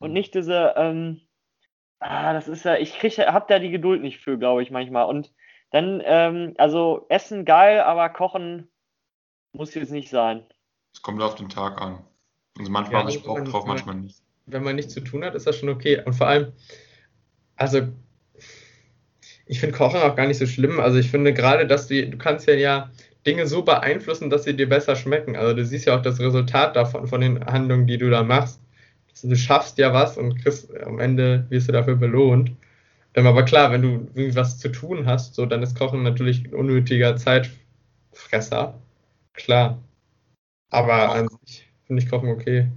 Und 0.00 0.12
nicht 0.12 0.34
diese, 0.34 0.74
ähm, 0.76 1.20
ah, 1.98 2.32
das 2.32 2.48
ist 2.48 2.64
ja, 2.64 2.76
ich 2.76 2.98
kriege, 2.98 3.26
hab 3.26 3.48
da 3.48 3.58
die 3.58 3.70
Geduld 3.70 4.00
nicht 4.00 4.20
für, 4.20 4.38
glaube 4.38 4.62
ich, 4.62 4.70
manchmal. 4.70 5.06
Und 5.06 5.32
dann, 5.70 6.00
ähm, 6.04 6.54
also 6.56 7.06
Essen 7.08 7.44
geil, 7.44 7.80
aber 7.80 8.08
Kochen 8.08 8.70
muss 9.52 9.74
jetzt 9.74 9.90
nicht 9.90 10.08
sein. 10.08 10.46
Es 10.92 11.02
kommt 11.02 11.20
auf 11.20 11.34
den 11.34 11.48
Tag 11.48 11.80
an. 11.80 12.04
Also 12.58 12.70
manchmal 12.70 12.94
Ja, 12.94 13.00
habe 13.00 13.10
ich 13.10 13.22
Bock 13.22 13.44
drauf, 13.44 13.66
manchmal 13.66 13.96
nicht. 13.96 14.22
Wenn 14.50 14.64
man 14.64 14.76
nichts 14.76 14.94
zu 14.94 15.00
tun 15.00 15.24
hat, 15.24 15.34
ist 15.34 15.46
das 15.46 15.56
schon 15.56 15.68
okay. 15.68 16.02
Und 16.04 16.14
vor 16.14 16.26
allem, 16.26 16.52
also 17.56 17.88
ich 19.46 19.60
finde 19.60 19.76
Kochen 19.76 20.00
auch 20.00 20.14
gar 20.16 20.26
nicht 20.26 20.38
so 20.38 20.46
schlimm. 20.46 20.78
Also 20.80 20.98
ich 20.98 21.10
finde 21.10 21.32
gerade, 21.32 21.66
dass 21.66 21.88
du, 21.88 22.06
du 22.06 22.18
kannst 22.18 22.46
ja, 22.46 22.54
ja 22.54 22.90
Dinge 23.26 23.46
so 23.46 23.62
beeinflussen, 23.62 24.30
dass 24.30 24.44
sie 24.44 24.56
dir 24.56 24.68
besser 24.68 24.96
schmecken. 24.96 25.36
Also 25.36 25.54
du 25.54 25.64
siehst 25.64 25.86
ja 25.86 25.96
auch 25.96 26.02
das 26.02 26.20
Resultat 26.20 26.76
davon, 26.76 27.06
von 27.06 27.20
den 27.20 27.44
Handlungen, 27.44 27.86
die 27.86 27.98
du 27.98 28.10
da 28.10 28.22
machst. 28.22 28.60
Also 29.10 29.28
du 29.28 29.36
schaffst 29.36 29.78
ja 29.78 29.92
was 29.92 30.16
und 30.16 30.42
kriegst, 30.42 30.74
am 30.82 30.98
Ende 31.00 31.46
wirst 31.48 31.68
du 31.68 31.72
dafür 31.72 31.96
belohnt. 31.96 32.52
Ähm, 33.14 33.26
aber 33.26 33.44
klar, 33.44 33.72
wenn 33.72 33.82
du 33.82 34.08
was 34.34 34.58
zu 34.58 34.68
tun 34.70 35.06
hast, 35.06 35.34
so, 35.34 35.46
dann 35.46 35.62
ist 35.62 35.76
Kochen 35.76 36.02
natürlich 36.02 36.44
ein 36.44 36.54
unnötiger 36.54 37.16
Zeitfresser. 37.16 38.78
Klar. 39.32 39.82
Aber 40.70 41.12
an 41.12 41.28
sich 41.44 41.68
finde 41.86 42.02
ich 42.02 42.10
Kochen 42.10 42.28
okay. 42.28 42.68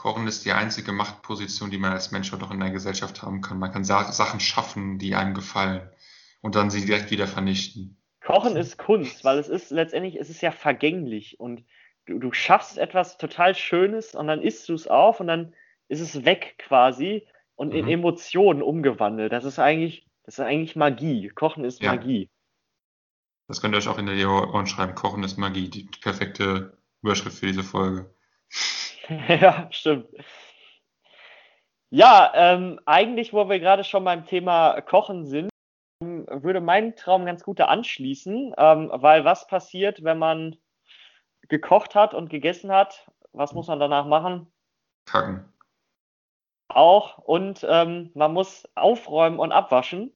Kochen 0.00 0.26
ist 0.26 0.46
die 0.46 0.52
einzige 0.52 0.92
Machtposition, 0.92 1.70
die 1.70 1.76
man 1.76 1.92
als 1.92 2.10
Mensch 2.10 2.32
auch 2.32 2.38
noch 2.38 2.50
in 2.50 2.58
der 2.60 2.70
Gesellschaft 2.70 3.20
haben 3.20 3.42
kann. 3.42 3.58
Man 3.58 3.70
kann 3.70 3.84
Sa 3.84 4.10
Sachen 4.12 4.40
schaffen, 4.40 4.98
die 4.98 5.14
einem 5.14 5.34
gefallen. 5.34 5.90
und 6.40 6.54
dann 6.54 6.70
sie 6.70 6.86
direkt 6.86 7.10
wieder 7.10 7.26
vernichten. 7.26 7.98
Kochen 8.24 8.56
ist 8.56 8.78
Kunst, 8.78 9.24
weil 9.24 9.38
es 9.38 9.50
ist 9.50 9.70
letztendlich, 9.70 10.16
es 10.18 10.30
ist 10.30 10.40
ja 10.40 10.52
vergänglich 10.52 11.38
und 11.38 11.66
du, 12.06 12.18
du 12.18 12.32
schaffst 12.32 12.78
etwas 12.78 13.18
total 13.18 13.54
Schönes 13.54 14.14
und 14.14 14.26
dann 14.26 14.40
isst 14.40 14.66
du 14.70 14.72
es 14.72 14.86
auf 14.88 15.20
und 15.20 15.26
dann 15.26 15.52
ist 15.88 16.00
es 16.00 16.24
weg 16.24 16.54
quasi 16.56 17.28
und 17.54 17.74
in 17.74 17.84
Mhm. 17.84 17.90
Emotionen 17.90 18.62
umgewandelt. 18.62 19.32
Das 19.32 19.44
ist 19.44 19.58
eigentlich, 19.58 20.06
das 20.24 20.38
ist 20.38 20.40
eigentlich 20.40 20.76
Magie. 20.76 21.28
Kochen 21.28 21.62
ist 21.62 21.82
Ja. 21.82 21.92
Magie. 21.94 22.30
Das 23.48 23.60
könnt 23.60 23.74
ihr 23.74 23.78
euch 23.78 23.88
auch 23.88 23.98
in 23.98 24.06
der 24.06 24.30
Ohren 24.30 24.66
schreiben. 24.66 24.94
Kochen 24.94 25.24
ist 25.24 25.36
Magie, 25.36 25.68
die 25.68 25.90
perfekte 26.00 26.78
Überschrift 27.02 27.36
für 27.40 27.48
diese 27.48 27.64
Folge. 27.64 28.14
Ja, 29.28 29.66
stimmt. 29.70 30.08
Ja, 31.90 32.30
ähm, 32.34 32.80
eigentlich, 32.86 33.32
wo 33.32 33.48
wir 33.48 33.58
gerade 33.58 33.82
schon 33.82 34.04
beim 34.04 34.24
Thema 34.24 34.80
Kochen 34.82 35.26
sind, 35.26 35.50
würde 36.00 36.60
mein 36.60 36.94
Traum 36.96 37.26
ganz 37.26 37.42
gut 37.42 37.58
da 37.58 37.66
anschließen, 37.66 38.54
ähm, 38.56 38.90
weil 38.92 39.24
was 39.24 39.46
passiert, 39.48 40.04
wenn 40.04 40.18
man 40.18 40.56
gekocht 41.48 41.94
hat 41.94 42.14
und 42.14 42.30
gegessen 42.30 42.70
hat? 42.70 43.10
Was 43.32 43.52
muss 43.52 43.66
man 43.66 43.80
danach 43.80 44.06
machen? 44.06 44.50
Kacken. 45.06 45.44
Auch 46.68 47.18
und 47.18 47.66
ähm, 47.68 48.12
man 48.14 48.32
muss 48.32 48.68
aufräumen 48.76 49.40
und 49.40 49.50
abwaschen. 49.50 50.14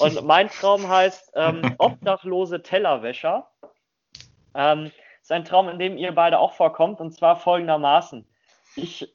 Und 0.00 0.22
mein 0.24 0.48
Traum 0.48 0.88
heißt 0.88 1.32
ähm, 1.36 1.76
obdachlose 1.78 2.62
Tellerwäscher. 2.62 3.48
Ähm, 4.54 4.90
ist 5.22 5.30
ein 5.30 5.44
Traum, 5.44 5.68
in 5.68 5.78
dem 5.78 5.96
ihr 5.96 6.12
beide 6.12 6.40
auch 6.40 6.54
vorkommt, 6.54 7.00
und 7.00 7.12
zwar 7.12 7.36
folgendermaßen. 7.36 8.26
Ich 8.76 9.14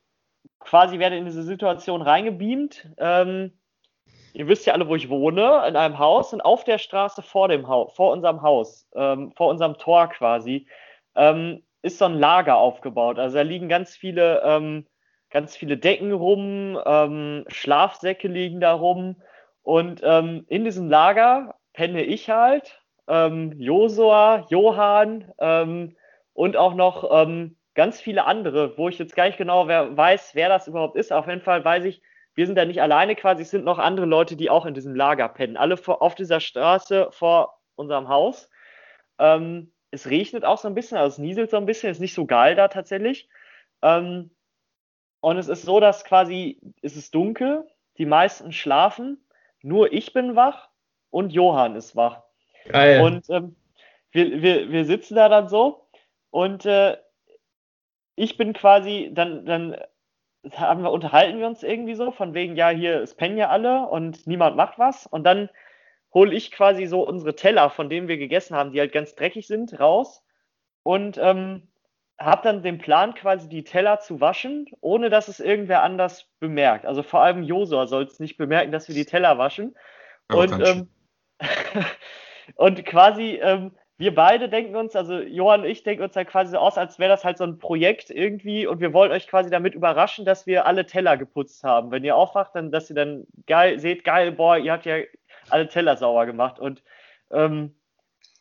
quasi 0.59 0.99
werde 0.99 1.17
in 1.17 1.25
diese 1.25 1.43
Situation 1.43 2.01
reingebeamt. 2.01 2.89
Ähm, 2.97 3.57
ihr 4.33 4.47
wisst 4.47 4.65
ja 4.65 4.73
alle, 4.73 4.87
wo 4.87 4.95
ich 4.95 5.09
wohne, 5.09 5.63
in 5.67 5.75
einem 5.75 5.97
Haus 5.97 6.33
und 6.33 6.41
auf 6.41 6.63
der 6.63 6.77
Straße 6.77 7.21
vor 7.21 7.47
dem 7.47 7.67
Haus, 7.67 7.95
vor 7.95 8.11
unserem 8.11 8.41
Haus, 8.41 8.87
ähm, 8.95 9.31
vor 9.35 9.49
unserem 9.49 9.77
Tor 9.77 10.09
quasi, 10.09 10.67
ähm, 11.15 11.63
ist 11.81 11.97
so 11.99 12.05
ein 12.05 12.19
Lager 12.19 12.57
aufgebaut. 12.57 13.17
Also 13.17 13.37
da 13.37 13.43
liegen 13.43 13.69
ganz 13.69 13.95
viele, 13.95 14.41
ähm, 14.43 14.87
ganz 15.29 15.55
viele 15.55 15.77
Decken 15.77 16.11
rum, 16.11 16.79
ähm, 16.85 17.45
Schlafsäcke 17.47 18.27
liegen 18.27 18.59
da 18.59 18.73
rum. 18.73 19.21
Und 19.63 20.01
ähm, 20.03 20.45
in 20.47 20.63
diesem 20.63 20.89
Lager 20.89 21.55
penne 21.73 22.03
ich 22.03 22.29
halt, 22.29 22.81
ähm, 23.07 23.53
Josua, 23.57 24.45
Johann 24.49 25.33
und 26.33 26.57
auch 26.57 26.73
noch 26.73 27.09
ganz 27.77 28.01
viele 28.01 28.25
andere, 28.25 28.75
wo 28.75 28.89
ich 28.89 28.97
jetzt 28.97 29.15
gar 29.15 29.27
nicht 29.27 29.37
genau 29.37 29.67
wer, 29.67 29.95
weiß, 29.95 30.31
wer 30.33 30.49
das 30.49 30.67
überhaupt 30.67 30.97
ist. 30.97 31.13
Auf 31.13 31.27
jeden 31.27 31.41
Fall 31.41 31.63
weiß 31.63 31.85
ich, 31.85 32.01
wir 32.33 32.47
sind 32.47 32.55
da 32.55 32.65
nicht 32.65 32.81
alleine 32.81 33.15
quasi, 33.15 33.43
es 33.43 33.51
sind 33.51 33.65
noch 33.65 33.77
andere 33.77 34.07
Leute, 34.07 34.35
die 34.35 34.49
auch 34.49 34.65
in 34.65 34.73
diesem 34.73 34.95
Lager 34.95 35.29
pennen. 35.29 35.57
Alle 35.57 35.77
vor, 35.77 36.01
auf 36.01 36.15
dieser 36.15 36.39
Straße 36.39 37.09
vor 37.11 37.59
unserem 37.75 38.09
Haus. 38.09 38.49
Ähm, 39.19 39.71
es 39.91 40.09
regnet 40.09 40.43
auch 40.43 40.57
so 40.57 40.67
ein 40.67 40.73
bisschen, 40.73 40.97
also 40.97 41.13
es 41.13 41.17
nieselt 41.19 41.51
so 41.51 41.57
ein 41.57 41.67
bisschen, 41.67 41.91
ist 41.91 42.01
nicht 42.01 42.15
so 42.15 42.25
geil 42.25 42.55
da 42.55 42.67
tatsächlich. 42.67 43.29
Ähm, 43.83 44.31
und 45.19 45.37
es 45.37 45.47
ist 45.47 45.61
so, 45.61 45.79
dass 45.79 46.03
quasi 46.03 46.59
es 46.81 46.95
ist 46.95 47.13
dunkel, 47.13 47.67
die 47.99 48.07
meisten 48.07 48.51
schlafen, 48.53 49.23
nur 49.61 49.93
ich 49.93 50.13
bin 50.13 50.35
wach 50.35 50.69
und 51.11 51.31
Johann 51.31 51.75
ist 51.75 51.95
wach. 51.95 52.23
Geil. 52.69 53.01
Und 53.01 53.29
ähm, 53.29 53.55
wir, 54.11 54.41
wir, 54.41 54.71
wir 54.71 54.85
sitzen 54.85 55.13
da 55.13 55.29
dann 55.29 55.47
so 55.47 55.87
und 56.31 56.65
äh, 56.65 56.97
ich 58.17 58.35
bin 58.35 58.51
quasi, 58.53 59.11
dann, 59.13 59.45
dann 59.45 59.77
haben 60.51 60.83
wir, 60.83 60.91
unterhalten 60.91 61.39
wir 61.39 61.47
uns 61.47 61.63
irgendwie 61.63 61.93
so, 61.95 62.11
von 62.11 62.33
wegen, 62.33 62.55
ja, 62.55 62.69
hier, 62.69 63.01
es 63.01 63.15
pennen 63.15 63.37
ja 63.37 63.49
alle 63.49 63.87
und 63.87 64.27
niemand 64.27 64.57
macht 64.57 64.79
was. 64.79 65.05
Und 65.05 65.23
dann 65.23 65.49
hole 66.13 66.33
ich 66.33 66.51
quasi 66.51 66.87
so 66.87 67.07
unsere 67.07 67.35
Teller, 67.35 67.69
von 67.69 67.89
denen 67.89 68.07
wir 68.07 68.17
gegessen 68.17 68.55
haben, 68.55 68.71
die 68.71 68.79
halt 68.79 68.91
ganz 68.91 69.15
dreckig 69.15 69.45
sind, 69.45 69.79
raus 69.79 70.23
und 70.83 71.17
ähm, 71.19 71.67
habe 72.19 72.41
dann 72.41 72.63
den 72.63 72.79
Plan, 72.79 73.13
quasi 73.13 73.47
die 73.47 73.63
Teller 73.63 73.99
zu 73.99 74.19
waschen, 74.19 74.65
ohne 74.81 75.11
dass 75.11 75.27
es 75.27 75.39
irgendwer 75.39 75.83
anders 75.83 76.25
bemerkt. 76.39 76.87
Also 76.87 77.03
vor 77.03 77.21
allem 77.21 77.43
Josua 77.43 77.85
soll 77.85 78.05
es 78.05 78.19
nicht 78.19 78.37
bemerken, 78.37 78.71
dass 78.71 78.87
wir 78.87 78.95
die 78.95 79.05
Teller 79.05 79.37
waschen. 79.37 79.75
Aber 80.27 80.41
Und, 80.41 80.67
ähm, 80.67 80.89
und 82.55 82.83
quasi, 82.85 83.39
ähm, 83.43 83.75
wir 83.97 84.13
beide 84.13 84.47
denken 84.47 84.75
uns, 84.75 84.95
also 84.95 85.19
Johann 85.19 85.61
und 85.61 85.67
ich 85.67 85.83
denken 85.83 86.03
uns 86.03 86.15
halt 86.15 86.27
quasi 86.27 86.51
so 86.51 86.57
aus, 86.57 86.77
als 86.77 86.99
wäre 86.99 87.09
das 87.09 87.25
halt 87.25 87.37
so 87.37 87.43
ein 87.43 87.57
Projekt 87.57 88.11
irgendwie 88.11 88.67
und 88.67 88.79
wir 88.79 88.93
wollen 88.93 89.11
euch 89.11 89.27
quasi 89.27 89.49
damit 89.49 89.73
überraschen, 89.73 90.23
dass 90.23 90.45
wir 90.45 90.67
alle 90.67 90.85
Teller 90.85 91.17
geputzt 91.17 91.63
haben. 91.63 91.89
Wenn 91.89 92.03
ihr 92.03 92.15
aufwacht, 92.15 92.53
dann, 92.53 92.71
dass 92.71 92.89
ihr 92.89 92.95
dann 92.95 93.25
geil 93.47 93.79
seht, 93.79 94.03
geil, 94.03 94.31
boah, 94.31 94.57
ihr 94.57 94.71
habt 94.71 94.85
ja 94.85 94.97
alle 95.49 95.67
Teller 95.67 95.97
sauber 95.97 96.27
gemacht. 96.27 96.59
Und 96.59 96.83
ähm, 97.31 97.75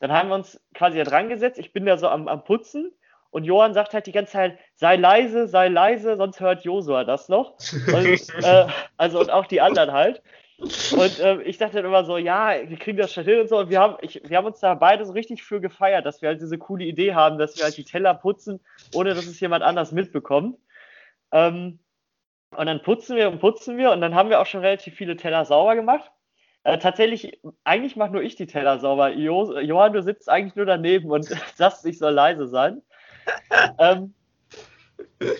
dann 0.00 0.12
haben 0.12 0.28
wir 0.28 0.34
uns 0.34 0.60
quasi 0.74 0.98
da 0.98 1.04
dran 1.04 1.30
gesetzt. 1.30 1.58
Ich 1.58 1.72
bin 1.72 1.86
da 1.86 1.96
so 1.96 2.08
am, 2.08 2.28
am 2.28 2.44
Putzen 2.44 2.92
und 3.30 3.44
Johann 3.44 3.74
sagt 3.74 3.94
halt 3.94 4.06
die 4.06 4.12
ganze 4.12 4.32
Zeit, 4.32 4.58
sei 4.74 4.96
leise, 4.96 5.48
sei 5.48 5.68
leise, 5.68 6.16
sonst 6.16 6.40
hört 6.40 6.64
Josua 6.64 7.04
das 7.04 7.28
noch. 7.28 7.54
Und, 7.92 8.44
äh, 8.44 8.66
also 8.96 9.20
und 9.20 9.30
auch 9.30 9.46
die 9.46 9.60
anderen 9.60 9.92
halt. 9.92 10.22
Und 10.58 11.20
ähm, 11.20 11.42
ich 11.44 11.58
dachte 11.58 11.76
dann 11.76 11.84
immer 11.84 12.04
so, 12.04 12.16
ja, 12.16 12.54
wir 12.66 12.78
kriegen 12.78 12.96
das 12.96 13.12
schon 13.12 13.24
hin 13.24 13.40
und 13.40 13.48
so. 13.48 13.58
Und 13.58 13.68
wir 13.68 13.78
haben, 13.78 13.96
ich, 14.00 14.22
wir 14.24 14.38
haben 14.38 14.46
uns 14.46 14.60
da 14.60 14.74
beide 14.74 15.04
so 15.04 15.12
richtig 15.12 15.42
für 15.42 15.60
gefeiert, 15.60 16.06
dass 16.06 16.22
wir 16.22 16.30
halt 16.30 16.40
diese 16.40 16.56
coole 16.56 16.84
Idee 16.84 17.14
haben, 17.14 17.38
dass 17.38 17.56
wir 17.56 17.64
halt 17.64 17.76
die 17.76 17.84
Teller 17.84 18.14
putzen, 18.14 18.60
ohne 18.94 19.14
dass 19.14 19.26
es 19.26 19.38
jemand 19.40 19.62
anders 19.62 19.92
mitbekommt. 19.92 20.58
Ähm, 21.30 21.78
und 22.56 22.66
dann 22.66 22.82
putzen 22.82 23.16
wir 23.16 23.28
und 23.28 23.40
putzen 23.40 23.76
wir 23.76 23.90
und 23.90 24.00
dann 24.00 24.14
haben 24.14 24.30
wir 24.30 24.40
auch 24.40 24.46
schon 24.46 24.60
relativ 24.60 24.94
viele 24.94 25.16
Teller 25.16 25.44
sauber 25.44 25.74
gemacht. 25.74 26.10
Äh, 26.62 26.78
tatsächlich, 26.78 27.38
eigentlich 27.64 27.96
mache 27.96 28.12
nur 28.12 28.22
ich 28.22 28.36
die 28.36 28.46
Teller 28.46 28.78
sauber. 28.78 29.10
Jo, 29.10 29.58
Johann, 29.58 29.92
du 29.92 30.02
sitzt 30.02 30.28
eigentlich 30.28 30.56
nur 30.56 30.66
daneben 30.66 31.10
und 31.10 31.24
sagst, 31.54 31.84
ich 31.84 31.98
soll 31.98 32.12
leise 32.12 32.48
sein. 32.48 32.82
ähm, 33.78 34.14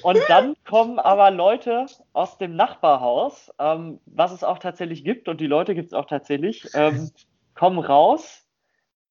und 0.03 0.19
dann 0.29 0.57
kommen 0.64 0.99
aber 0.99 1.31
Leute 1.31 1.87
aus 2.12 2.38
dem 2.38 2.57
Nachbarhaus, 2.57 3.53
ähm, 3.59 4.01
was 4.07 4.33
es 4.33 4.45
auch 4.45 4.59
tatsächlich 4.59 5.05
gibt, 5.05 5.29
und 5.29 5.40
die 5.40 5.47
Leute 5.47 5.75
gibt 5.75 5.88
es 5.88 5.92
auch 5.92 6.07
tatsächlich, 6.07 6.69
ähm, 6.75 7.11
kommen 7.55 7.79
raus, 7.79 8.47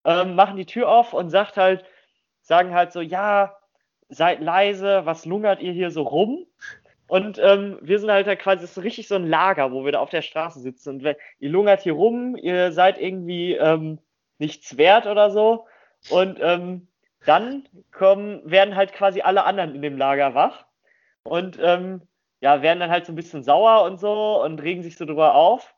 ähm, 0.04 0.36
machen 0.36 0.58
die 0.58 0.66
Tür 0.66 0.90
auf 0.90 1.14
und 1.14 1.30
sagt 1.30 1.58
halt, 1.58 1.84
sagen 2.42 2.74
halt 2.74 2.92
so, 2.92 3.02
ja, 3.02 3.58
seid 4.10 4.42
leise, 4.42 5.06
was 5.06 5.26
lungert 5.26 5.62
ihr 5.62 5.72
hier 5.72 5.92
so 5.92 6.04
rum? 6.04 6.46
Und 7.08 7.40
ähm, 7.40 7.78
wir 7.82 8.00
sind 8.00 8.12
halt 8.12 8.28
da 8.28 8.36
quasi, 8.36 8.62
das 8.62 8.78
ist 8.78 8.84
richtig 8.84 9.08
so 9.08 9.16
ein 9.16 9.28
Lager, 9.28 9.72
wo 9.72 9.86
wir 9.86 9.92
da 9.92 10.00
auf 10.00 10.10
der 10.10 10.24
Straße 10.24 10.60
sitzen. 10.60 10.90
Und 10.90 11.16
ihr 11.40 11.50
lungert 11.50 11.82
hier 11.82 11.94
rum, 11.94 12.36
ihr 12.36 12.72
seid 12.72 13.00
irgendwie 13.00 13.54
ähm, 13.54 14.00
nichts 14.40 14.78
wert 14.78 15.06
oder 15.06 15.30
so. 15.30 15.66
Und 16.10 16.40
ähm, 16.42 16.88
dann 17.26 17.68
kommen, 17.92 18.42
werden 18.50 18.76
halt 18.76 18.94
quasi 18.94 19.22
alle 19.22 19.46
anderen 19.46 19.76
in 19.76 19.82
dem 19.82 19.98
Lager 19.98 20.34
wach 20.36 20.66
und 21.24 21.58
ähm, 21.62 22.02
ja, 22.42 22.62
werden 22.62 22.80
dann 22.80 22.92
halt 22.92 23.06
so 23.06 23.12
ein 23.12 23.16
bisschen 23.16 23.44
sauer 23.44 23.84
und 23.84 24.00
so 24.00 24.44
und 24.44 24.62
regen 24.62 24.84
sich 24.84 24.98
so 24.98 25.06
drüber 25.06 25.36
auf. 25.36 25.74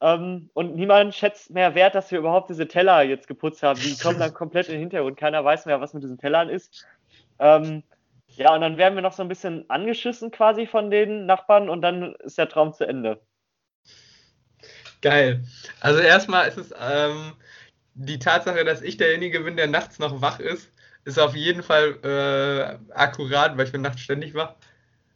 Ähm, 0.00 0.50
und 0.54 0.76
niemand 0.76 1.14
schätzt 1.14 1.50
mehr 1.50 1.74
wert, 1.74 1.94
dass 1.94 2.10
wir 2.10 2.18
überhaupt 2.18 2.50
diese 2.50 2.68
Teller 2.68 3.02
jetzt 3.02 3.26
geputzt 3.26 3.62
haben. 3.62 3.80
Die 3.80 3.96
kommen 3.96 4.18
dann 4.18 4.32
komplett 4.32 4.66
in 4.68 4.74
den 4.74 4.80
Hintergrund. 4.80 5.16
Keiner 5.16 5.44
weiß 5.44 5.66
mehr, 5.66 5.80
was 5.80 5.94
mit 5.94 6.02
diesen 6.02 6.18
Tellern 6.18 6.48
ist. 6.48 6.86
Ähm, 7.38 7.82
ja, 8.36 8.54
und 8.54 8.60
dann 8.60 8.76
werden 8.78 8.94
wir 8.94 9.02
noch 9.02 9.12
so 9.12 9.22
ein 9.22 9.28
bisschen 9.28 9.68
angeschissen 9.68 10.30
quasi 10.30 10.66
von 10.66 10.90
den 10.90 11.26
Nachbarn 11.26 11.68
und 11.68 11.82
dann 11.82 12.14
ist 12.16 12.38
der 12.38 12.48
Traum 12.48 12.72
zu 12.72 12.86
Ende. 12.86 13.20
Geil. 15.02 15.44
Also 15.80 16.00
erstmal 16.00 16.48
ist 16.48 16.58
es 16.58 16.74
ähm, 16.80 17.32
die 17.94 18.18
Tatsache, 18.18 18.64
dass 18.64 18.82
ich 18.82 18.96
derjenige 18.96 19.40
bin, 19.40 19.56
der 19.56 19.66
nachts 19.66 19.98
noch 19.98 20.20
wach 20.20 20.38
ist, 20.40 20.72
ist 21.08 21.18
auf 21.18 21.34
jeden 21.34 21.62
Fall 21.62 21.98
äh, 22.04 22.92
akkurat, 22.92 23.56
weil 23.56 23.64
ich 23.64 23.72
bin 23.72 23.80
nachts 23.80 24.02
ständig 24.02 24.34
wach. 24.34 24.54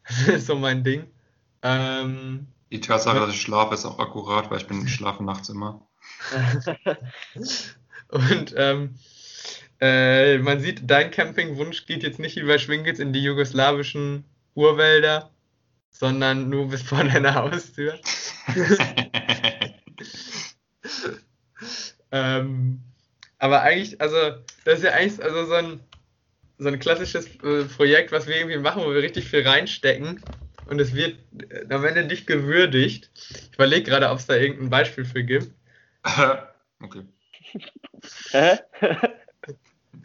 Das 0.26 0.26
ist 0.28 0.46
so 0.46 0.56
mein 0.56 0.82
Ding. 0.82 1.06
Ähm, 1.62 2.48
Die 2.72 2.80
Tatsache, 2.80 3.20
dass 3.20 3.30
ich 3.30 3.40
schlafe, 3.40 3.74
ist 3.74 3.84
auch 3.84 4.00
akkurat, 4.00 4.50
weil 4.50 4.58
ich 4.58 4.66
bin 4.66 4.88
schlafe 4.88 5.22
nachts 5.22 5.48
immer. 5.48 5.86
und 8.08 8.54
ähm, 8.56 8.94
äh, 9.80 10.38
man 10.38 10.60
sieht, 10.60 10.90
dein 10.90 11.10
Campingwunsch 11.10 11.86
geht 11.86 12.02
jetzt 12.02 12.18
nicht 12.18 12.36
wie 12.36 12.46
bei 12.46 12.58
Schwingels 12.58 12.98
in 12.98 13.12
die 13.12 13.22
jugoslawischen 13.22 14.24
Urwälder, 14.54 15.30
sondern 15.90 16.48
nur 16.48 16.68
bis 16.68 16.82
vor 16.82 17.04
deiner 17.04 17.34
Haustür. 17.34 17.98
ähm, 22.10 22.82
aber 23.42 23.62
eigentlich, 23.62 24.00
also, 24.00 24.16
das 24.64 24.78
ist 24.78 24.84
ja 24.84 24.92
eigentlich 24.92 25.20
also 25.20 25.44
so 25.46 25.54
ein, 25.54 25.80
so 26.58 26.68
ein 26.68 26.78
klassisches 26.78 27.26
äh, 27.42 27.64
Projekt, 27.64 28.12
was 28.12 28.28
wir 28.28 28.36
irgendwie 28.36 28.58
machen, 28.58 28.84
wo 28.84 28.94
wir 28.94 29.02
richtig 29.02 29.28
viel 29.28 29.42
reinstecken 29.46 30.22
und 30.66 30.80
es 30.80 30.94
wird 30.94 31.18
äh, 31.50 31.66
am 31.74 31.84
Ende 31.84 32.04
nicht 32.04 32.28
gewürdigt. 32.28 33.10
Ich 33.16 33.54
überlege 33.54 33.90
gerade, 33.90 34.10
ob 34.10 34.18
es 34.20 34.26
da 34.26 34.36
irgendein 34.36 34.70
Beispiel 34.70 35.04
für 35.04 35.24
gibt. 35.24 35.50
okay. 36.80 37.02
Hä? 38.30 38.58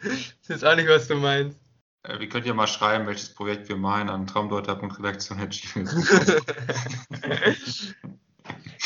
Ich 0.00 0.48
weiß 0.48 0.62
auch 0.62 0.76
nicht, 0.76 0.88
was 0.88 1.08
du 1.08 1.16
meinst. 1.16 1.58
Äh, 2.04 2.20
Wir 2.20 2.28
könnt 2.28 2.46
ja 2.46 2.54
mal 2.54 2.68
schreiben, 2.68 3.04
welches 3.06 3.34
Projekt 3.34 3.68
wir 3.68 3.74
meinen 3.76 4.08
an 4.10 4.28
traumdeuter.redaktion.gmail. 4.28 6.42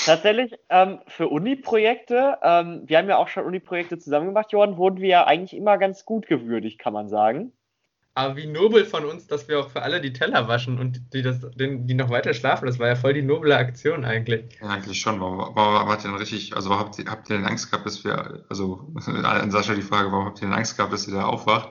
Tatsächlich, 0.04 0.52
ähm, 0.68 1.00
für 1.06 1.28
Uni-Projekte, 1.28 2.38
ähm, 2.42 2.82
wir 2.86 2.98
haben 2.98 3.08
ja 3.08 3.18
auch 3.18 3.28
schon 3.28 3.44
Uni-Projekte 3.44 3.98
zusammen 3.98 4.26
gemacht, 4.26 4.52
Johann, 4.52 4.76
wurden 4.76 5.00
wir 5.00 5.08
ja 5.08 5.26
eigentlich 5.26 5.56
immer 5.56 5.78
ganz 5.78 6.04
gut 6.04 6.26
gewürdigt, 6.26 6.78
kann 6.78 6.92
man 6.92 7.08
sagen. 7.08 7.52
Aber 8.14 8.36
wie 8.36 8.46
nobel 8.46 8.84
von 8.84 9.06
uns, 9.06 9.26
dass 9.26 9.48
wir 9.48 9.58
auch 9.58 9.70
für 9.70 9.82
alle 9.82 10.00
die 10.00 10.12
Teller 10.12 10.46
waschen 10.46 10.78
und 10.78 11.14
die, 11.14 11.22
das, 11.22 11.40
den, 11.54 11.86
die 11.86 11.94
noch 11.94 12.10
weiter 12.10 12.34
schlafen. 12.34 12.66
Das 12.66 12.78
war 12.78 12.88
ja 12.88 12.94
voll 12.94 13.14
die 13.14 13.22
noble 13.22 13.56
Aktion 13.56 14.04
eigentlich. 14.04 14.58
Ja, 14.60 14.68
eigentlich 14.68 15.00
schon. 15.00 15.18
Warum, 15.18 15.38
warum 15.38 15.88
habt 15.88 16.04
ihr 16.04 16.10
denn 16.10 16.18
richtig, 16.18 16.54
also 16.54 16.68
warum 16.68 16.84
habt 16.84 16.98
ihr, 16.98 17.06
habt 17.06 17.30
ihr 17.30 17.36
denn 17.36 17.46
Angst 17.46 17.70
gehabt, 17.70 17.86
dass 17.86 18.04
wir, 18.04 18.44
also 18.50 18.92
an 19.06 19.50
Sascha 19.50 19.74
die 19.74 19.82
Frage, 19.82 20.12
warum 20.12 20.26
habt 20.26 20.42
ihr 20.42 20.48
denn 20.48 20.52
Angst 20.52 20.76
gehabt, 20.76 20.92
dass 20.92 21.08
ihr 21.08 21.14
da 21.14 21.24
aufwacht, 21.24 21.70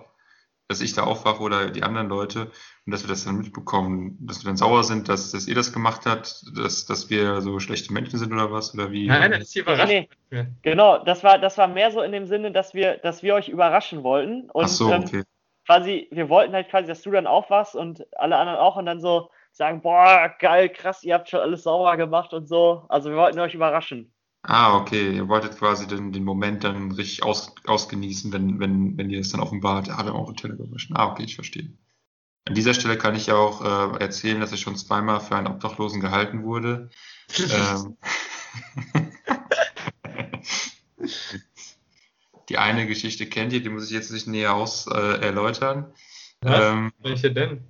dass 0.72 0.80
ich 0.80 0.93
da 0.93 1.03
aufwache 1.03 1.43
oder 1.43 1.69
die 1.69 1.84
anderen 1.84 2.07
Leute 2.07 2.49
und 2.86 2.93
dass 2.93 3.03
wir 3.03 3.09
das 3.09 3.26
dann 3.26 3.38
mitbekommen, 3.38 4.17
dass 4.22 4.41
wir 4.41 4.47
dann 4.47 4.55
sauer 4.55 4.86
sind, 4.86 5.09
dass, 5.09 5.32
dass 5.32 5.47
ihr 5.47 5.53
das 5.53 5.74
gemacht 5.74 6.05
habt, 6.05 6.43
dass, 6.55 6.86
dass 6.86 7.09
wir 7.09 7.41
so 7.41 7.59
schlechte 7.59 7.91
Menschen 7.91 8.17
sind 8.17 8.32
oder 8.32 8.51
was? 8.51 8.74
Oder 8.74 8.89
wie? 8.89 9.07
Nein, 9.07 9.32
das 9.32 9.41
ist 9.41 9.53
hier 9.53 9.63
überrascht. 9.63 9.88
Nee, 9.89 10.09
nee. 10.32 10.45
Genau, 10.61 11.03
das 11.03 11.24
war, 11.24 11.39
das 11.39 11.57
war 11.57 11.67
mehr 11.67 11.91
so 11.91 12.01
in 12.01 12.13
dem 12.13 12.26
Sinne, 12.26 12.53
dass 12.53 12.74
wir, 12.74 12.97
dass 12.99 13.22
wir 13.22 13.36
euch 13.36 13.49
überraschen 13.49 14.01
wollten. 14.03 14.49
Und, 14.49 14.63
Ach 14.63 14.69
so, 14.69 14.91
ähm, 14.91 15.03
okay. 15.03 15.24
quasi, 15.65 16.07
wir 16.09 16.30
wollten 16.30 16.53
halt 16.53 16.69
quasi, 16.69 16.88
dass 16.88 17.01
du 17.01 17.11
dann 17.11 17.28
aufwachst 17.28 17.76
und 17.76 18.05
alle 18.17 18.38
anderen 18.38 18.59
auch 18.59 18.78
und 18.78 18.86
dann 18.86 19.01
so 19.01 19.30
sagen, 19.51 19.82
boah, 19.82 20.34
geil, 20.39 20.69
krass, 20.69 21.03
ihr 21.03 21.15
habt 21.15 21.30
schon 21.30 21.41
alles 21.41 21.63
sauber 21.63 21.97
gemacht 21.97 22.34
und 22.34 22.47
so. 22.47 22.86
Also 22.88 23.09
wir 23.09 23.17
wollten 23.17 23.39
euch 23.39 23.53
überraschen. 23.53 24.13
Ah, 24.44 24.76
okay. 24.78 25.16
Ihr 25.16 25.28
wolltet 25.28 25.58
quasi 25.58 25.88
den, 25.88 26.12
den 26.12 26.24
Moment 26.24 26.64
dann 26.64 26.92
richtig 26.92 27.24
aus, 27.24 27.54
ausgenießen, 27.66 28.32
wenn, 28.32 28.60
wenn, 28.60 28.98
wenn 28.98 29.10
ihr 29.10 29.20
es 29.20 29.32
dann 29.32 29.42
offenbart, 29.42 29.89
ah, 29.89 29.98
wir 30.00 30.14
haben 30.14 30.20
auch 30.20 30.28
einen 30.28 30.38
Teller 30.38 30.56
gewaschen. 30.56 30.96
Ah, 30.96 31.12
okay, 31.12 31.24
ich 31.24 31.36
verstehe. 31.36 31.72
An 32.46 32.56
dieser 32.56 32.74
Stelle 32.74 32.98
kann 32.98 33.16
ich 33.16 33.28
ja 33.28 33.36
auch 33.36 33.62
äh, 33.62 34.00
erzählen, 34.00 34.39
dass 34.39 34.52
ich 34.52 34.62
schon 34.62 34.76
zweimal 34.76 35.20
für 35.20 35.36
einen 35.36 35.46
Obdachlosen 35.48 36.02
gehalten 36.02 36.44
wurde. 36.44 36.89
ähm, 37.38 37.98
die 42.50 42.58
eine 42.58 42.88
Geschichte 42.88 43.28
kennt 43.28 43.54
ihr, 43.54 43.62
die 43.62 43.70
muss 43.70 43.86
ich 43.86 43.92
jetzt 43.92 44.12
nicht 44.12 44.26
näher 44.26 44.56
aus 44.56 44.88
äh, 44.88 45.22
erläutern. 45.22 45.94
Was? 46.42 46.74
Ähm, 46.74 46.92
Welche 47.00 47.32
denn? 47.32 47.64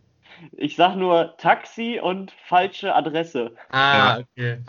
Ich 0.53 0.75
sag 0.75 0.95
nur 0.95 1.35
Taxi 1.37 1.99
und 2.01 2.31
falsche 2.47 2.95
Adresse. 2.95 3.55
Ah, 3.69 4.19
okay. 4.19 4.63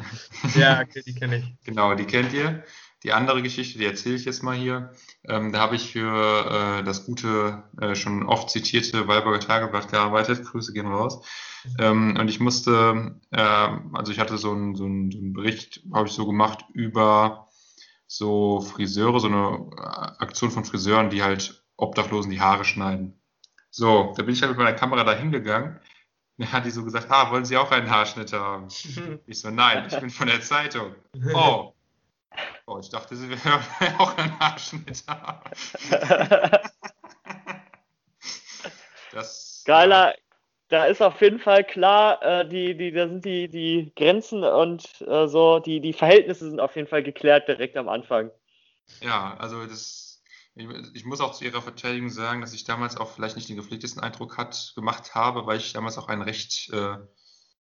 Ja, 0.54 0.80
okay, 0.80 1.02
die 1.06 1.14
kenne 1.14 1.36
ich. 1.36 1.64
Genau, 1.64 1.94
die 1.94 2.04
kennt 2.04 2.32
ihr. 2.32 2.64
Die 3.02 3.12
andere 3.12 3.42
Geschichte, 3.42 3.78
die 3.78 3.84
erzähle 3.84 4.14
ich 4.14 4.24
jetzt 4.24 4.42
mal 4.42 4.56
hier. 4.56 4.92
Ähm, 5.28 5.52
da 5.52 5.58
habe 5.58 5.74
ich 5.74 5.90
für 5.90 6.78
äh, 6.80 6.84
das 6.84 7.04
gute, 7.04 7.64
äh, 7.80 7.96
schon 7.96 8.22
oft 8.24 8.50
zitierte 8.50 9.08
Weiburger 9.08 9.40
Tageblatt 9.40 9.90
gearbeitet. 9.90 10.44
Grüße 10.44 10.72
gehen 10.72 10.86
raus. 10.86 11.26
Ähm, 11.78 12.16
und 12.18 12.28
ich 12.28 12.38
musste, 12.38 13.20
äh, 13.30 13.68
also 13.92 14.12
ich 14.12 14.20
hatte 14.20 14.38
so 14.38 14.52
einen 14.52 14.76
so 14.76 14.84
einen, 14.84 15.10
so 15.10 15.18
einen 15.18 15.32
Bericht, 15.32 15.82
habe 15.92 16.06
ich 16.06 16.12
so 16.12 16.26
gemacht 16.26 16.64
über 16.74 17.48
so 18.06 18.60
Friseure, 18.60 19.18
so 19.20 19.28
eine 19.28 19.70
äh, 19.76 20.22
Aktion 20.22 20.50
von 20.50 20.64
Friseuren, 20.64 21.10
die 21.10 21.22
halt 21.22 21.64
Obdachlosen 21.76 22.30
die 22.30 22.40
Haare 22.40 22.64
schneiden. 22.64 23.21
So, 23.74 24.12
da 24.16 24.22
bin 24.22 24.34
ich 24.34 24.42
halt 24.42 24.50
mit 24.50 24.58
meiner 24.58 24.76
Kamera 24.76 25.02
da 25.02 25.14
hingegangen. 25.14 25.80
Dann 26.36 26.52
hat 26.52 26.66
die 26.66 26.70
so 26.70 26.84
gesagt, 26.84 27.06
ah, 27.10 27.30
wollen 27.30 27.46
Sie 27.46 27.56
auch 27.56 27.70
einen 27.70 27.90
Haarschnitt 27.90 28.32
haben? 28.32 28.68
Ich 29.26 29.40
so, 29.40 29.50
nein, 29.50 29.86
ich 29.88 29.98
bin 29.98 30.10
von 30.10 30.26
der 30.26 30.42
Zeitung. 30.42 30.94
Oh. 31.34 31.72
Oh, 32.66 32.78
ich 32.78 32.90
dachte, 32.90 33.16
Sie 33.16 33.30
wären 33.30 33.64
auch 33.98 34.16
einen 34.16 34.38
Haarschnitt 34.38 35.04
haben. 35.08 35.50
Das, 39.12 39.62
Geiler, 39.66 40.14
da 40.68 40.86
ist 40.86 41.02
auf 41.02 41.20
jeden 41.20 41.38
Fall 41.38 41.64
klar, 41.64 42.22
äh, 42.22 42.48
die, 42.48 42.74
die, 42.74 42.92
da 42.92 43.06
sind 43.06 43.26
die, 43.26 43.46
die 43.46 43.92
Grenzen 43.94 44.42
und 44.42 45.02
äh, 45.02 45.28
so, 45.28 45.58
die, 45.58 45.80
die 45.80 45.92
Verhältnisse 45.92 46.48
sind 46.48 46.60
auf 46.60 46.76
jeden 46.76 46.88
Fall 46.88 47.02
geklärt 47.02 47.46
direkt 47.46 47.76
am 47.76 47.90
Anfang. 47.90 48.30
Ja, 49.02 49.36
also 49.38 49.66
das, 49.66 50.01
ich, 50.55 51.05
muss 51.05 51.20
auch 51.20 51.32
zu 51.32 51.44
Ihrer 51.44 51.62
Verteidigung 51.62 52.11
sagen, 52.11 52.40
dass 52.40 52.53
ich 52.53 52.64
damals 52.64 52.96
auch 52.96 53.11
vielleicht 53.11 53.36
nicht 53.36 53.48
den 53.48 53.57
gepflegtesten 53.57 54.03
Eindruck 54.03 54.36
hat, 54.36 54.72
gemacht 54.74 55.14
habe, 55.14 55.46
weil 55.46 55.59
ich 55.59 55.72
damals 55.72 55.98
auch 55.98 56.09
einen 56.09 56.22
recht 56.22 56.70
äh, 56.72 56.96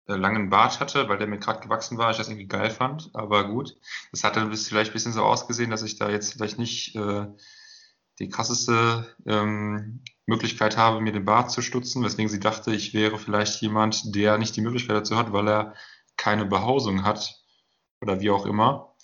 äh, 0.07 0.15
langen 0.15 0.49
Bart 0.49 0.79
hatte, 0.79 1.09
weil 1.09 1.17
der 1.17 1.27
mir 1.27 1.39
gerade 1.39 1.59
gewachsen 1.59 1.97
war, 1.97 2.11
ich 2.11 2.17
das 2.17 2.29
irgendwie 2.29 2.47
geil 2.47 2.69
fand, 2.69 3.09
aber 3.13 3.47
gut. 3.49 3.75
Das 4.11 4.23
hat 4.23 4.37
dann 4.37 4.53
vielleicht 4.55 4.91
ein 4.91 4.93
bisschen 4.93 5.11
so 5.11 5.23
ausgesehen, 5.23 5.69
dass 5.69 5.83
ich 5.83 5.97
da 5.97 6.09
jetzt 6.09 6.33
vielleicht 6.33 6.59
nicht 6.59 6.95
äh, 6.95 7.27
die 8.19 8.29
krasseste 8.29 9.05
ähm, 9.25 10.03
Möglichkeit 10.25 10.77
habe, 10.77 11.01
mir 11.01 11.11
den 11.11 11.25
Bart 11.25 11.51
zu 11.51 11.61
stutzen, 11.61 12.03
weswegen 12.03 12.29
sie 12.29 12.39
dachte, 12.39 12.73
ich 12.73 12.93
wäre 12.93 13.19
vielleicht 13.19 13.61
jemand, 13.61 14.15
der 14.15 14.37
nicht 14.37 14.55
die 14.55 14.61
Möglichkeit 14.61 14.95
dazu 14.95 15.17
hat, 15.17 15.33
weil 15.33 15.47
er 15.47 15.73
keine 16.15 16.45
Behausung 16.45 17.03
hat 17.03 17.35
oder 18.01 18.21
wie 18.21 18.29
auch 18.29 18.45
immer. 18.45 18.95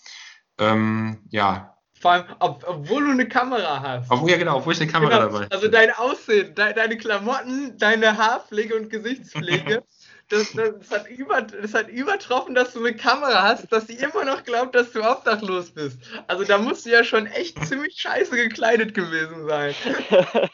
Ähm, 0.57 1.27
ja, 1.29 1.72
Vor 2.03 2.11
allem, 2.11 2.25
ob, 2.39 2.65
obwohl 2.67 3.05
du 3.05 3.11
eine 3.11 3.29
Kamera 3.29 3.81
hast. 3.81 4.11
obwohl, 4.11 4.29
ja 4.29 4.35
genau, 4.35 4.57
obwohl 4.57 4.73
ich 4.73 4.81
eine 4.81 4.91
Kamera 4.91 5.19
Genau, 5.19 5.39
dabei 5.39 5.47
Also 5.51 5.69
dein 5.69 5.89
Aussehen, 5.91 6.53
de 6.53 6.73
deine 6.73 6.97
Klamotten, 6.97 7.77
deine 7.77 8.17
Haarpflege 8.17 8.75
und 8.75 8.89
Gesichtspflege, 8.89 9.85
das, 10.27 10.51
das, 10.51 10.73
das, 10.79 10.91
hat 10.91 11.07
über, 11.07 11.43
das 11.43 11.73
hat 11.73 11.87
übertroffen, 11.87 12.55
dass 12.55 12.73
du 12.73 12.79
eine 12.79 12.93
Kamera 12.93 13.43
hast, 13.43 13.71
dass 13.71 13.87
sie 13.87 13.93
immer 13.93 14.25
noch 14.25 14.43
glaubt, 14.43 14.75
dass 14.75 14.91
du 14.91 15.01
obdachlos 15.01 15.71
bist. 15.71 15.97
Also 16.27 16.43
da 16.43 16.57
musst 16.57 16.85
du 16.85 16.89
ja 16.89 17.05
schon 17.05 17.25
echt 17.25 17.65
ziemlich 17.65 17.95
scheiße 17.95 18.35
gekleidet 18.35 18.93
gewesen 18.93 19.47
sein. 19.47 19.73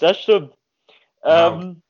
Das 0.00 0.18
stimmt. 0.20 0.52
Wow. 1.22 1.62
Ähm, 1.62 1.82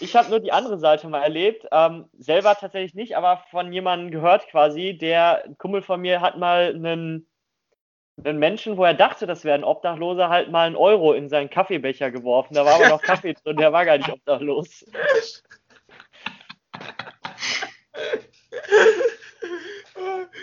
ich 0.00 0.14
habe 0.16 0.30
nur 0.30 0.40
die 0.40 0.52
andere 0.52 0.78
Seite 0.78 1.08
mal 1.08 1.22
erlebt. 1.22 1.66
Ähm, 1.72 2.06
selber 2.18 2.54
tatsächlich 2.54 2.94
nicht, 2.94 3.16
aber 3.16 3.42
von 3.50 3.72
jemandem 3.72 4.10
gehört 4.10 4.48
quasi. 4.48 4.96
Der 4.96 5.44
ein 5.44 5.58
Kumpel 5.58 5.82
von 5.82 6.00
mir 6.00 6.20
hat 6.20 6.38
mal 6.38 6.74
einen, 6.74 7.26
einen 8.24 8.38
Menschen, 8.38 8.76
wo 8.76 8.84
er 8.84 8.94
dachte, 8.94 9.26
das 9.26 9.44
wäre 9.44 9.56
ein 9.56 9.64
Obdachloser, 9.64 10.28
halt 10.28 10.50
mal 10.50 10.66
einen 10.66 10.76
Euro 10.76 11.12
in 11.12 11.28
seinen 11.28 11.50
Kaffeebecher 11.50 12.10
geworfen. 12.10 12.54
Da 12.54 12.64
war 12.64 12.74
aber 12.74 12.88
noch 12.88 13.02
Kaffee 13.02 13.34
drin, 13.34 13.56
der 13.56 13.72
war 13.72 13.84
gar 13.84 13.98
nicht 13.98 14.10
obdachlos. 14.10 14.84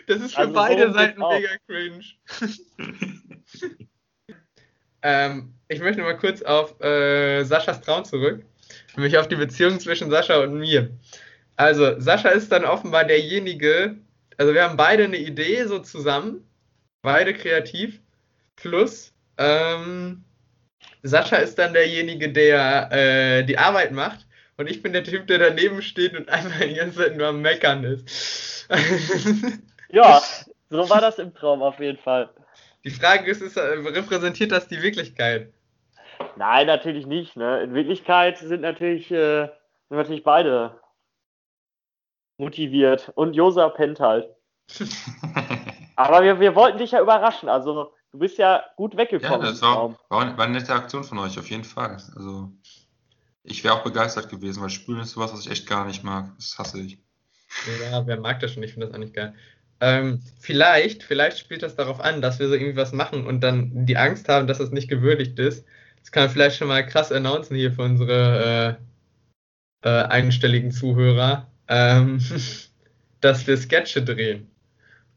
Das 0.07 0.21
ist 0.21 0.33
für 0.33 0.39
Also 0.39 0.53
so 0.53 0.55
beide 0.55 0.91
Seiten 0.91 1.19
mega 1.19 1.49
cringe. 1.67 2.03
ähm, 5.01 5.53
ich 5.67 5.79
möchte 5.79 6.01
mal 6.01 6.17
kurz 6.17 6.41
auf 6.41 6.79
äh, 6.81 7.43
Saschas 7.43 7.81
Traum 7.81 8.05
zurück. 8.05 8.45
Nämlich 8.95 9.17
auf 9.17 9.27
die 9.27 9.35
Beziehung 9.35 9.79
zwischen 9.79 10.09
Sascha 10.09 10.37
und 10.37 10.59
mir. 10.59 10.89
Also, 11.55 11.99
Sascha 11.99 12.29
ist 12.29 12.51
dann 12.51 12.65
offenbar 12.65 13.05
derjenige, 13.05 13.95
also 14.37 14.53
wir 14.53 14.63
haben 14.63 14.77
beide 14.77 15.05
eine 15.05 15.17
Idee 15.17 15.65
so 15.65 15.79
zusammen, 15.79 16.47
beide 17.01 17.33
kreativ, 17.33 17.99
plus 18.55 19.13
ähm, 19.37 20.23
Sascha 21.03 21.37
ist 21.37 21.57
dann 21.59 21.73
derjenige, 21.73 22.31
der 22.31 22.91
äh, 22.91 23.43
die 23.43 23.57
Arbeit 23.57 23.91
macht 23.91 24.25
und 24.57 24.69
ich 24.69 24.81
bin 24.81 24.93
der 24.93 25.03
Typ, 25.03 25.27
der 25.27 25.37
daneben 25.37 25.81
steht 25.81 26.17
und 26.17 26.29
einfach 26.29 26.59
die 26.59 26.73
ganze 26.73 26.99
Zeit 26.99 27.17
nur 27.17 27.27
am 27.27 27.41
Meckern 27.41 27.83
ist. 27.83 28.67
Ja, 29.89 30.21
so 30.69 30.89
war 30.89 30.99
das 30.99 31.19
im 31.19 31.33
Traum 31.33 31.61
auf 31.61 31.79
jeden 31.79 31.97
Fall. 31.97 32.29
Die 32.83 32.89
Frage 32.89 33.31
ist, 33.31 33.41
ist, 33.41 33.55
äh, 33.55 33.61
repräsentiert 33.61 34.51
das 34.51 34.67
die 34.67 34.81
Wirklichkeit? 34.81 35.53
Nein, 36.35 36.67
natürlich 36.67 37.05
nicht. 37.05 37.35
Ne? 37.35 37.63
In 37.63 37.73
Wirklichkeit 37.73 38.37
sind 38.37 38.61
natürlich, 38.61 39.11
äh, 39.11 39.47
sind 39.89 39.97
natürlich 39.97 40.23
beide 40.23 40.79
motiviert. 42.37 43.11
Und 43.15 43.33
Josa 43.33 43.69
pennt 43.69 43.99
halt. 43.99 44.29
Aber 45.95 46.23
wir, 46.23 46.39
wir 46.39 46.55
wollten 46.55 46.77
dich 46.77 46.91
ja 46.91 47.01
überraschen. 47.01 47.49
Also 47.49 47.93
du 48.11 48.19
bist 48.19 48.37
ja 48.37 48.63
gut 48.75 48.93
Ja, 48.93 48.99
weggekommen. 48.99 49.41
das 49.41 49.61
im 49.61 49.67
war, 49.67 49.89
war, 50.09 50.37
war 50.37 50.45
eine 50.45 50.57
nette 50.59 50.73
Aktion 50.73 51.03
von 51.03 51.19
euch, 51.19 51.39
auf 51.39 51.49
jeden 51.49 51.63
Fall. 51.63 51.97
Also, 52.15 52.51
ich 53.43 53.63
wäre 53.63 53.75
auch 53.75 53.83
begeistert 53.83 54.29
gewesen, 54.29 54.61
weil 54.61 54.69
Spülen 54.69 55.01
ist 55.01 55.11
sowas, 55.11 55.31
was 55.31 55.45
ich 55.45 55.51
echt 55.51 55.67
gar 55.67 55.85
nicht 55.85 56.03
mag. 56.03 56.31
Das 56.37 56.57
hasse 56.57 56.81
ich. 56.81 56.97
Ja, 57.91 58.05
wer 58.05 58.19
mag 58.19 58.39
das 58.39 58.51
schon? 58.51 58.63
Ich 58.63 58.73
finde 58.73 58.87
das 58.87 58.95
auch 58.95 58.99
nicht 58.99 59.13
geil. 59.13 59.33
Ähm, 59.81 60.21
vielleicht, 60.39 61.03
vielleicht 61.03 61.37
spielt 61.37 61.61
das 61.61 61.75
darauf 61.75 61.99
an, 61.99 62.21
dass 62.21 62.39
wir 62.39 62.47
so 62.47 62.53
irgendwie 62.55 62.75
was 62.77 62.91
machen 62.91 63.27
und 63.27 63.41
dann 63.41 63.85
die 63.85 63.97
Angst 63.97 64.27
haben, 64.29 64.47
dass 64.47 64.57
das 64.57 64.71
nicht 64.71 64.89
gewürdigt 64.89 65.37
ist. 65.37 65.65
Das 66.05 66.11
kann 66.11 66.25
man 66.25 66.29
vielleicht 66.29 66.57
schon 66.57 66.67
mal 66.67 66.85
krass 66.85 67.11
announcen 67.11 67.57
hier 67.57 67.71
für 67.71 67.81
unsere 67.81 68.77
äh, 69.83 69.89
äh, 69.89 70.03
einstelligen 70.03 70.69
Zuhörer, 70.69 71.49
ähm, 71.67 72.19
dass 73.21 73.47
wir 73.47 73.57
Sketche 73.57 74.03
drehen. 74.03 74.47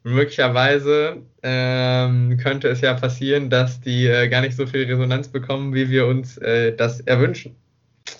Und 0.02 0.14
möglicherweise 0.14 1.26
ähm, 1.42 2.38
könnte 2.38 2.68
es 2.68 2.80
ja 2.80 2.94
passieren, 2.94 3.50
dass 3.50 3.82
die 3.82 4.06
äh, 4.06 4.30
gar 4.30 4.40
nicht 4.40 4.56
so 4.56 4.66
viel 4.66 4.84
Resonanz 4.84 5.28
bekommen, 5.28 5.74
wie 5.74 5.90
wir 5.90 6.06
uns 6.06 6.38
äh, 6.38 6.74
das 6.74 7.00
erwünschen. 7.00 7.54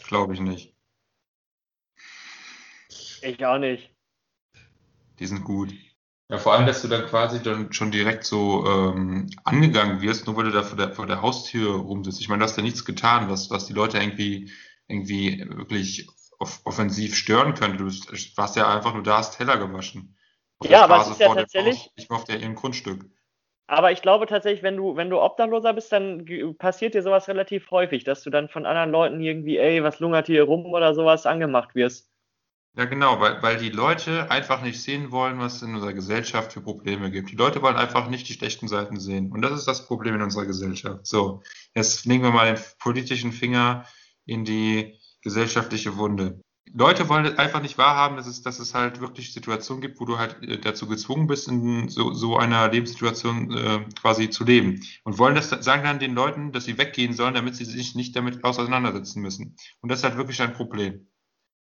Glaube 0.06 0.34
ich 0.34 0.40
nicht. 0.40 0.74
Ich 3.22 3.46
auch 3.46 3.58
nicht. 3.58 3.90
Die 5.18 5.26
sind 5.26 5.42
gut. 5.42 5.72
Ja, 6.30 6.36
vor 6.36 6.52
allem, 6.52 6.66
dass 6.66 6.82
du 6.82 6.88
dann 6.88 7.06
quasi 7.06 7.42
dann 7.42 7.72
schon 7.72 7.90
direkt 7.90 8.24
so 8.24 8.66
ähm, 8.66 9.30
angegangen 9.44 10.02
wirst, 10.02 10.26
nur 10.26 10.36
weil 10.36 10.44
du 10.44 10.50
da 10.50 10.62
vor 10.62 10.76
der, 10.76 10.92
vor 10.92 11.06
der 11.06 11.22
Haustür 11.22 11.76
rumsitzt. 11.76 12.20
Ich 12.20 12.28
meine, 12.28 12.40
du 12.40 12.44
hast 12.44 12.56
ja 12.56 12.62
nichts 12.62 12.84
getan, 12.84 13.30
was, 13.30 13.50
was 13.50 13.66
die 13.66 13.72
Leute 13.72 13.96
irgendwie, 13.98 14.52
irgendwie 14.88 15.42
wirklich 15.48 16.06
off 16.38 16.60
offensiv 16.64 17.16
stören 17.16 17.54
könnte. 17.54 17.78
Du 17.78 17.86
warst 18.36 18.56
ja 18.56 18.74
einfach 18.74 18.92
nur 18.92 19.02
da, 19.02 19.18
hast 19.18 19.38
Teller 19.38 19.56
gewaschen. 19.56 20.16
auf 20.58 20.68
Ja, 20.70 20.84
aber 20.84 21.00
es 21.00 21.08
ist 21.08 21.20
ja 21.20 21.34
tatsächlich- 21.34 21.78
Haus, 21.78 21.90
nicht 21.96 22.10
mal 22.10 22.16
auf 22.16 22.24
der, 22.24 22.40
ihrem 22.40 22.54
Grundstück. 22.54 23.06
Aber 23.66 23.92
ich 23.92 24.02
glaube 24.02 24.26
tatsächlich, 24.26 24.62
wenn 24.62 24.76
du, 24.76 24.96
wenn 24.96 25.10
du 25.10 25.20
Obdachloser 25.20 25.72
bist, 25.72 25.92
dann 25.92 26.26
passiert 26.58 26.94
dir 26.94 27.02
sowas 27.02 27.28
relativ 27.28 27.70
häufig, 27.70 28.04
dass 28.04 28.22
du 28.22 28.30
dann 28.30 28.48
von 28.48 28.66
anderen 28.66 28.90
Leuten 28.90 29.20
irgendwie, 29.20 29.58
ey, 29.58 29.82
was 29.82 29.98
lungert 30.00 30.26
hier 30.26 30.44
rum 30.44 30.66
oder 30.66 30.94
sowas 30.94 31.26
angemacht 31.26 31.74
wirst. 31.74 32.10
Ja, 32.78 32.84
genau, 32.84 33.18
weil, 33.18 33.42
weil 33.42 33.58
die 33.58 33.70
Leute 33.70 34.30
einfach 34.30 34.62
nicht 34.62 34.80
sehen 34.80 35.10
wollen, 35.10 35.40
was 35.40 35.56
es 35.56 35.62
in 35.62 35.74
unserer 35.74 35.94
Gesellschaft 35.94 36.52
für 36.52 36.60
Probleme 36.60 37.10
gibt. 37.10 37.28
Die 37.32 37.34
Leute 37.34 37.60
wollen 37.60 37.74
einfach 37.74 38.08
nicht 38.08 38.28
die 38.28 38.34
schlechten 38.34 38.68
Seiten 38.68 39.00
sehen. 39.00 39.32
Und 39.32 39.42
das 39.42 39.50
ist 39.50 39.66
das 39.66 39.84
Problem 39.84 40.14
in 40.14 40.22
unserer 40.22 40.46
Gesellschaft. 40.46 41.04
So, 41.04 41.42
jetzt 41.74 42.06
legen 42.06 42.22
wir 42.22 42.30
mal 42.30 42.54
den 42.54 42.62
politischen 42.78 43.32
Finger 43.32 43.84
in 44.26 44.44
die 44.44 44.96
gesellschaftliche 45.22 45.96
Wunde. 45.96 46.40
Leute 46.72 47.08
wollen 47.08 47.36
einfach 47.36 47.60
nicht 47.62 47.78
wahrhaben, 47.78 48.16
dass 48.16 48.28
es, 48.28 48.42
dass 48.42 48.60
es 48.60 48.74
halt 48.74 49.00
wirklich 49.00 49.32
Situationen 49.32 49.80
gibt, 49.80 49.98
wo 49.98 50.04
du 50.04 50.18
halt 50.18 50.40
äh, 50.44 50.60
dazu 50.60 50.86
gezwungen 50.86 51.26
bist, 51.26 51.48
in 51.48 51.88
so, 51.88 52.12
so 52.14 52.36
einer 52.36 52.70
Lebenssituation 52.70 53.50
äh, 53.56 53.86
quasi 54.00 54.30
zu 54.30 54.44
leben. 54.44 54.84
Und 55.02 55.18
wollen 55.18 55.34
das, 55.34 55.48
sagen 55.48 55.82
dann 55.82 55.98
den 55.98 56.14
Leuten, 56.14 56.52
dass 56.52 56.66
sie 56.66 56.78
weggehen 56.78 57.12
sollen, 57.12 57.34
damit 57.34 57.56
sie 57.56 57.64
sich 57.64 57.96
nicht 57.96 58.14
damit 58.14 58.44
auseinandersetzen 58.44 59.20
müssen. 59.20 59.56
Und 59.80 59.90
das 59.90 59.98
ist 59.98 60.04
halt 60.04 60.16
wirklich 60.16 60.40
ein 60.42 60.52
Problem. 60.52 61.08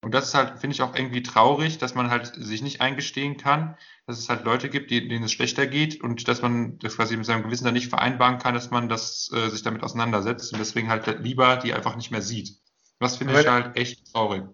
Und 0.02 0.14
das 0.14 0.26
ist 0.28 0.34
halt, 0.34 0.58
finde 0.58 0.74
ich, 0.74 0.82
auch 0.82 0.94
irgendwie 0.94 1.22
traurig, 1.22 1.78
dass 1.78 1.94
man 1.94 2.10
halt 2.10 2.32
sich 2.36 2.62
nicht 2.62 2.80
eingestehen 2.80 3.36
kann, 3.36 3.76
dass 4.06 4.18
es 4.18 4.28
halt 4.28 4.44
Leute 4.44 4.68
gibt, 4.68 4.90
die, 4.90 5.08
denen 5.08 5.24
es 5.24 5.32
schlechter 5.32 5.66
geht 5.66 6.00
und 6.00 6.28
dass 6.28 6.42
man 6.42 6.78
das 6.78 6.96
quasi 6.96 7.16
mit 7.16 7.26
seinem 7.26 7.42
Gewissen 7.42 7.64
dann 7.64 7.74
nicht 7.74 7.88
vereinbaren 7.88 8.38
kann, 8.38 8.54
dass 8.54 8.70
man 8.70 8.88
das 8.88 9.30
äh, 9.34 9.48
sich 9.48 9.62
damit 9.62 9.82
auseinandersetzt 9.82 10.52
und 10.52 10.58
deswegen 10.58 10.90
halt 10.90 11.06
lieber 11.24 11.56
die 11.56 11.72
einfach 11.72 11.96
nicht 11.96 12.10
mehr 12.10 12.22
sieht. 12.22 12.56
Das 13.00 13.16
finde 13.16 13.38
ich 13.40 13.46
halt 13.46 13.76
echt 13.76 14.12
traurig. 14.12 14.44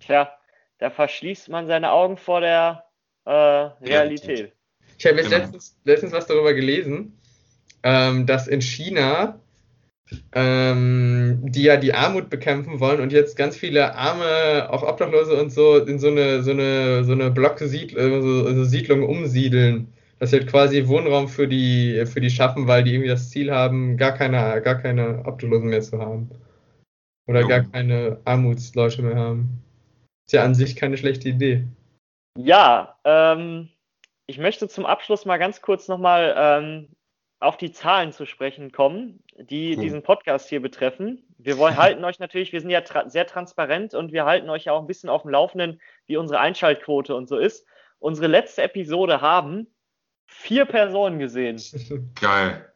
Tja, 0.00 0.30
da 0.78 0.90
verschließt 0.90 1.48
man 1.48 1.66
seine 1.66 1.90
Augen 1.90 2.16
vor 2.16 2.40
der 2.40 2.84
äh, 3.24 3.30
Realität. 3.30 4.52
Ich 4.98 5.06
habe 5.06 5.16
jetzt 5.16 5.30
Genau. 5.30 5.42
letztens, 5.42 5.76
letztens 5.84 6.12
was 6.12 6.26
darüber 6.26 6.54
gelesen, 6.54 7.18
ähm, 7.82 8.26
dass 8.26 8.48
in 8.48 8.60
China 8.60 9.40
ähm, 10.32 11.40
die 11.42 11.62
ja 11.62 11.76
die 11.76 11.94
Armut 11.94 12.30
bekämpfen 12.30 12.80
wollen 12.80 13.00
und 13.00 13.12
jetzt 13.12 13.36
ganz 13.36 13.56
viele 13.56 13.94
Arme, 13.94 14.68
auch 14.70 14.82
Obdachlose 14.82 15.40
und 15.40 15.50
so, 15.50 15.78
in 15.78 15.98
so 15.98 16.08
eine, 16.08 16.42
so 16.42 16.52
eine, 16.52 17.04
so 17.04 17.12
eine 17.12 17.30
Blocksiedlung, 17.30 18.22
so, 18.22 18.54
so 18.54 18.64
Siedlung 18.64 19.04
umsiedeln. 19.04 19.92
Dass 20.18 20.30
sie 20.30 20.38
halt 20.38 20.48
quasi 20.48 20.88
Wohnraum 20.88 21.28
für 21.28 21.46
die, 21.46 22.04
für 22.06 22.20
die 22.20 22.30
schaffen, 22.30 22.66
weil 22.66 22.82
die 22.82 22.92
irgendwie 22.92 23.10
das 23.10 23.30
Ziel 23.30 23.52
haben, 23.52 23.96
gar 23.96 24.12
keine, 24.12 24.60
gar 24.62 24.74
keine 24.74 25.22
Obdachlosen 25.24 25.68
mehr 25.68 25.80
zu 25.80 26.00
haben. 26.00 26.28
Oder 27.28 27.46
gar 27.46 27.60
keine 27.60 28.18
Armutsleute 28.24 29.02
mehr 29.02 29.14
haben. 29.14 29.62
Ist 30.26 30.32
ja 30.32 30.42
an 30.42 30.54
sich 30.54 30.74
keine 30.74 30.96
schlechte 30.96 31.28
Idee. 31.28 31.64
Ja, 32.36 32.98
ähm, 33.04 33.68
ich 34.26 34.38
möchte 34.38 34.68
zum 34.68 34.86
Abschluss 34.86 35.24
mal 35.24 35.38
ganz 35.38 35.62
kurz 35.62 35.88
nochmal 35.88 36.34
ähm, 36.36 36.88
auf 37.40 37.56
die 37.56 37.70
Zahlen 37.72 38.12
zu 38.12 38.26
sprechen 38.26 38.72
kommen, 38.72 39.22
die 39.38 39.74
Cool. 39.76 39.82
diesen 39.82 40.02
Podcast 40.02 40.48
hier 40.48 40.60
betreffen. 40.60 41.22
Wir 41.38 41.56
wollen, 41.58 41.76
halten 41.76 42.04
euch 42.04 42.18
natürlich, 42.18 42.52
wir 42.52 42.60
sind 42.60 42.70
ja 42.70 42.80
tra 42.80 43.08
sehr 43.08 43.26
transparent 43.26 43.94
und 43.94 44.12
wir 44.12 44.24
halten 44.24 44.48
euch 44.50 44.64
ja 44.64 44.72
auch 44.72 44.80
ein 44.80 44.86
bisschen 44.88 45.08
auf 45.08 45.22
dem 45.22 45.30
Laufenden, 45.30 45.80
wie 46.06 46.16
unsere 46.16 46.40
Einschaltquote 46.40 47.14
und 47.14 47.28
so 47.28 47.38
ist. 47.38 47.64
Unsere 48.00 48.26
letzte 48.26 48.62
Episode 48.62 49.20
haben 49.20 49.66
vier 50.26 50.64
Personen 50.64 51.18
gesehen 51.18 51.60
Geil. 52.20 52.72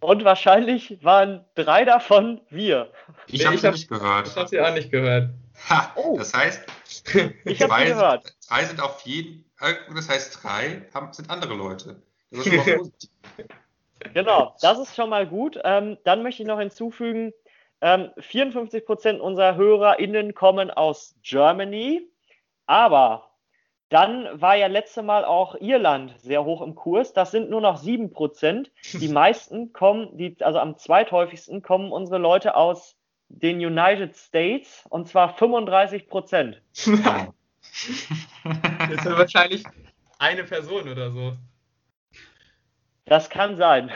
und 0.00 0.24
wahrscheinlich 0.24 0.98
waren 1.04 1.44
drei 1.54 1.84
davon 1.84 2.40
wir. 2.50 2.90
Ich 3.28 3.46
habe 3.46 3.56
sie 3.58 3.66
hab- 3.66 3.74
nicht 3.74 3.88
gehört. 3.88 4.26
Ich 4.28 4.36
habe 4.36 4.48
sie 4.48 4.60
auch 4.60 4.74
nicht 4.74 4.90
gehört. 4.90 5.30
Ha, 5.70 5.92
Oh. 5.96 6.16
Das 6.18 6.34
heißt, 6.34 6.64
Ich 7.44 7.58
zwei, 7.58 7.86
sie 7.86 7.92
gehört. 7.92 8.24
Sind, 8.26 8.42
zwei 8.42 8.64
sind 8.64 8.80
auf 8.80 9.00
jeden, 9.02 9.44
äh, 9.60 9.74
das 9.94 10.08
heißt 10.08 10.38
drei 10.42 10.82
haben, 10.94 11.12
sind 11.12 11.30
andere 11.30 11.54
Leute. 11.54 12.00
Das 12.30 12.46
ist 12.46 12.46
schon 12.54 12.56
mal 12.56 12.76
positiv. 12.78 13.10
Genau, 14.14 14.54
das 14.60 14.78
ist 14.78 14.94
schon 14.96 15.10
mal 15.10 15.26
gut. 15.26 15.58
Ähm, 15.64 15.98
dann 16.04 16.22
möchte 16.22 16.42
ich 16.42 16.48
noch 16.48 16.58
hinzufügen, 16.58 17.32
ähm, 17.80 18.10
54 18.18 18.84
Prozent 18.84 19.20
unserer 19.20 19.56
HörerInnen 19.56 20.34
kommen 20.34 20.70
aus 20.70 21.14
Germany, 21.22 22.02
aber 22.66 23.30
dann 23.88 24.28
war 24.40 24.54
ja 24.56 24.66
letzte 24.66 25.02
Mal 25.02 25.24
auch 25.24 25.54
Irland 25.60 26.14
sehr 26.18 26.44
hoch 26.44 26.60
im 26.60 26.74
Kurs. 26.74 27.14
Das 27.14 27.30
sind 27.30 27.48
nur 27.50 27.60
noch 27.60 27.78
7 27.78 28.10
Prozent. 28.10 28.70
Die 28.92 29.08
meisten 29.08 29.72
kommen, 29.72 30.16
die, 30.16 30.36
also 30.40 30.58
am 30.58 30.76
zweithäufigsten 30.76 31.62
kommen 31.62 31.92
unsere 31.92 32.18
Leute 32.18 32.54
aus 32.56 32.96
den 33.28 33.58
United 33.58 34.16
States 34.16 34.84
und 34.88 35.08
zwar 35.08 35.34
35 35.34 36.08
Prozent. 36.08 36.60
Jetzt 36.74 36.94
sind 39.02 39.18
wahrscheinlich 39.18 39.64
eine 40.18 40.44
Person 40.44 40.88
oder 40.88 41.10
so. 41.10 41.36
Das 43.08 43.30
kann 43.30 43.56
sein. 43.56 43.90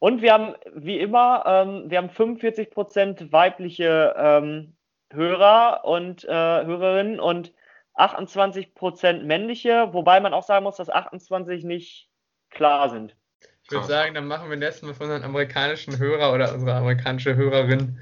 Und 0.00 0.22
wir 0.22 0.32
haben, 0.32 0.54
wie 0.74 0.98
immer, 0.98 1.42
ähm, 1.46 1.90
wir 1.90 1.98
haben 1.98 2.10
45% 2.10 3.32
weibliche 3.32 4.14
ähm, 4.16 4.76
Hörer 5.10 5.84
und 5.84 6.24
äh, 6.24 6.28
Hörerinnen 6.28 7.18
und 7.18 7.52
28% 7.96 9.24
männliche, 9.24 9.92
wobei 9.92 10.20
man 10.20 10.32
auch 10.32 10.44
sagen 10.44 10.64
muss, 10.64 10.76
dass 10.76 10.88
28 10.88 11.64
nicht 11.64 12.08
klar 12.50 12.90
sind. 12.90 13.16
Ich 13.64 13.72
würde 13.72 13.86
sagen, 13.86 14.14
dann 14.14 14.26
machen 14.26 14.48
wir 14.48 14.56
nächstes 14.56 14.82
Mal 14.82 14.94
für 14.94 15.02
unseren 15.02 15.24
amerikanischen 15.24 15.98
Hörer 15.98 16.32
oder 16.32 16.54
unsere 16.54 16.74
amerikanische 16.74 17.34
Hörerin 17.34 17.98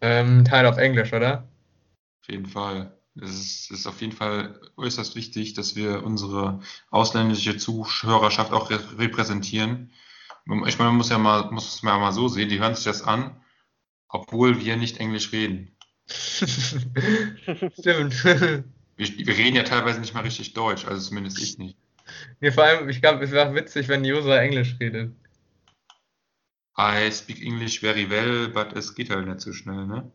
ähm, 0.00 0.44
Teil 0.44 0.66
auf 0.66 0.78
Englisch, 0.78 1.12
oder? 1.12 1.44
Auf 2.22 2.30
jeden 2.30 2.46
Fall. 2.46 2.90
Es 3.20 3.70
ist, 3.70 3.86
auf 3.86 4.00
jeden 4.00 4.12
Fall 4.12 4.60
äußerst 4.76 5.14
wichtig, 5.14 5.54
dass 5.54 5.76
wir 5.76 6.02
unsere 6.02 6.60
ausländische 6.90 7.56
Zuhörerschaft 7.56 8.52
auch 8.52 8.70
re 8.70 8.98
repräsentieren. 8.98 9.92
Ich 10.66 10.78
meine, 10.78 10.90
man 10.90 10.96
muss 10.96 11.10
ja 11.10 11.18
mal, 11.18 11.50
muss 11.50 11.76
es 11.76 11.82
ja 11.82 11.98
mal 11.98 12.12
so 12.12 12.28
sehen, 12.28 12.48
die 12.48 12.58
hören 12.58 12.74
sich 12.74 12.84
das 12.84 13.02
an, 13.02 13.40
obwohl 14.08 14.60
wir 14.60 14.76
nicht 14.76 14.98
Englisch 14.98 15.32
reden. 15.32 15.76
Stimmt. 16.06 18.24
Wir, 18.96 19.26
wir 19.26 19.36
reden 19.36 19.56
ja 19.56 19.62
teilweise 19.62 20.00
nicht 20.00 20.14
mal 20.14 20.20
richtig 20.20 20.54
Deutsch, 20.54 20.84
also 20.84 21.08
zumindest 21.08 21.40
ich 21.40 21.58
nicht. 21.58 21.78
nee, 22.40 22.50
vor 22.50 22.64
allem, 22.64 22.88
ich 22.88 23.00
glaube, 23.00 23.24
es 23.24 23.30
wäre 23.30 23.54
witzig, 23.54 23.88
wenn 23.88 24.04
Josa 24.04 24.36
Englisch 24.36 24.76
redet. 24.80 25.14
I 26.76 27.10
speak 27.12 27.40
English 27.40 27.80
very 27.80 28.10
well, 28.10 28.48
but 28.48 28.76
es 28.76 28.94
geht 28.94 29.10
halt 29.10 29.26
nicht 29.26 29.40
so 29.40 29.52
schnell, 29.52 29.86
ne? 29.86 30.12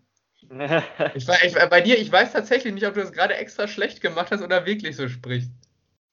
Ich, 1.14 1.28
ich, 1.44 1.54
bei 1.70 1.82
dir, 1.82 2.00
ich 2.00 2.12
weiß 2.12 2.34
tatsächlich 2.34 2.74
nicht, 2.74 2.88
ob 2.88 2.96
du 2.96 3.02
das 3.02 3.12
gerade 3.12 3.36
extra 3.36 3.68
schlecht 3.68 4.02
gemacht 4.02 4.32
hast 4.32 4.42
oder 4.42 4.66
wirklich 4.66 4.96
so 4.96 5.08
sprichst. 5.08 5.52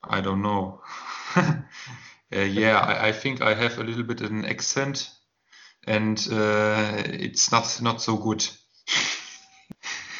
I 0.04 0.16
don't 0.16 0.40
know. 0.40 0.80
Uh, 1.36 1.62
yeah, 2.36 2.78
I, 2.80 3.08
I 3.08 3.12
think 3.12 3.40
I 3.40 3.54
have 3.54 3.80
a 3.80 3.82
little 3.82 4.04
bit 4.04 4.20
an 4.22 4.44
accent 4.44 5.10
and 5.86 6.18
uh, 6.30 7.02
it's 7.06 7.50
not, 7.50 7.80
not 7.80 8.00
so 8.00 8.18
good. 8.18 8.50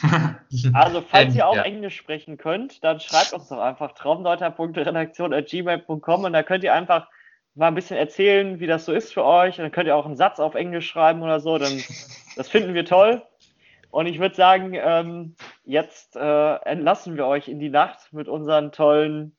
Also, 0.72 1.00
falls 1.00 1.34
ihr 1.34 1.48
auch 1.48 1.56
Ja. 1.56 1.62
Englisch 1.62 1.96
sprechen 1.96 2.36
könnt, 2.36 2.84
dann 2.84 3.00
schreibt 3.00 3.32
uns 3.32 3.48
doch 3.48 3.58
einfach 3.58 3.90
traumdeuter.redaktion.gmail.com 3.92 6.24
und 6.24 6.32
da 6.32 6.42
könnt 6.44 6.62
ihr 6.64 6.74
einfach 6.74 7.08
mal 7.54 7.68
ein 7.68 7.74
bisschen 7.74 7.96
erzählen, 7.96 8.60
wie 8.60 8.66
das 8.66 8.84
so 8.84 8.92
ist 8.92 9.12
für 9.12 9.24
euch. 9.24 9.58
Und 9.58 9.64
dann 9.64 9.72
könnt 9.72 9.86
ihr 9.88 9.96
auch 9.96 10.06
einen 10.06 10.16
Satz 10.16 10.38
auf 10.38 10.54
Englisch 10.54 10.88
schreiben 10.88 11.22
oder 11.22 11.40
so. 11.40 11.58
Dann, 11.58 11.82
das 12.36 12.48
finden 12.48 12.74
wir 12.74 12.84
toll. 12.84 13.22
Und 13.96 14.04
ich 14.04 14.18
würde 14.18 14.34
sagen, 14.34 14.74
ähm, 14.74 15.36
jetzt 15.64 16.16
äh, 16.16 16.54
entlassen 16.66 17.16
wir 17.16 17.26
euch 17.26 17.48
in 17.48 17.58
die 17.58 17.70
Nacht 17.70 18.12
mit 18.12 18.28
unseren 18.28 18.70
tollen 18.70 19.34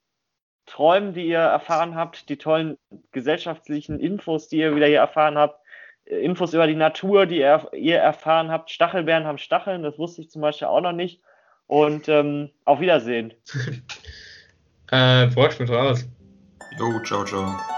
Träumen, 0.66 1.14
die 1.14 1.28
ihr 1.28 1.38
erfahren 1.38 1.94
habt, 1.94 2.28
die 2.28 2.38
tollen 2.38 2.76
gesellschaftlichen 3.12 4.00
Infos, 4.00 4.48
die 4.48 4.58
ihr 4.58 4.76
wieder 4.76 4.88
hier 4.88 4.98
erfahren 4.98 5.38
habt, 5.38 5.64
äh, 6.06 6.16
Infos 6.22 6.56
über 6.56 6.66
die 6.66 6.74
Natur, 6.74 7.28
die 7.28 7.38
ihr, 7.38 7.70
ihr 7.74 8.00
erfahren 8.00 8.50
habt. 8.50 8.72
Stachelbeeren 8.72 9.28
haben 9.28 9.38
Stacheln, 9.38 9.84
das 9.84 10.00
wusste 10.00 10.22
ich 10.22 10.32
zum 10.32 10.42
Beispiel 10.42 10.70
auch 10.70 10.82
noch 10.82 10.92
nicht. 10.92 11.22
Und 11.68 12.10
ähm, 12.10 12.50
auf 12.66 12.80
Wiedersehen. 12.80 13.36
Äh, 14.90 15.30
Frosch 15.32 15.60
mit 15.60 15.70
raus. 15.70 16.08
Jo, 16.80 17.04
ciao, 17.04 17.26
ciao. 17.26 17.77